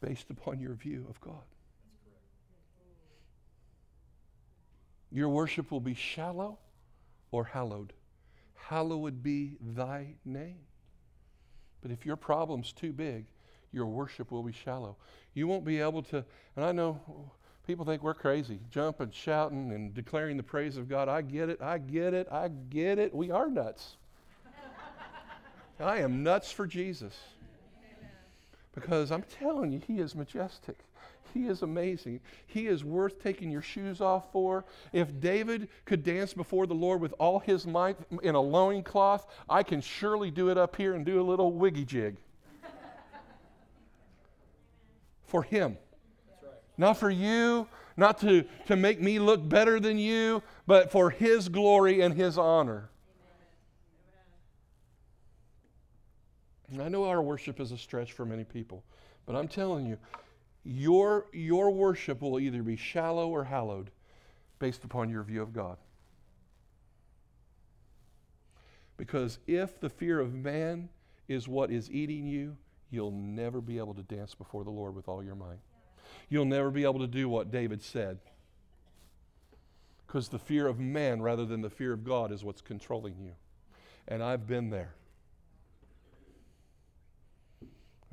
based 0.00 0.30
upon 0.30 0.60
your 0.60 0.74
view 0.74 1.04
of 1.10 1.20
God. 1.20 1.42
Your 5.10 5.28
worship 5.28 5.72
will 5.72 5.80
be 5.80 5.94
shallow 5.94 6.58
or 7.32 7.42
hallowed. 7.42 7.92
Hallowed 8.54 9.20
be 9.20 9.56
thy 9.60 10.14
name. 10.24 10.60
But 11.80 11.90
if 11.90 12.06
your 12.06 12.14
problem's 12.14 12.72
too 12.72 12.92
big, 12.92 13.26
your 13.72 13.86
worship 13.86 14.30
will 14.30 14.44
be 14.44 14.52
shallow. 14.52 14.96
You 15.34 15.48
won't 15.48 15.64
be 15.64 15.80
able 15.80 16.02
to, 16.04 16.24
and 16.54 16.64
I 16.64 16.70
know 16.70 17.00
people 17.66 17.84
think 17.84 18.04
we're 18.04 18.14
crazy, 18.14 18.60
jumping, 18.70 19.10
shouting, 19.10 19.72
and 19.72 19.92
declaring 19.92 20.36
the 20.36 20.44
praise 20.44 20.76
of 20.76 20.88
God. 20.88 21.08
I 21.08 21.22
get 21.22 21.48
it, 21.48 21.60
I 21.60 21.78
get 21.78 22.14
it, 22.14 22.28
I 22.30 22.46
get 22.46 23.00
it. 23.00 23.12
We 23.12 23.32
are 23.32 23.50
nuts. 23.50 23.96
I 25.80 25.98
am 25.98 26.22
nuts 26.22 26.52
for 26.52 26.66
Jesus. 26.66 27.18
Because 28.74 29.10
I'm 29.10 29.24
telling 29.40 29.72
you, 29.72 29.80
He 29.86 29.98
is 29.98 30.14
majestic. 30.14 30.78
He 31.34 31.46
is 31.46 31.62
amazing. 31.62 32.20
He 32.46 32.66
is 32.66 32.84
worth 32.84 33.22
taking 33.22 33.50
your 33.50 33.62
shoes 33.62 34.00
off 34.00 34.30
for. 34.32 34.64
If 34.92 35.20
David 35.20 35.68
could 35.84 36.02
dance 36.02 36.34
before 36.34 36.66
the 36.66 36.74
Lord 36.74 37.00
with 37.00 37.14
all 37.18 37.38
his 37.38 37.66
might 37.66 37.96
in 38.22 38.34
a 38.34 38.40
loincloth, 38.40 39.26
I 39.48 39.62
can 39.62 39.80
surely 39.80 40.30
do 40.30 40.50
it 40.50 40.58
up 40.58 40.76
here 40.76 40.94
and 40.94 41.06
do 41.06 41.20
a 41.20 41.24
little 41.24 41.52
wiggy 41.52 41.84
jig. 41.84 42.16
for 45.24 45.42
him. 45.42 45.78
Not 46.76 46.98
for 46.98 47.10
you, 47.10 47.66
not 47.96 48.20
to, 48.20 48.44
to 48.66 48.76
make 48.76 49.00
me 49.00 49.18
look 49.18 49.46
better 49.48 49.80
than 49.80 49.98
you, 49.98 50.42
but 50.66 50.92
for 50.92 51.08
his 51.08 51.48
glory 51.48 52.02
and 52.02 52.14
his 52.14 52.36
honor. 52.36 52.90
And 56.72 56.80
I 56.80 56.88
know 56.88 57.04
our 57.04 57.22
worship 57.22 57.60
is 57.60 57.70
a 57.70 57.78
stretch 57.78 58.12
for 58.12 58.24
many 58.24 58.44
people, 58.44 58.82
but 59.26 59.36
I'm 59.36 59.46
telling 59.46 59.86
you, 59.86 59.98
your, 60.64 61.26
your 61.32 61.70
worship 61.70 62.22
will 62.22 62.40
either 62.40 62.62
be 62.62 62.76
shallow 62.76 63.28
or 63.28 63.44
hallowed 63.44 63.90
based 64.58 64.84
upon 64.84 65.10
your 65.10 65.22
view 65.22 65.42
of 65.42 65.52
God. 65.52 65.76
Because 68.96 69.38
if 69.46 69.80
the 69.80 69.90
fear 69.90 70.18
of 70.18 70.32
man 70.32 70.88
is 71.28 71.46
what 71.46 71.70
is 71.70 71.90
eating 71.90 72.26
you, 72.26 72.56
you'll 72.90 73.10
never 73.10 73.60
be 73.60 73.78
able 73.78 73.94
to 73.94 74.02
dance 74.02 74.34
before 74.34 74.64
the 74.64 74.70
Lord 74.70 74.94
with 74.94 75.08
all 75.08 75.22
your 75.22 75.34
might. 75.34 75.58
You'll 76.28 76.44
never 76.44 76.70
be 76.70 76.84
able 76.84 77.00
to 77.00 77.06
do 77.06 77.28
what 77.28 77.50
David 77.50 77.82
said. 77.82 78.18
Because 80.06 80.28
the 80.28 80.38
fear 80.38 80.66
of 80.66 80.78
man 80.78 81.20
rather 81.20 81.44
than 81.44 81.60
the 81.60 81.70
fear 81.70 81.92
of 81.92 82.04
God 82.04 82.32
is 82.32 82.44
what's 82.44 82.60
controlling 82.60 83.18
you. 83.18 83.32
And 84.08 84.22
I've 84.22 84.46
been 84.46 84.70
there. 84.70 84.94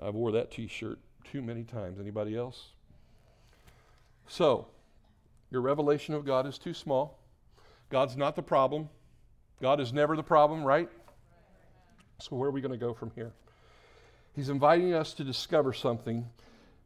I 0.01 0.09
wore 0.09 0.31
that 0.31 0.51
t 0.51 0.67
shirt 0.67 0.99
too 1.23 1.41
many 1.41 1.63
times. 1.63 1.99
Anybody 1.99 2.35
else? 2.35 2.69
So, 4.27 4.67
your 5.51 5.61
revelation 5.61 6.13
of 6.13 6.25
God 6.25 6.45
is 6.45 6.57
too 6.57 6.73
small. 6.73 7.19
God's 7.89 8.15
not 8.15 8.35
the 8.35 8.43
problem. 8.43 8.89
God 9.61 9.79
is 9.79 9.91
never 9.91 10.15
the 10.15 10.23
problem, 10.23 10.63
right? 10.63 10.89
So, 12.21 12.35
where 12.35 12.49
are 12.49 12.51
we 12.51 12.61
going 12.61 12.71
to 12.71 12.77
go 12.77 12.93
from 12.93 13.11
here? 13.15 13.33
He's 14.35 14.49
inviting 14.49 14.93
us 14.93 15.13
to 15.15 15.23
discover 15.23 15.73
something. 15.73 16.29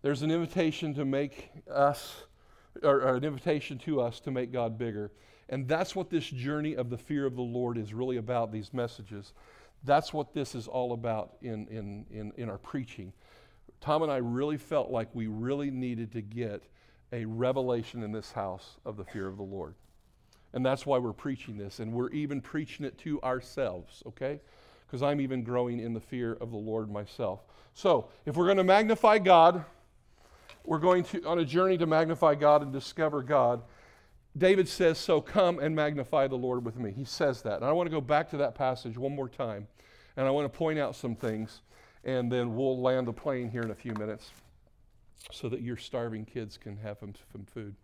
There's 0.02 0.22
an 0.22 0.32
invitation 0.32 0.94
to 0.96 1.06
make 1.06 1.52
us, 1.70 2.24
or, 2.82 3.02
or, 3.02 3.16
an 3.16 3.24
invitation 3.24 3.78
to 3.80 4.02
us 4.02 4.20
to 4.22 4.32
make 4.32 4.52
God 4.52 4.78
bigger. 4.78 5.12
And 5.50 5.68
that's 5.68 5.96
what 5.96 6.10
this 6.10 6.26
journey 6.26 6.76
of 6.76 6.90
the 6.90 6.98
fear 6.98 7.26
of 7.26 7.36
the 7.36 7.42
Lord 7.42 7.78
is 7.78 7.94
really 7.94 8.18
about, 8.18 8.52
these 8.52 8.74
messages. 8.74 9.34
That's 9.84 10.14
what 10.14 10.34
this 10.34 10.56
is 10.56 10.68
all 10.68 10.94
about 10.94 11.34
in, 11.42 11.68
in, 11.68 12.06
in, 12.10 12.32
in 12.38 12.50
our 12.50 12.58
preaching. 12.58 13.14
Tom 13.82 14.02
and 14.02 14.12
I 14.12 14.18
really 14.18 14.58
felt 14.58 14.90
like 14.90 15.10
we 15.14 15.28
really 15.28 15.70
needed 15.70 16.12
to 16.14 16.22
get 16.22 16.64
a 17.12 17.26
revelation 17.26 18.02
in 18.02 18.12
this 18.12 18.32
house 18.32 18.78
of 18.86 18.98
the 18.98 19.04
fear 19.04 19.28
of 19.28 19.38
the 19.38 19.44
Lord. 19.44 19.76
And 20.54 20.66
that's 20.66 20.86
why 20.86 21.00
we're 21.00 21.14
preaching 21.14 21.58
this. 21.58 21.80
And 21.80 21.92
we're 21.92 22.12
even 22.12 22.40
preaching 22.40 22.86
it 22.86 22.98
to 23.00 23.22
ourselves, 23.22 24.02
okay? 24.06 24.40
Because 24.86 25.04
I'm 25.04 25.20
even 25.20 25.44
growing 25.44 25.80
in 25.80 25.94
the 25.94 26.00
fear 26.00 26.34
of 26.34 26.52
the 26.52 26.58
Lord 26.58 26.92
myself. 26.92 27.42
So, 27.74 28.10
if 28.26 28.38
we're 28.38 28.46
going 28.46 28.58
to 28.58 28.64
magnify 28.64 29.18
God, 29.18 29.66
we're 30.64 30.80
going 30.80 31.04
to 31.06 31.24
on 31.26 31.40
a 31.40 31.46
journey 31.46 31.78
to 31.78 31.86
magnify 31.86 32.36
God 32.36 32.62
and 32.62 32.72
discover 32.72 33.22
God. 33.22 33.64
David 34.38 34.68
says, 34.68 34.98
So 34.98 35.22
come 35.22 35.60
and 35.60 35.76
magnify 35.76 36.28
the 36.28 36.36
Lord 36.36 36.66
with 36.66 36.78
me. 36.78 36.92
He 36.92 37.06
says 37.06 37.42
that. 37.44 37.58
And 37.58 37.66
I 37.66 37.72
want 37.72 37.88
to 37.88 37.92
go 37.92 38.02
back 38.02 38.30
to 38.32 38.38
that 38.38 38.56
passage 38.56 38.98
one 38.98 39.16
more 39.16 39.30
time. 39.30 39.68
And 40.18 40.28
I 40.28 40.32
want 40.32 40.52
to 40.52 40.58
point 40.58 40.80
out 40.80 40.96
some 40.96 41.16
things 41.16 41.62
and 42.04 42.32
then 42.32 42.56
we'll 42.56 42.80
land 42.82 43.08
the 43.08 43.14
plane 43.14 43.50
here 43.50 43.62
in 43.62 43.72
a 43.72 43.76
few 43.76 43.94
minutes 43.94 44.32
so 45.32 45.48
that 45.50 45.62
your 45.62 45.78
starving 45.78 46.26
kids 46.26 46.58
can 46.58 46.76
have 46.78 46.98
some, 47.00 47.14
food. 47.54 47.76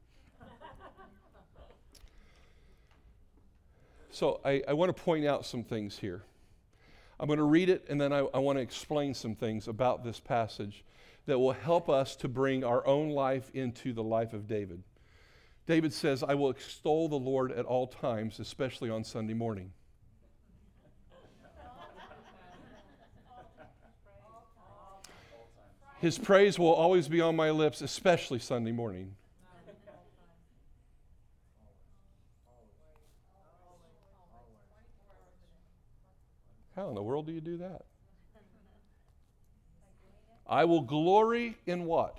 so 4.12 4.42
I, 4.44 4.62
I 4.68 4.74
want 4.74 4.96
to 4.96 5.04
point 5.04 5.26
out 5.26 5.46
some 5.46 5.64
things 5.64 5.98
here. 5.98 6.24
I'm 7.20 7.28
going 7.28 7.38
to 7.38 7.44
read 7.44 7.70
it 7.70 7.86
and 7.90 8.00
then 8.00 8.12
I, 8.12 8.20
I 8.34 8.40
want 8.40 8.58
to 8.58 8.62
explain 8.62 9.14
some 9.14 9.36
things 9.36 9.68
about 9.68 10.04
this 10.04 10.20
passage 10.20 10.84
that 11.26 11.40
will 11.40 11.54
help 11.54 11.90
us 11.90 12.16
to 12.18 12.28
bring 12.28 12.64
our 12.64 12.86
own 12.86 13.10
life 13.10 13.50
into 13.54 13.94
the 13.94 14.04
life 14.04 14.34
of 14.34 14.48
David. 14.48 14.84
David 15.70 15.94
says, 15.94 16.24
I 16.24 16.34
will 16.34 16.50
extol 16.50 17.10
the 17.10 17.16
Lord 17.16 17.52
at 17.52 17.64
all 17.64 17.86
times, 17.86 18.40
especially 18.40 18.90
on 18.90 19.04
Sunday 19.04 19.36
morning. 19.36 19.72
His 26.02 26.18
praise 26.18 26.58
will 26.58 26.74
always 26.74 27.08
be 27.08 27.22
on 27.22 27.36
my 27.36 27.52
lips, 27.52 27.82
especially 27.82 28.40
Sunday 28.40 28.72
morning. 28.72 29.14
How 36.76 36.90
in 36.90 36.96
the 36.96 37.04
world 37.04 37.28
do 37.28 37.32
you 37.32 37.42
do 37.42 37.58
that? 37.58 37.86
I 40.48 40.66
will 40.66 40.82
glory 40.82 41.58
in 41.68 41.86
what? 41.86 42.18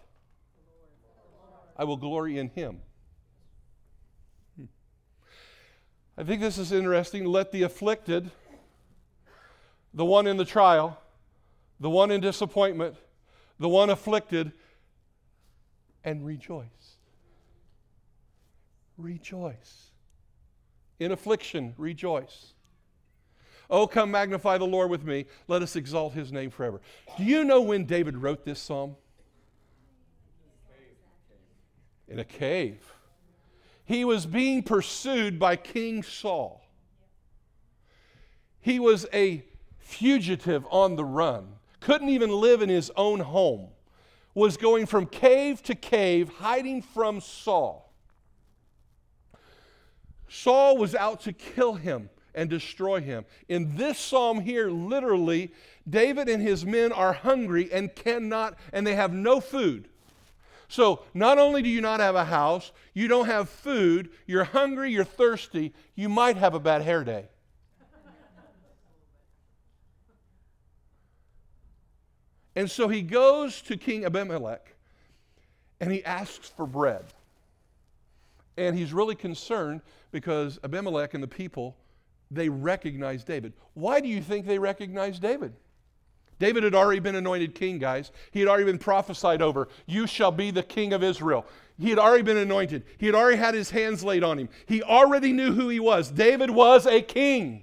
I 1.77 1.83
will 1.83 1.97
glory 1.97 2.39
in 2.39 2.51
Him. 2.51 2.79
I 6.21 6.23
think 6.23 6.43
this 6.43 6.59
is 6.59 6.71
interesting. 6.71 7.25
Let 7.25 7.51
the 7.51 7.63
afflicted, 7.63 8.31
the 9.95 10.05
one 10.05 10.27
in 10.27 10.37
the 10.37 10.45
trial, 10.45 11.01
the 11.81 11.89
one 11.89 12.11
in 12.11 12.21
disappointment, 12.21 12.95
the 13.59 13.71
one 13.71 13.89
afflicted, 13.89 14.53
and 16.05 16.27
rejoice. 16.27 16.99
Rejoice. 18.99 19.93
In 20.99 21.11
affliction, 21.11 21.73
rejoice. 21.79 22.53
Oh, 23.71 23.87
come 23.87 24.11
magnify 24.11 24.59
the 24.59 24.67
Lord 24.67 24.91
with 24.91 25.07
me. 25.07 25.25
Let 25.49 25.63
us 25.63 25.75
exalt 25.75 26.13
his 26.13 26.31
name 26.31 26.51
forever. 26.51 26.83
Do 27.17 27.25
you 27.25 27.45
know 27.45 27.63
when 27.63 27.87
David 27.87 28.19
wrote 28.19 28.45
this 28.45 28.61
psalm? 28.61 28.95
In 32.09 32.19
a 32.19 32.25
cave. 32.25 32.93
He 33.91 34.05
was 34.05 34.25
being 34.25 34.63
pursued 34.63 35.41
by 35.41 35.57
King 35.57 36.05
Saul. 36.05 36.65
He 38.61 38.79
was 38.79 39.05
a 39.13 39.45
fugitive 39.81 40.65
on 40.71 40.95
the 40.95 41.05
run 41.05 41.57
couldn't 41.81 42.11
even 42.11 42.31
live 42.31 42.63
in 42.63 42.69
his 42.69 42.93
own 42.95 43.19
home, 43.19 43.69
was 44.33 44.57
going 44.57 44.87
from 44.87 45.07
cave 45.07 45.61
to 45.65 45.75
cave, 45.75 46.29
hiding 46.29 46.83
from 46.83 47.21
Saul. 47.21 47.93
Saul 50.29 50.77
was 50.77 50.95
out 50.95 51.23
to 51.23 51.33
kill 51.33 51.75
him 51.75 52.11
and 52.33 52.49
destroy 52.49 53.01
him. 53.01 53.25
In 53.49 53.75
this 53.77 53.99
psalm 53.99 54.41
here, 54.41 54.71
literally, 54.71 55.51
David 55.89 56.29
and 56.29 56.41
his 56.41 56.65
men 56.65 56.93
are 56.93 57.13
hungry 57.13 57.73
and 57.73 57.93
cannot, 57.93 58.57
and 58.73 58.87
they 58.87 58.95
have 58.95 59.13
no 59.13 59.41
food. 59.41 59.89
So, 60.71 61.03
not 61.15 61.37
only 61.39 61.63
do 61.63 61.69
you 61.69 61.81
not 61.81 61.99
have 61.99 62.15
a 62.15 62.25
house, 62.25 62.71
you 62.95 63.09
don't 63.09 63.27
have 63.27 63.49
food, 63.49 64.09
you're 64.29 64.45
hungry, 64.45 64.93
you're 64.93 65.03
thirsty, 65.03 65.75
you 65.97 66.09
might 66.09 66.37
have 66.37 66.55
a 66.55 66.61
bad 66.61 66.83
hair 66.83 67.03
day. 67.03 67.25
And 72.55 72.71
so 72.71 72.87
he 72.87 73.03
goes 73.03 73.61
to 73.63 73.77
King 73.77 74.05
Abimelech 74.05 74.77
and 75.81 75.91
he 75.91 76.05
asks 76.05 76.49
for 76.49 76.67
bread. 76.67 77.05
And 78.57 78.79
he's 78.79 78.93
really 78.93 79.17
concerned 79.17 79.81
because 80.13 80.61
Abimelech 80.63 81.15
and 81.15 81.23
the 81.23 81.29
people, 81.29 81.77
they 82.31 82.49
recognize 82.49 83.25
David. 83.25 83.55
Why 83.75 84.01
do 84.01 84.07
you 84.07 84.23
think 84.23 84.47
they 84.47 84.59
recognize 84.61 85.19
David? 85.19 85.53
David 86.41 86.65
had 86.65 86.75
already 86.75 86.99
been 86.99 87.15
anointed 87.15 87.55
king, 87.55 87.79
guys. 87.79 88.11
He 88.33 88.41
had 88.41 88.49
already 88.49 88.65
been 88.65 88.79
prophesied 88.79 89.43
over. 89.43 89.69
You 89.87 90.09
shall 90.09 90.33
be 90.33 90.51
the 90.51 90.65
king 90.65 90.93
of 90.93 91.05
Israel. 91.05 91.47
He 91.79 91.91
had 91.91 92.01
already 92.01 92.25
been 92.25 92.37
anointed. 92.37 92.83
He 92.99 93.07
had 93.07 93.15
already 93.15 93.37
had 93.37 93.55
his 93.55 93.71
hands 93.71 94.03
laid 94.03 94.25
on 94.25 94.39
him. 94.39 94.49
He 94.67 94.83
already 94.83 95.33
knew 95.33 95.53
who 95.53 95.69
he 95.69 95.79
was. 95.79 96.11
David 96.11 96.51
was 96.51 96.85
a 96.87 97.01
king, 97.01 97.63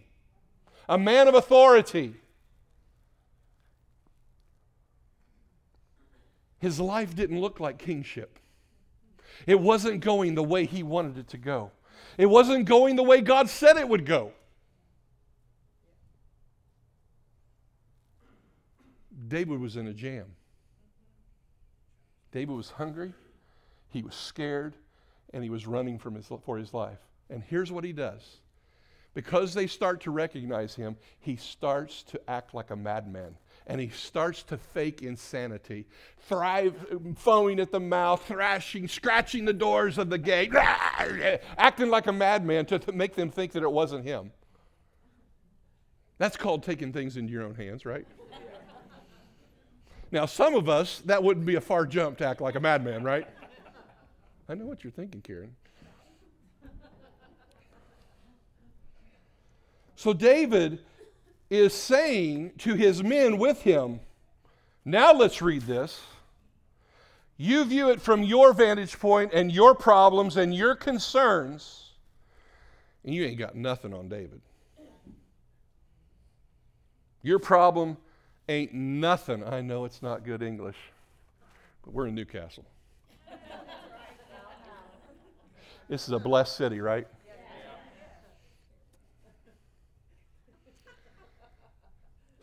a 0.88 0.97
man 0.97 1.28
of 1.28 1.36
authority. 1.36 2.15
his 6.59 6.80
life 6.80 7.15
didn't 7.15 7.39
look 7.39 7.59
like 7.59 7.78
kingship. 7.78 8.39
It 9.45 9.59
wasn't 9.59 10.01
going 10.01 10.36
the 10.36 10.43
way 10.43 10.65
he 10.65 10.84
wanted 10.84 11.17
it 11.17 11.28
to 11.30 11.38
go. 11.38 11.71
It 12.17 12.25
wasn't 12.25 12.65
going 12.65 12.95
the 12.95 13.03
way 13.03 13.21
God 13.21 13.49
said 13.49 13.78
it 13.78 13.88
would 13.88 14.05
go. 14.05 14.32
David 19.28 19.59
was 19.59 19.75
in 19.75 19.88
a 19.88 19.93
jam. 19.93 20.25
David 22.32 22.55
was 22.55 22.71
hungry, 22.71 23.13
he 23.89 24.03
was 24.03 24.15
scared, 24.15 24.75
and 25.34 25.43
he 25.43 25.49
was 25.49 25.65
running 25.65 25.97
from 25.97 26.15
his, 26.15 26.30
for 26.45 26.57
his 26.57 26.73
life. 26.73 26.99
And 27.30 27.43
here's 27.43 27.71
what 27.71 27.84
he 27.84 27.93
does 27.93 28.39
because 29.17 29.55
they 29.55 29.65
start 29.65 30.01
to 30.01 30.11
recognize 30.11 30.75
him, 30.75 30.95
he 31.19 31.36
starts 31.36 32.03
to 32.03 32.21
act 32.30 32.53
like 32.53 32.69
a 32.69 32.75
madman. 32.75 33.36
And 33.65 33.82
he 33.82 33.89
starts 33.89 34.43
to 34.43 34.57
fake 34.57 35.01
insanity, 35.01 35.88
thrive, 36.19 36.75
foaming 37.15 37.59
at 37.59 37.71
the 37.71 37.80
mouth, 37.80 38.23
thrashing, 38.28 38.88
scratching 38.88 39.43
the 39.43 39.53
doors 39.53 39.97
of 39.97 40.11
the 40.11 40.19
gate, 40.19 40.53
acting 41.57 41.89
like 41.89 42.05
a 42.05 42.13
madman 42.13 42.67
to 42.67 42.78
th- 42.78 42.95
make 42.95 43.15
them 43.15 43.32
think 43.32 43.53
that 43.53 43.63
it 43.63 43.71
wasn't 43.71 44.05
him. 44.05 44.32
That's 46.19 46.38
called 46.38 46.61
taking 46.61 46.93
things 46.93 47.17
into 47.17 47.34
your 47.34 47.41
own 47.41 47.55
hands, 47.55 47.88
right? 47.88 48.05
Now, 50.12 50.26
some 50.26 50.55
of 50.55 50.70
us, 50.70 51.01
that 51.05 51.22
wouldn't 51.22 51.45
be 51.45 51.55
a 51.55 51.62
far 51.62 51.86
jump 51.86 52.18
to 52.20 52.26
act 52.26 52.41
like 52.41 52.55
a 52.55 52.60
madman, 52.60 53.03
right? 53.03 53.28
I 54.49 54.55
know 54.55 54.66
what 54.66 54.84
you're 54.84 54.91
thinking, 54.91 55.22
Karen. 55.22 55.55
So 59.95 60.14
David 60.14 60.80
is 61.49 61.74
saying 61.74 62.53
to 62.60 62.76
his 62.76 63.03
men 63.03 63.38
with 63.38 63.62
him, 63.64 63.99
now 64.86 65.12
let's 65.12 65.41
read 65.41 65.64
this. 65.64 65.99
You 67.36 67.66
view 67.66 67.89
it 67.89 68.01
from 68.01 68.24
your 68.24 68.53
vantage 68.53 68.99
point 68.99 69.32
and 69.34 69.51
your 69.51 69.76
problems 69.76 70.38
and 70.38 70.55
your 70.55 70.76
concerns, 70.76 71.93
and 73.03 73.14
you 73.14 73.26
ain't 73.26 73.38
got 73.38 73.55
nothing 73.55 73.93
on 73.93 74.08
David. 74.08 74.41
Your 77.22 77.39
problem 77.39 77.97
ain't 78.49 78.73
nothing. 78.73 79.43
I 79.43 79.61
know 79.61 79.85
it's 79.85 80.01
not 80.01 80.23
good 80.23 80.41
English, 80.41 80.77
but 81.83 81.93
we're 81.93 82.07
in 82.07 82.15
Newcastle. 82.15 82.65
this 85.89 86.07
is 86.07 86.11
a 86.11 86.19
blessed 86.19 86.55
city, 86.55 86.79
right? 86.79 87.07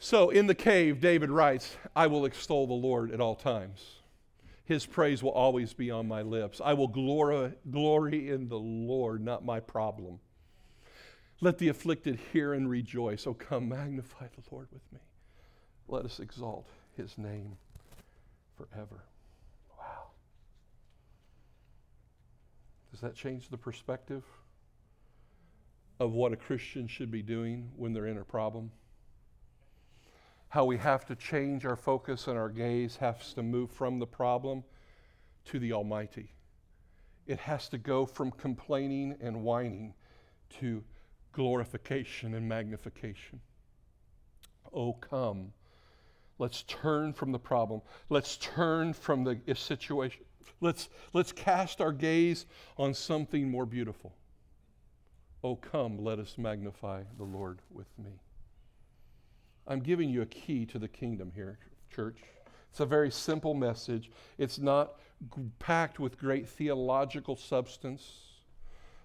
So 0.05 0.29
in 0.29 0.47
the 0.47 0.55
cave, 0.55 1.01
David 1.01 1.31
writes, 1.31 1.79
I 1.97 2.09
will 2.09 2.27
extol 2.27 2.67
the 2.67 2.75
Lord 2.75 3.11
at 3.11 3.23
all 3.23 3.35
times. 3.35 3.81
His 4.67 4.85
praise 4.85 5.23
will 5.23 5.31
always 5.31 5.73
be 5.73 5.91
on 5.91 6.07
my 6.07 6.21
lips. 6.21 6.61
I 6.63 6.75
will 6.75 6.89
glory, 6.89 7.55
glory 7.71 8.29
in 8.29 8.49
the 8.49 8.59
Lord, 8.59 9.25
not 9.25 9.47
my 9.47 9.61
problem. 9.61 10.21
Let 11.41 11.57
the 11.57 11.69
afflicted 11.69 12.19
hear 12.35 12.53
and 12.53 12.69
rejoice. 12.69 13.27
Oh, 13.27 13.33
come, 13.33 13.71
magnify 13.71 14.27
the 14.27 14.43
Lord 14.51 14.69
with 14.73 14.83
me. 14.93 14.99
Let 15.89 16.05
us 16.05 16.21
exalt 16.21 16.67
his 16.97 17.17
name 17.19 17.57
forever. 18.57 19.05
Wow. 19.79 20.09
Does 22.91 23.01
that 23.01 23.15
change 23.15 23.49
the 23.49 23.59
perspective 23.59 24.25
of 26.01 26.13
what 26.13 26.33
a 26.33 26.37
Christian 26.37 26.89
should 26.89 27.11
be 27.11 27.23
doing 27.23 27.71
when 27.77 27.93
they're 27.93 28.07
in 28.07 28.19
a 28.19 28.25
problem? 28.25 28.71
how 30.55 30.65
we 30.65 30.79
have 30.79 31.05
to 31.05 31.17
change 31.17 31.67
our 31.67 31.75
focus 31.75 32.29
and 32.29 32.39
our 32.39 32.49
gaze 32.49 32.95
has 32.95 33.33
to 33.35 33.43
move 33.43 33.69
from 33.73 33.99
the 33.99 34.07
problem 34.07 34.63
to 35.45 35.59
the 35.59 35.73
Almighty. 35.73 36.31
It 37.27 37.41
has 37.41 37.69
to 37.71 37.77
go 37.77 38.07
from 38.07 38.31
complaining 38.31 39.17
and 39.21 39.43
whining 39.43 39.95
to 40.61 40.85
glorification 41.33 42.35
and 42.35 42.49
magnification. 42.49 43.41
Oh, 44.73 44.93
come. 44.93 45.53
Let's 46.39 46.63
turn 46.63 47.13
from 47.13 47.33
the 47.33 47.39
problem. 47.39 47.81
Let's 48.09 48.37
turn 48.39 48.93
from 48.93 49.25
the 49.25 49.39
situation. 49.55 50.25
Let's, 50.61 50.89
let's 51.13 51.33
cast 51.33 51.81
our 51.81 51.93
gaze 51.93 52.47
on 52.77 52.95
something 52.95 53.51
more 53.51 53.67
beautiful. 53.67 54.15
Oh, 55.43 55.57
come, 55.57 56.03
let 56.03 56.19
us 56.19 56.37
magnify 56.39 57.03
the 57.19 57.25
Lord 57.25 57.61
with 57.71 57.87
me. 57.99 58.13
I'm 59.67 59.81
giving 59.81 60.11
you 60.11 60.23
a 60.23 60.27
key 60.27 60.67
to 60.67 60.79
the 60.79 60.89
kingdom 60.89 61.33
here, 61.35 61.59
church. 61.95 62.19
It's 62.71 62.81
a 62.81 62.87
very 62.87 63.11
simple 63.11 63.55
message. 63.55 64.11
It's 64.37 64.59
not 64.59 64.95
g- 65.35 65.43
packed 65.59 66.01
with 66.01 66.19
great 66.19 66.49
theological 66.49 67.37
substance, 67.37 68.03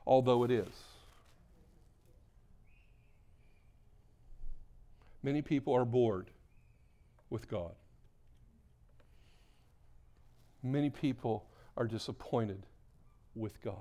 although 0.08 0.44
it 0.44 0.52
is. 0.52 0.74
Many 5.22 5.42
people 5.42 5.74
are 5.76 5.86
bored 5.86 6.32
with 7.30 7.50
God. 7.50 7.74
Many 10.62 10.90
people 10.90 11.46
are 11.78 11.88
disappointed 11.88 12.66
with 13.36 13.62
God. 13.62 13.76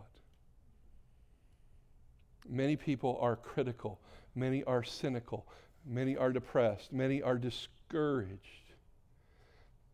Many 2.49 2.77
people 2.77 3.19
are 3.21 3.37
critical. 3.37 4.01
Many 4.35 4.65
are 4.65 4.85
cynical. 4.85 5.47
Many 5.87 6.17
are 6.17 6.33
depressed. 6.33 6.93
Many 6.93 7.21
are 7.23 7.37
discouraged. 7.37 8.73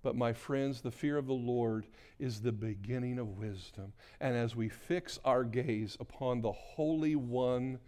But, 0.02 0.16
my 0.16 0.34
friends, 0.34 0.82
the 0.82 0.90
fear 0.90 1.16
of 1.16 1.26
the 1.26 1.32
Lord 1.32 1.86
is 2.18 2.40
the 2.40 2.52
beginning 2.52 3.18
of 3.18 3.38
wisdom. 3.38 3.94
And 4.20 4.36
as 4.36 4.54
we 4.54 4.68
fix 4.68 5.18
our 5.24 5.44
gaze 5.44 5.96
upon 5.98 6.42
the 6.42 6.52
Holy 6.52 7.16
One, 7.16 7.78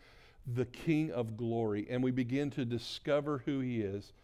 the 0.47 0.65
King 0.65 1.13
of 1.13 1.37
glory, 1.37 1.87
and 1.91 2.03
we 2.03 2.11
begin 2.11 2.51
to 2.53 2.65
discover 2.65 3.43
who 3.45 3.61
He 3.61 3.83
is, 3.83 4.15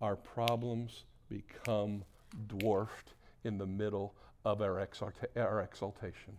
our 0.00 0.16
problems 0.16 1.04
become 1.28 2.04
dwarfed 2.46 3.14
in 3.44 3.58
the 3.58 3.66
middle 3.66 4.14
of 4.44 4.62
our, 4.62 4.86
our 5.36 5.60
exaltation. 5.60 6.38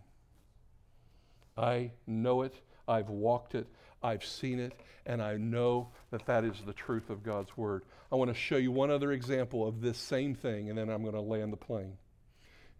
I 1.56 1.92
know 2.06 2.42
it. 2.42 2.54
I've 2.88 3.08
walked 3.08 3.54
it. 3.54 3.66
I've 4.02 4.24
seen 4.24 4.58
it, 4.58 4.72
and 5.04 5.22
I 5.22 5.36
know 5.36 5.88
that 6.10 6.24
that 6.26 6.44
is 6.44 6.62
the 6.64 6.72
truth 6.72 7.10
of 7.10 7.22
God's 7.22 7.54
Word. 7.56 7.82
I 8.10 8.16
want 8.16 8.30
to 8.30 8.34
show 8.34 8.56
you 8.56 8.72
one 8.72 8.90
other 8.90 9.12
example 9.12 9.66
of 9.68 9.82
this 9.82 9.98
same 9.98 10.34
thing, 10.34 10.70
and 10.70 10.78
then 10.78 10.88
I'm 10.88 11.02
going 11.02 11.14
to 11.14 11.20
land 11.20 11.52
the 11.52 11.58
plane. 11.58 11.98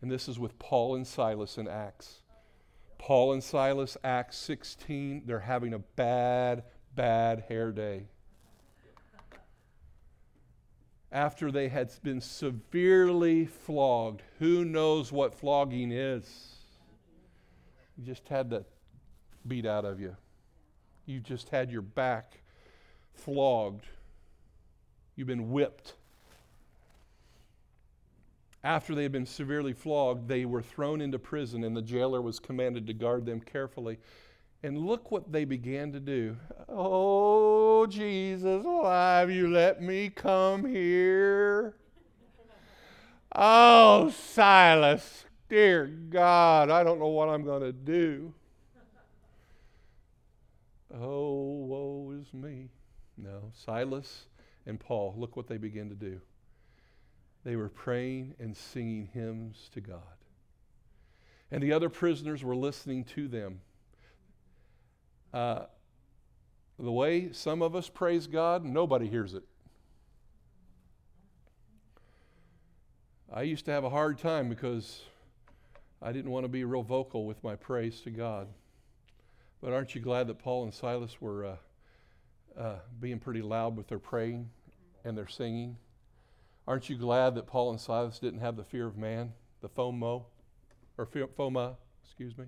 And 0.00 0.10
this 0.10 0.28
is 0.28 0.38
with 0.38 0.58
Paul 0.58 0.94
and 0.94 1.06
Silas 1.06 1.58
in 1.58 1.68
Acts. 1.68 2.22
Paul 2.98 3.34
and 3.34 3.44
Silas, 3.44 3.96
Acts 4.02 4.38
16, 4.38 5.24
they're 5.26 5.40
having 5.40 5.74
a 5.74 5.78
bad, 5.78 6.64
bad 6.94 7.44
hair 7.48 7.70
day. 7.70 8.04
After 11.12 11.50
they 11.50 11.68
had 11.68 11.92
been 12.02 12.20
severely 12.20 13.46
flogged, 13.46 14.22
who 14.38 14.64
knows 14.64 15.10
what 15.10 15.34
flogging 15.34 15.90
is? 15.90 16.56
You 17.96 18.04
just 18.04 18.28
had 18.28 18.50
that 18.50 18.66
beat 19.46 19.66
out 19.66 19.84
of 19.84 20.00
you 20.00 20.16
you 21.10 21.20
just 21.20 21.48
had 21.48 21.70
your 21.70 21.82
back 21.82 22.40
flogged, 23.12 23.86
you've 25.16 25.26
been 25.26 25.50
whipped. 25.50 25.94
After 28.62 28.94
they 28.94 29.02
had 29.02 29.12
been 29.12 29.26
severely 29.26 29.72
flogged, 29.72 30.28
they 30.28 30.44
were 30.44 30.62
thrown 30.62 31.00
into 31.00 31.18
prison, 31.18 31.64
and 31.64 31.76
the 31.76 31.82
jailer 31.82 32.22
was 32.22 32.38
commanded 32.38 32.86
to 32.86 32.94
guard 32.94 33.26
them 33.26 33.40
carefully. 33.40 33.98
And 34.62 34.78
look 34.78 35.10
what 35.10 35.32
they 35.32 35.44
began 35.44 35.92
to 35.92 36.00
do. 36.00 36.36
Oh, 36.68 37.86
Jesus, 37.86 38.62
why 38.64 39.20
have 39.20 39.30
you 39.30 39.48
let 39.48 39.80
me 39.82 40.10
come 40.10 40.66
here? 40.66 41.76
Oh, 43.34 44.10
Silas, 44.10 45.24
dear 45.48 45.86
God, 45.86 46.68
I 46.68 46.84
don't 46.84 46.98
know 46.98 47.08
what 47.08 47.28
I'm 47.28 47.44
going 47.44 47.62
to 47.62 47.72
do. 47.72 48.34
Oh, 50.92 51.64
woe 51.66 52.14
is 52.20 52.34
me. 52.34 52.68
No, 53.16 53.52
Silas 53.54 54.26
and 54.66 54.78
Paul, 54.78 55.14
look 55.16 55.36
what 55.36 55.46
they 55.46 55.58
began 55.58 55.88
to 55.88 55.94
do. 55.94 56.20
They 57.44 57.56
were 57.56 57.68
praying 57.68 58.34
and 58.38 58.54
singing 58.54 59.08
hymns 59.14 59.70
to 59.72 59.80
God. 59.80 60.00
And 61.50 61.62
the 61.62 61.72
other 61.72 61.88
prisoners 61.88 62.44
were 62.44 62.56
listening 62.56 63.04
to 63.04 63.28
them. 63.28 63.60
Uh, 65.32 65.64
the 66.78 66.90
way 66.90 67.32
some 67.32 67.62
of 67.62 67.76
us 67.76 67.88
praise 67.88 68.26
God, 68.26 68.64
nobody 68.64 69.08
hears 69.08 69.34
it. 69.34 69.44
I 73.32 73.42
used 73.42 73.64
to 73.66 73.70
have 73.70 73.84
a 73.84 73.90
hard 73.90 74.18
time 74.18 74.48
because 74.48 75.02
I 76.02 76.10
didn't 76.10 76.30
want 76.30 76.44
to 76.44 76.48
be 76.48 76.64
real 76.64 76.82
vocal 76.82 77.26
with 77.26 77.42
my 77.44 77.54
praise 77.54 78.00
to 78.00 78.10
God. 78.10 78.48
But 79.60 79.72
aren't 79.72 79.94
you 79.94 80.00
glad 80.00 80.26
that 80.28 80.38
Paul 80.38 80.64
and 80.64 80.74
Silas 80.74 81.20
were 81.20 81.44
uh, 81.44 81.56
uh, 82.58 82.78
being 82.98 83.20
pretty 83.20 83.42
loud 83.42 83.76
with 83.76 83.86
their 83.86 83.98
praying 83.98 84.50
and 85.04 85.16
their 85.16 85.28
singing? 85.28 85.76
Aren't 86.66 86.88
you 86.88 86.96
glad 86.96 87.34
that 87.34 87.46
Paul 87.46 87.70
and 87.70 87.80
Silas 87.80 88.18
didn't 88.18 88.40
have 88.40 88.56
the 88.56 88.64
fear 88.64 88.86
of 88.86 88.96
man, 88.96 89.32
the 89.60 89.68
FOMO, 89.68 90.24
or 90.96 91.06
FOMA, 91.06 91.76
excuse 92.02 92.36
me? 92.36 92.46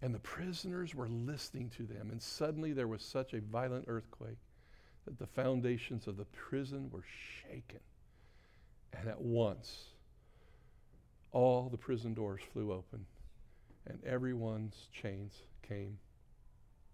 And 0.00 0.14
the 0.14 0.20
prisoners 0.20 0.94
were 0.94 1.08
listening 1.08 1.70
to 1.76 1.82
them, 1.82 2.10
and 2.10 2.22
suddenly 2.22 2.72
there 2.72 2.86
was 2.86 3.02
such 3.02 3.34
a 3.34 3.40
violent 3.40 3.86
earthquake 3.88 4.38
that 5.04 5.18
the 5.18 5.26
foundations 5.26 6.06
of 6.06 6.16
the 6.16 6.24
prison 6.26 6.88
were 6.92 7.04
shaken. 7.42 7.80
And 8.92 9.08
at 9.08 9.20
once 9.20 9.86
all 11.32 11.68
the 11.68 11.76
prison 11.76 12.14
doors 12.14 12.40
flew 12.52 12.72
open 12.72 13.04
and 13.86 13.98
everyone's 14.04 14.88
chains 14.92 15.32
came 15.66 15.98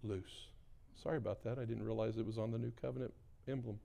loose. 0.03 0.49
Sorry 1.03 1.17
about 1.17 1.43
that. 1.45 1.59
I 1.59 1.65
didn't 1.65 1.85
realize 1.85 2.17
it 2.17 2.27
was 2.27 2.39
on 2.39 2.51
the 2.51 2.59
new 2.59 2.73
covenant 2.81 3.13
emblem. 3.49 3.79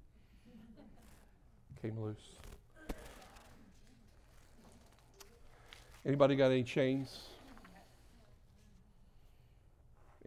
came 1.81 1.99
loose. 1.99 2.17
Anybody 6.05 6.35
got 6.35 6.51
any 6.51 6.63
chains? 6.63 7.19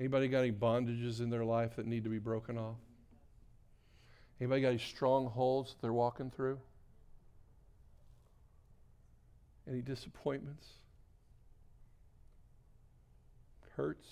Anybody 0.02 0.26
got 0.26 0.40
any 0.40 0.50
bondages 0.50 1.20
in 1.20 1.30
their 1.30 1.44
life 1.44 1.76
that 1.76 1.86
need 1.86 2.02
to 2.02 2.10
be 2.10 2.18
broken 2.18 2.58
off? 2.58 2.74
Anybody 4.40 4.62
got 4.62 4.68
any 4.70 4.78
strongholds 4.78 5.76
they're 5.80 5.92
walking 5.92 6.28
through? 6.28 6.58
Any 9.70 9.80
disappointments? 9.80 10.66
Hurts? 13.76 14.08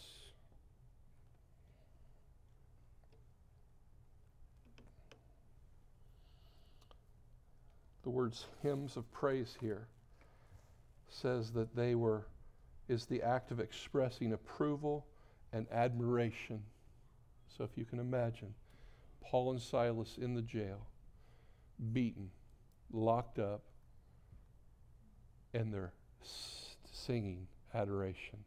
The 8.05 8.11
words 8.11 8.47
hymns 8.62 8.97
of 8.97 9.11
praise 9.11 9.57
here 9.61 9.88
says 11.09 11.51
that 11.51 11.74
they 11.74 11.97
were 11.97 12.28
is 12.86 13.07
the 13.07 13.24
act 13.24 13.51
of 13.51 13.59
expressing 13.59 14.32
approval 14.32 15.05
and 15.53 15.66
admiration. 15.72 16.62
So 17.57 17.64
if 17.64 17.70
you 17.76 17.84
can 17.84 17.98
imagine 17.98 18.55
Paul 19.20 19.53
and 19.53 19.61
Silas 19.61 20.16
in 20.20 20.34
the 20.34 20.42
jail, 20.42 20.86
beaten, 21.92 22.30
locked 22.92 23.38
up, 23.38 23.62
and 25.55 25.72
they're 25.72 25.92
singing 26.90 27.46
adoration. 27.74 28.38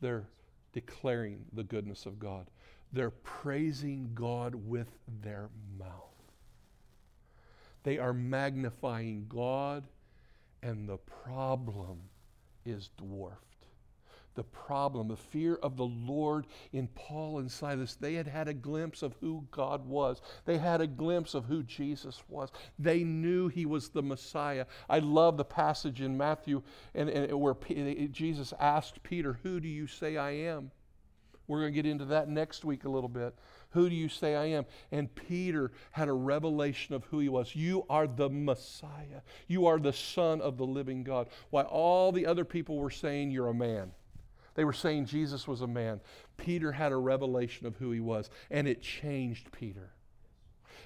They're 0.00 0.26
declaring 0.72 1.44
the 1.52 1.64
goodness 1.64 2.06
of 2.06 2.18
God. 2.18 2.46
They're 2.92 3.10
praising 3.10 4.10
God 4.14 4.54
with 4.54 4.88
their 5.22 5.48
mouth. 5.78 5.92
They 7.82 7.98
are 7.98 8.12
magnifying 8.12 9.26
God, 9.28 9.84
and 10.62 10.88
the 10.88 10.98
problem 10.98 11.98
is 12.64 12.90
dwarfed 12.96 13.45
the 14.36 14.44
problem, 14.44 15.08
the 15.08 15.16
fear 15.16 15.56
of 15.56 15.76
the 15.76 15.86
Lord 15.86 16.46
in 16.72 16.86
Paul 16.88 17.38
and 17.38 17.50
Silas. 17.50 17.96
They 17.96 18.14
had 18.14 18.28
had 18.28 18.46
a 18.46 18.54
glimpse 18.54 19.02
of 19.02 19.14
who 19.20 19.46
God 19.50 19.86
was, 19.86 20.20
they 20.44 20.58
had 20.58 20.80
a 20.80 20.86
glimpse 20.86 21.34
of 21.34 21.46
who 21.46 21.62
Jesus 21.62 22.22
was. 22.28 22.50
They 22.78 23.02
knew 23.02 23.48
he 23.48 23.66
was 23.66 23.88
the 23.88 24.02
Messiah. 24.02 24.66
I 24.88 25.00
love 25.00 25.36
the 25.36 25.44
passage 25.44 26.00
in 26.00 26.16
Matthew 26.16 26.62
and, 26.94 27.08
and 27.08 27.40
where 27.40 27.54
P- 27.54 28.08
Jesus 28.12 28.52
asked 28.60 29.02
Peter, 29.02 29.40
Who 29.42 29.58
do 29.58 29.68
you 29.68 29.86
say 29.86 30.16
I 30.16 30.30
am? 30.30 30.70
We're 31.48 31.60
going 31.60 31.72
to 31.72 31.82
get 31.82 31.88
into 31.88 32.06
that 32.06 32.28
next 32.28 32.64
week 32.64 32.84
a 32.84 32.88
little 32.88 33.08
bit. 33.08 33.34
Who 33.70 33.88
do 33.88 33.94
you 33.94 34.08
say 34.08 34.34
I 34.34 34.46
am? 34.46 34.66
And 34.90 35.14
Peter 35.14 35.70
had 35.92 36.08
a 36.08 36.12
revelation 36.12 36.94
of 36.94 37.04
who 37.04 37.20
he 37.20 37.28
was. 37.28 37.54
You 37.54 37.84
are 37.88 38.06
the 38.06 38.28
Messiah. 38.28 39.22
You 39.46 39.66
are 39.66 39.78
the 39.78 39.92
Son 39.92 40.40
of 40.40 40.56
the 40.56 40.66
living 40.66 41.04
God. 41.04 41.28
Why 41.50 41.62
all 41.62 42.10
the 42.10 42.26
other 42.26 42.44
people 42.44 42.78
were 42.78 42.90
saying, 42.90 43.30
You're 43.30 43.48
a 43.48 43.54
man. 43.54 43.92
They 44.56 44.64
were 44.64 44.72
saying 44.72 45.06
Jesus 45.06 45.46
was 45.46 45.60
a 45.60 45.66
man. 45.66 46.00
Peter 46.38 46.72
had 46.72 46.90
a 46.90 46.96
revelation 46.96 47.66
of 47.66 47.76
who 47.76 47.92
he 47.92 48.00
was, 48.00 48.30
and 48.50 48.66
it 48.66 48.82
changed 48.82 49.52
Peter. 49.52 49.92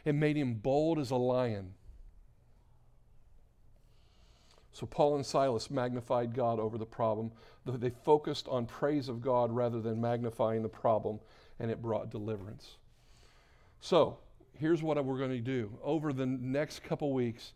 It 0.05 0.15
made 0.15 0.37
him 0.37 0.55
bold 0.55 0.99
as 0.99 1.11
a 1.11 1.17
lion. 1.17 1.75
So 4.73 4.87
Paul 4.87 5.17
and 5.17 5.25
Silas 5.25 5.71
magnified 5.71 6.35
God 6.35 6.59
over 6.59 6.79
the 6.79 6.87
problem. 6.87 7.31
They 7.65 7.91
focused 7.91 8.49
on 8.49 8.67
praise 8.67 9.09
of 9.09 9.21
God 9.21 9.53
rather 9.53 9.81
than 9.81 10.01
magnifying 10.01 10.63
the 10.63 10.69
problem, 10.69 11.21
and 11.59 11.71
it 11.71 11.81
brought 11.81 12.11
deliverance. 12.11 12.77
So 13.81 14.19
here's 14.59 14.83
what 14.83 15.03
we're 15.05 15.19
going 15.19 15.31
to 15.31 15.39
do. 15.39 15.79
Over 15.83 16.13
the 16.13 16.27
next 16.27 16.83
couple 16.83 17.13
weeks, 17.13 17.53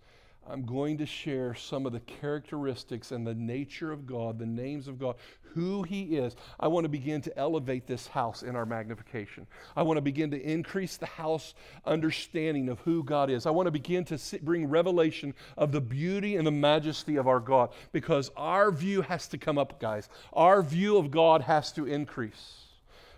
I'm 0.48 0.66
going 0.66 0.98
to 0.98 1.06
share 1.06 1.54
some 1.54 1.86
of 1.86 1.92
the 1.92 2.00
characteristics 2.00 3.12
and 3.12 3.26
the 3.26 3.34
nature 3.34 3.92
of 3.92 4.06
God, 4.06 4.38
the 4.38 4.46
names 4.46 4.88
of 4.88 4.98
God, 4.98 5.16
who 5.42 5.82
He 5.84 6.16
is. 6.16 6.36
I 6.60 6.68
want 6.68 6.84
to 6.84 6.88
begin 6.88 7.22
to 7.22 7.38
elevate 7.38 7.86
this 7.86 8.06
house 8.06 8.42
in 8.42 8.54
our 8.54 8.66
magnification. 8.66 9.46
I 9.74 9.82
want 9.82 9.96
to 9.96 10.02
begin 10.02 10.30
to 10.32 10.40
increase 10.40 10.96
the 10.96 11.06
house 11.06 11.54
understanding 11.86 12.68
of 12.68 12.80
who 12.80 13.04
God 13.04 13.30
is. 13.30 13.46
I 13.46 13.50
want 13.50 13.66
to 13.68 13.70
begin 13.70 14.04
to 14.06 14.18
bring 14.42 14.68
revelation 14.68 15.34
of 15.56 15.72
the 15.72 15.80
beauty 15.80 16.36
and 16.36 16.46
the 16.46 16.50
majesty 16.52 17.16
of 17.16 17.26
our 17.26 17.40
God 17.40 17.70
because 17.92 18.30
our 18.36 18.70
view 18.70 19.02
has 19.02 19.28
to 19.28 19.38
come 19.38 19.56
up, 19.56 19.80
guys. 19.80 20.08
Our 20.32 20.62
view 20.62 20.98
of 20.98 21.10
God 21.10 21.42
has 21.42 21.72
to 21.72 21.86
increase. 21.86 22.64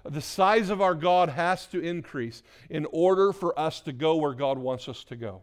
The 0.05 0.21
size 0.21 0.71
of 0.71 0.81
our 0.81 0.95
God 0.95 1.31
has 1.31 1.67
to 1.69 1.81
increase 1.81 2.45
in 2.71 2.87
order 2.93 3.33
for 3.33 3.59
us 3.59 3.81
to 3.81 3.93
go 3.93 4.17
where 4.17 4.35
God 4.35 4.59
wants 4.59 4.89
us 4.89 5.03
to 5.05 5.17
go. 5.17 5.43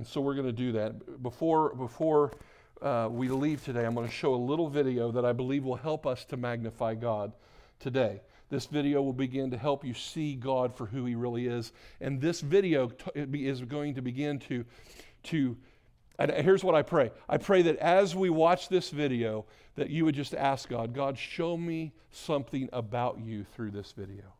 And 0.00 0.06
so 0.06 0.22
we're 0.22 0.32
going 0.32 0.46
to 0.46 0.52
do 0.52 0.72
that. 0.72 1.22
Before, 1.22 1.74
before 1.74 2.32
uh, 2.80 3.10
we 3.10 3.28
leave 3.28 3.62
today, 3.62 3.84
I'm 3.84 3.94
going 3.94 4.06
to 4.06 4.12
show 4.12 4.32
a 4.32 4.34
little 4.34 4.66
video 4.66 5.12
that 5.12 5.26
I 5.26 5.34
believe 5.34 5.62
will 5.62 5.76
help 5.76 6.06
us 6.06 6.24
to 6.30 6.38
magnify 6.38 6.94
God 6.94 7.34
today. 7.80 8.22
This 8.48 8.64
video 8.64 9.02
will 9.02 9.12
begin 9.12 9.50
to 9.50 9.58
help 9.58 9.84
you 9.84 9.92
see 9.92 10.36
God 10.36 10.74
for 10.74 10.86
who 10.86 11.04
He 11.04 11.16
really 11.16 11.48
is. 11.48 11.72
And 12.00 12.18
this 12.18 12.40
video 12.40 12.88
t- 12.88 13.10
is 13.44 13.60
going 13.60 13.94
to 13.96 14.00
begin 14.00 14.38
to, 14.38 14.64
to 15.24 15.58
and 16.18 16.30
here's 16.30 16.64
what 16.64 16.74
I 16.74 16.80
pray. 16.80 17.10
I 17.28 17.36
pray 17.36 17.60
that 17.60 17.76
as 17.76 18.16
we 18.16 18.30
watch 18.30 18.70
this 18.70 18.88
video, 18.88 19.44
that 19.74 19.90
you 19.90 20.06
would 20.06 20.14
just 20.14 20.32
ask 20.32 20.70
God, 20.70 20.94
God, 20.94 21.18
show 21.18 21.58
me 21.58 21.92
something 22.10 22.70
about 22.72 23.20
you 23.20 23.44
through 23.44 23.72
this 23.72 23.92
video 23.92 24.32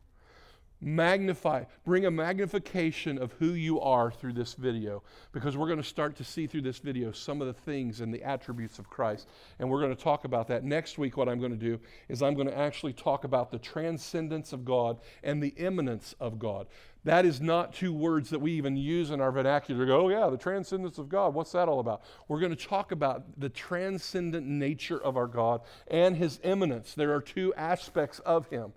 magnify, 0.81 1.63
bring 1.85 2.05
a 2.05 2.11
magnification 2.11 3.17
of 3.17 3.33
who 3.33 3.53
you 3.53 3.79
are 3.79 4.11
through 4.11 4.33
this 4.33 4.55
video 4.55 5.03
because 5.31 5.55
we're 5.55 5.67
going 5.67 5.81
to 5.81 5.83
start 5.83 6.15
to 6.17 6.23
see 6.23 6.47
through 6.47 6.61
this 6.61 6.79
video 6.79 7.11
some 7.11 7.39
of 7.39 7.47
the 7.47 7.53
things 7.53 8.01
and 8.01 8.13
the 8.13 8.23
attributes 8.23 8.79
of 8.79 8.89
Christ. 8.89 9.27
And 9.59 9.69
we're 9.69 9.81
going 9.81 9.95
to 9.95 10.01
talk 10.01 10.25
about 10.25 10.47
that. 10.47 10.63
Next 10.63 10.97
week, 10.97 11.17
what 11.17 11.29
I'm 11.29 11.39
going 11.39 11.51
to 11.51 11.57
do 11.57 11.79
is 12.09 12.21
I'm 12.21 12.33
going 12.33 12.47
to 12.47 12.57
actually 12.57 12.93
talk 12.93 13.23
about 13.23 13.51
the 13.51 13.59
transcendence 13.59 14.53
of 14.53 14.65
God 14.65 14.99
and 15.23 15.41
the 15.41 15.53
immanence 15.57 16.15
of 16.19 16.39
God. 16.39 16.67
That 17.03 17.25
is 17.25 17.41
not 17.41 17.73
two 17.73 17.93
words 17.93 18.29
that 18.29 18.39
we 18.39 18.51
even 18.53 18.77
use 18.77 19.09
in 19.09 19.21
our 19.21 19.31
vernacular. 19.31 19.85
Go, 19.85 20.05
oh, 20.05 20.09
yeah, 20.09 20.29
the 20.29 20.37
transcendence 20.37 20.99
of 20.99 21.09
God. 21.09 21.33
What's 21.33 21.51
that 21.53 21.67
all 21.67 21.79
about? 21.79 22.03
We're 22.27 22.39
going 22.39 22.55
to 22.55 22.67
talk 22.67 22.91
about 22.91 23.39
the 23.39 23.49
transcendent 23.49 24.45
nature 24.45 25.01
of 25.01 25.17
our 25.17 25.25
God 25.25 25.61
and 25.87 26.15
his 26.15 26.39
immanence. 26.43 26.93
There 26.93 27.13
are 27.15 27.21
two 27.21 27.53
aspects 27.55 28.19
of 28.19 28.47
him. 28.49 28.73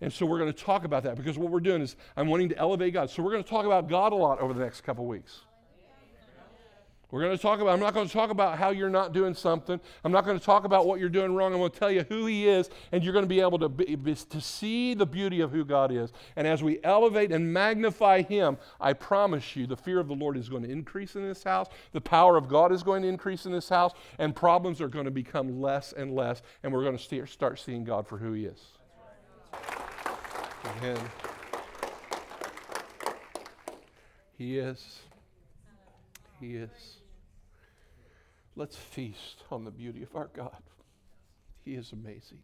And 0.00 0.12
so 0.12 0.26
we're 0.26 0.38
going 0.38 0.52
to 0.52 0.64
talk 0.64 0.84
about 0.84 1.02
that 1.04 1.16
because 1.16 1.36
what 1.36 1.50
we're 1.50 1.60
doing 1.60 1.82
is 1.82 1.96
I'm 2.16 2.28
wanting 2.28 2.50
to 2.50 2.58
elevate 2.58 2.92
God. 2.92 3.10
So 3.10 3.22
we're 3.22 3.32
going 3.32 3.42
to 3.42 3.50
talk 3.50 3.66
about 3.66 3.88
God 3.88 4.12
a 4.12 4.16
lot 4.16 4.40
over 4.40 4.54
the 4.54 4.60
next 4.60 4.82
couple 4.82 5.06
weeks. 5.06 5.40
We're 7.10 7.22
going 7.22 7.34
to 7.34 7.40
talk 7.40 7.60
about, 7.60 7.72
I'm 7.72 7.80
not 7.80 7.94
going 7.94 8.06
to 8.06 8.12
talk 8.12 8.28
about 8.28 8.58
how 8.58 8.68
you're 8.68 8.90
not 8.90 9.14
doing 9.14 9.32
something. 9.32 9.80
I'm 10.04 10.12
not 10.12 10.26
going 10.26 10.38
to 10.38 10.44
talk 10.44 10.64
about 10.64 10.86
what 10.86 11.00
you're 11.00 11.08
doing 11.08 11.34
wrong. 11.34 11.54
I'm 11.54 11.58
going 11.58 11.70
to 11.70 11.78
tell 11.78 11.90
you 11.90 12.04
who 12.06 12.26
He 12.26 12.46
is, 12.46 12.68
and 12.92 13.02
you're 13.02 13.14
going 13.14 13.24
to 13.24 13.28
be 13.28 13.40
able 13.40 13.58
to, 13.60 13.68
be, 13.70 13.96
to 14.14 14.40
see 14.42 14.92
the 14.92 15.06
beauty 15.06 15.40
of 15.40 15.50
who 15.50 15.64
God 15.64 15.90
is. 15.90 16.12
And 16.36 16.46
as 16.46 16.62
we 16.62 16.80
elevate 16.84 17.32
and 17.32 17.50
magnify 17.50 18.22
Him, 18.22 18.58
I 18.78 18.92
promise 18.92 19.56
you 19.56 19.66
the 19.66 19.76
fear 19.76 20.00
of 20.00 20.08
the 20.08 20.14
Lord 20.14 20.36
is 20.36 20.50
going 20.50 20.64
to 20.64 20.70
increase 20.70 21.16
in 21.16 21.26
this 21.26 21.42
house. 21.42 21.68
The 21.92 22.00
power 22.02 22.36
of 22.36 22.46
God 22.46 22.72
is 22.72 22.82
going 22.82 23.00
to 23.02 23.08
increase 23.08 23.46
in 23.46 23.52
this 23.52 23.70
house, 23.70 23.92
and 24.18 24.36
problems 24.36 24.82
are 24.82 24.88
going 24.88 25.06
to 25.06 25.10
become 25.10 25.62
less 25.62 25.94
and 25.94 26.14
less, 26.14 26.42
and 26.62 26.70
we're 26.70 26.84
going 26.84 26.98
to 26.98 27.26
start 27.26 27.58
seeing 27.58 27.84
God 27.84 28.06
for 28.06 28.18
who 28.18 28.34
He 28.34 28.44
is. 28.44 28.77
Amen. 30.64 30.98
He 34.36 34.58
is. 34.58 35.00
He 36.40 36.54
is. 36.54 37.00
Let's 38.54 38.76
feast 38.76 39.42
on 39.50 39.64
the 39.64 39.70
beauty 39.70 40.02
of 40.02 40.14
our 40.14 40.30
God. 40.34 40.62
He 41.64 41.74
is 41.74 41.92
amazing. 41.92 42.42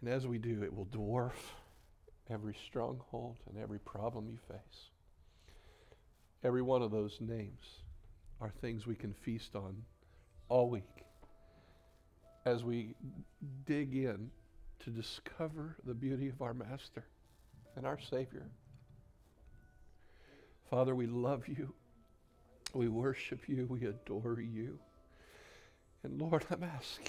And 0.00 0.10
as 0.12 0.26
we 0.26 0.38
do, 0.38 0.62
it 0.62 0.74
will 0.74 0.86
dwarf 0.86 1.32
every 2.30 2.56
stronghold 2.66 3.36
and 3.48 3.58
every 3.58 3.78
problem 3.78 4.28
you 4.28 4.38
face. 4.48 4.90
Every 6.42 6.62
one 6.62 6.82
of 6.82 6.90
those 6.90 7.18
names 7.20 7.64
are 8.40 8.52
things 8.60 8.86
we 8.86 8.94
can 8.94 9.14
feast 9.14 9.54
on 9.54 9.76
all 10.48 10.68
week 10.68 11.04
as 12.44 12.62
we 12.62 12.94
dig 13.64 13.94
in 13.96 14.30
to 14.84 14.90
discover 14.90 15.76
the 15.84 15.94
beauty 15.94 16.28
of 16.28 16.42
our 16.42 16.54
Master 16.54 17.04
and 17.76 17.86
our 17.86 17.98
Savior. 17.98 18.46
Father, 20.70 20.94
we 20.94 21.06
love 21.06 21.48
you. 21.48 21.72
We 22.72 22.88
worship 22.88 23.48
you. 23.48 23.66
We 23.68 23.86
adore 23.86 24.40
you. 24.40 24.78
And 26.02 26.20
Lord, 26.20 26.44
I'm 26.50 26.62
asking, 26.62 27.08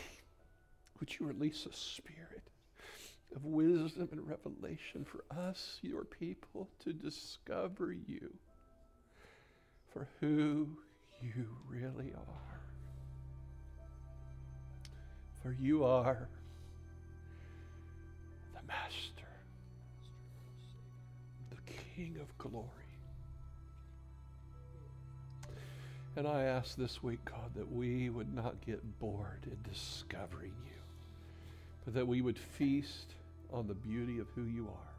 would 1.00 1.20
you 1.20 1.26
release 1.26 1.66
a 1.66 1.74
spirit 1.74 2.50
of 3.36 3.44
wisdom 3.44 4.08
and 4.12 4.28
revelation 4.28 5.06
for 5.06 5.26
us, 5.38 5.80
your 5.82 6.06
people, 6.06 6.70
to 6.84 6.94
discover 6.94 7.92
you 7.92 8.34
for 9.92 10.08
who 10.20 10.68
you 11.22 11.48
really 11.68 12.14
are. 12.14 12.60
For 15.42 15.54
you 15.54 15.84
are 15.84 16.30
Master, 18.68 19.30
the 21.50 21.72
King 21.96 22.18
of 22.22 22.38
glory. 22.38 22.70
And 26.18 26.28
I 26.28 26.44
ask 26.44 26.78
this 26.78 27.04
week, 27.04 27.20
God, 27.26 27.54
that 27.56 27.72
we 27.72 28.10
would 28.10 28.34
not 28.34 28.66
get 28.66 29.00
bored 29.00 29.46
in 29.46 29.58
discovering 29.70 30.54
you, 30.66 30.80
but 31.84 31.94
that 31.94 32.08
we 32.08 32.22
would 32.22 32.40
feast 32.40 33.14
on 33.52 33.68
the 33.68 33.74
beauty 33.74 34.20
of 34.20 34.28
who 34.30 34.44
you 34.44 34.68
are. 34.68 34.94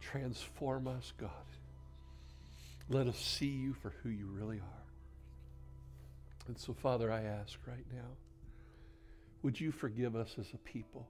Transform 0.00 0.86
us, 0.86 1.12
God. 1.18 1.30
Let 2.88 3.06
us 3.06 3.18
see 3.18 3.46
you 3.46 3.74
for 3.74 3.92
who 4.02 4.08
you 4.10 4.26
really 4.26 4.58
are. 4.58 4.84
And 6.46 6.58
so, 6.58 6.72
Father, 6.72 7.12
I 7.12 7.22
ask 7.22 7.58
right 7.66 7.84
now, 7.92 8.08
would 9.42 9.60
you 9.60 9.72
forgive 9.72 10.16
us 10.16 10.34
as 10.38 10.46
a 10.54 10.58
people? 10.58 11.08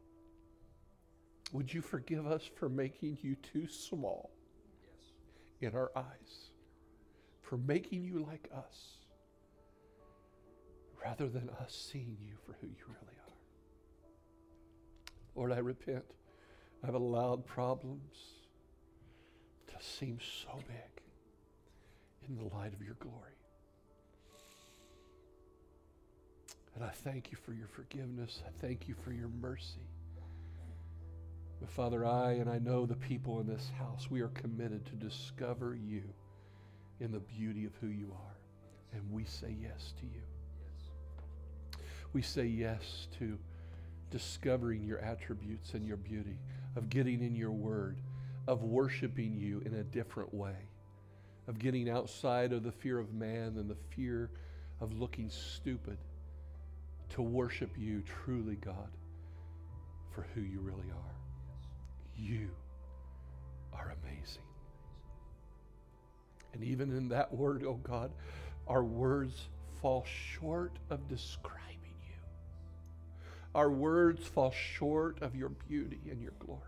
Would 1.53 1.73
you 1.75 1.83
forgive 1.83 2.27
us 2.27 2.49
for 2.57 2.69
making 2.69 3.19
you 3.23 3.35
too 3.37 3.67
small 3.67 4.31
in 5.61 5.75
our 5.75 5.91
eyes? 5.97 6.51
For 7.43 7.57
making 7.57 8.05
you 8.05 8.25
like 8.25 8.49
us 8.57 8.99
rather 11.05 11.29
than 11.29 11.51
us 11.61 11.89
seeing 11.93 12.17
you 12.21 12.35
for 12.47 12.57
who 12.61 12.69
you 12.69 12.85
really 12.87 13.17
are. 13.27 13.35
Lord, 15.35 15.53
I 15.53 15.59
repent. 15.59 16.05
I've 16.87 16.95
allowed 16.95 17.45
problems 17.47 18.17
to 19.67 19.75
seem 19.85 20.19
so 20.21 20.61
big 20.67 21.03
in 22.29 22.37
the 22.37 22.55
light 22.55 22.73
of 22.73 22.83
your 22.83 22.95
glory. 23.01 23.33
And 26.75 26.85
I 26.85 26.91
thank 26.91 27.33
you 27.33 27.37
for 27.37 27.53
your 27.53 27.67
forgiveness. 27.67 28.43
I 28.47 28.51
thank 28.65 28.87
you 28.87 28.95
for 28.95 29.13
your 29.13 29.29
mercy. 29.29 29.89
Father, 31.71 32.05
I 32.05 32.33
and 32.33 32.51
I 32.51 32.59
know 32.59 32.85
the 32.85 32.97
people 32.97 33.41
in 33.41 33.47
this 33.47 33.71
house, 33.79 34.11
we 34.11 34.21
are 34.23 34.29
committed 34.29 34.85
to 34.87 34.93
discover 34.93 35.75
you 35.77 36.03
in 36.99 37.13
the 37.13 37.21
beauty 37.21 37.65
of 37.65 37.73
who 37.81 37.87
you 37.87 38.13
are. 38.13 38.37
And 38.93 39.03
we 39.13 39.25
say 39.25 39.55
yes 39.63 39.95
to 40.01 40.07
you. 40.07 41.83
We 42.13 42.23
say 42.23 42.45
yes 42.45 43.07
to 43.21 43.39
discovering 44.11 44.83
your 44.83 44.99
attributes 44.99 45.75
and 45.75 45.87
your 45.87 45.97
beauty, 45.97 46.37
of 46.75 46.91
getting 46.91 47.23
in 47.23 47.37
your 47.37 47.53
word, 47.53 47.99
of 48.49 48.65
worshiping 48.65 49.37
you 49.37 49.63
in 49.65 49.75
a 49.75 49.85
different 49.85 50.35
way, 50.35 50.57
of 51.47 51.61
getting 51.61 51.89
outside 51.89 52.53
of 52.53 52.65
the 52.65 52.73
fear 52.73 52.99
of 52.99 53.15
man 53.15 53.55
and 53.57 53.71
the 53.71 53.77
fear 53.95 54.29
of 54.81 54.93
looking 54.99 55.31
stupid 55.31 55.99
to 57.11 57.23
worship 57.23 57.71
you 57.79 58.03
truly, 58.25 58.57
God, 58.57 58.89
for 60.13 60.27
who 60.35 60.41
you 60.41 60.59
really 60.61 60.91
are. 60.91 61.20
You 62.21 62.51
are 63.73 63.95
amazing. 64.03 64.43
And 66.53 66.65
even 66.65 66.97
in 66.97 67.09
that 67.09 67.33
word, 67.33 67.65
oh 67.67 67.81
God, 67.83 68.11
our 68.67 68.85
words 68.85 69.49
fall 69.81 70.05
short 70.35 70.73
of 70.91 71.09
describing 71.09 71.95
you. 72.07 72.15
Our 73.55 73.71
words 73.71 74.27
fall 74.27 74.51
short 74.51 75.23
of 75.23 75.35
your 75.35 75.49
beauty 75.49 76.01
and 76.11 76.21
your 76.21 76.35
glory. 76.39 76.61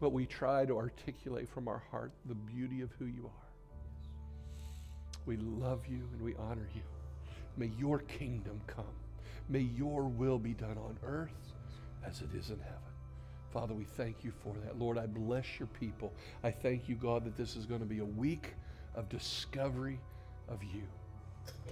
But 0.00 0.10
we 0.12 0.26
try 0.26 0.64
to 0.64 0.76
articulate 0.76 1.48
from 1.48 1.68
our 1.68 1.82
heart 1.90 2.12
the 2.26 2.34
beauty 2.34 2.80
of 2.80 2.90
who 2.98 3.06
you 3.06 3.24
are. 3.26 3.44
We 5.26 5.36
love 5.36 5.86
you 5.88 6.00
and 6.12 6.20
we 6.22 6.34
honor 6.36 6.68
you. 6.74 6.82
May 7.56 7.70
your 7.78 8.00
kingdom 8.00 8.60
come. 8.66 8.84
May 9.48 9.60
your 9.60 10.04
will 10.04 10.38
be 10.38 10.54
done 10.54 10.78
on 10.78 10.98
earth 11.04 11.30
as 12.06 12.20
it 12.20 12.34
is 12.36 12.50
in 12.50 12.58
heaven. 12.58 12.83
Father, 13.54 13.72
we 13.72 13.84
thank 13.84 14.24
you 14.24 14.32
for 14.42 14.52
that. 14.64 14.80
Lord, 14.80 14.98
I 14.98 15.06
bless 15.06 15.60
your 15.60 15.68
people. 15.68 16.12
I 16.42 16.50
thank 16.50 16.88
you, 16.88 16.96
God, 16.96 17.24
that 17.24 17.36
this 17.36 17.54
is 17.54 17.66
going 17.66 17.78
to 17.78 17.86
be 17.86 18.00
a 18.00 18.04
week 18.04 18.54
of 18.96 19.08
discovery 19.08 20.00
of 20.48 20.60
you. 20.64 20.82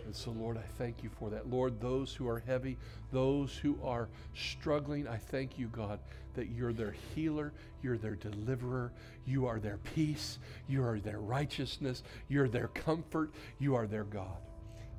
And 0.04 0.14
so, 0.14 0.30
Lord, 0.30 0.56
I 0.56 0.64
thank 0.78 1.02
you 1.02 1.10
for 1.18 1.28
that. 1.30 1.50
Lord, 1.50 1.80
those 1.80 2.14
who 2.14 2.28
are 2.28 2.38
heavy, 2.38 2.78
those 3.10 3.56
who 3.56 3.76
are 3.82 4.08
struggling, 4.32 5.08
I 5.08 5.16
thank 5.16 5.58
you, 5.58 5.66
God, 5.68 5.98
that 6.34 6.50
you're 6.50 6.72
their 6.72 6.94
healer, 7.16 7.52
you're 7.82 7.98
their 7.98 8.14
deliverer, 8.14 8.92
you 9.26 9.46
are 9.46 9.58
their 9.58 9.78
peace, 9.78 10.38
you 10.68 10.84
are 10.84 11.00
their 11.00 11.18
righteousness, 11.18 12.04
you're 12.28 12.48
their 12.48 12.68
comfort, 12.68 13.32
you 13.58 13.74
are 13.74 13.88
their 13.88 14.04
God. 14.04 14.38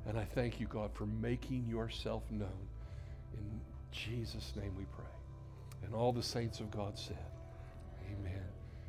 And 0.06 0.18
I 0.18 0.24
thank 0.24 0.60
you, 0.60 0.66
God, 0.66 0.90
for 0.92 1.06
making 1.06 1.66
yourself 1.66 2.24
known. 2.30 2.68
In 3.38 3.60
Jesus' 3.90 4.52
name 4.54 4.74
we 4.76 4.84
pray. 4.94 5.13
And 5.84 5.94
all 5.94 6.12
the 6.12 6.22
saints 6.22 6.60
of 6.60 6.70
God 6.70 6.98
said. 6.98 7.33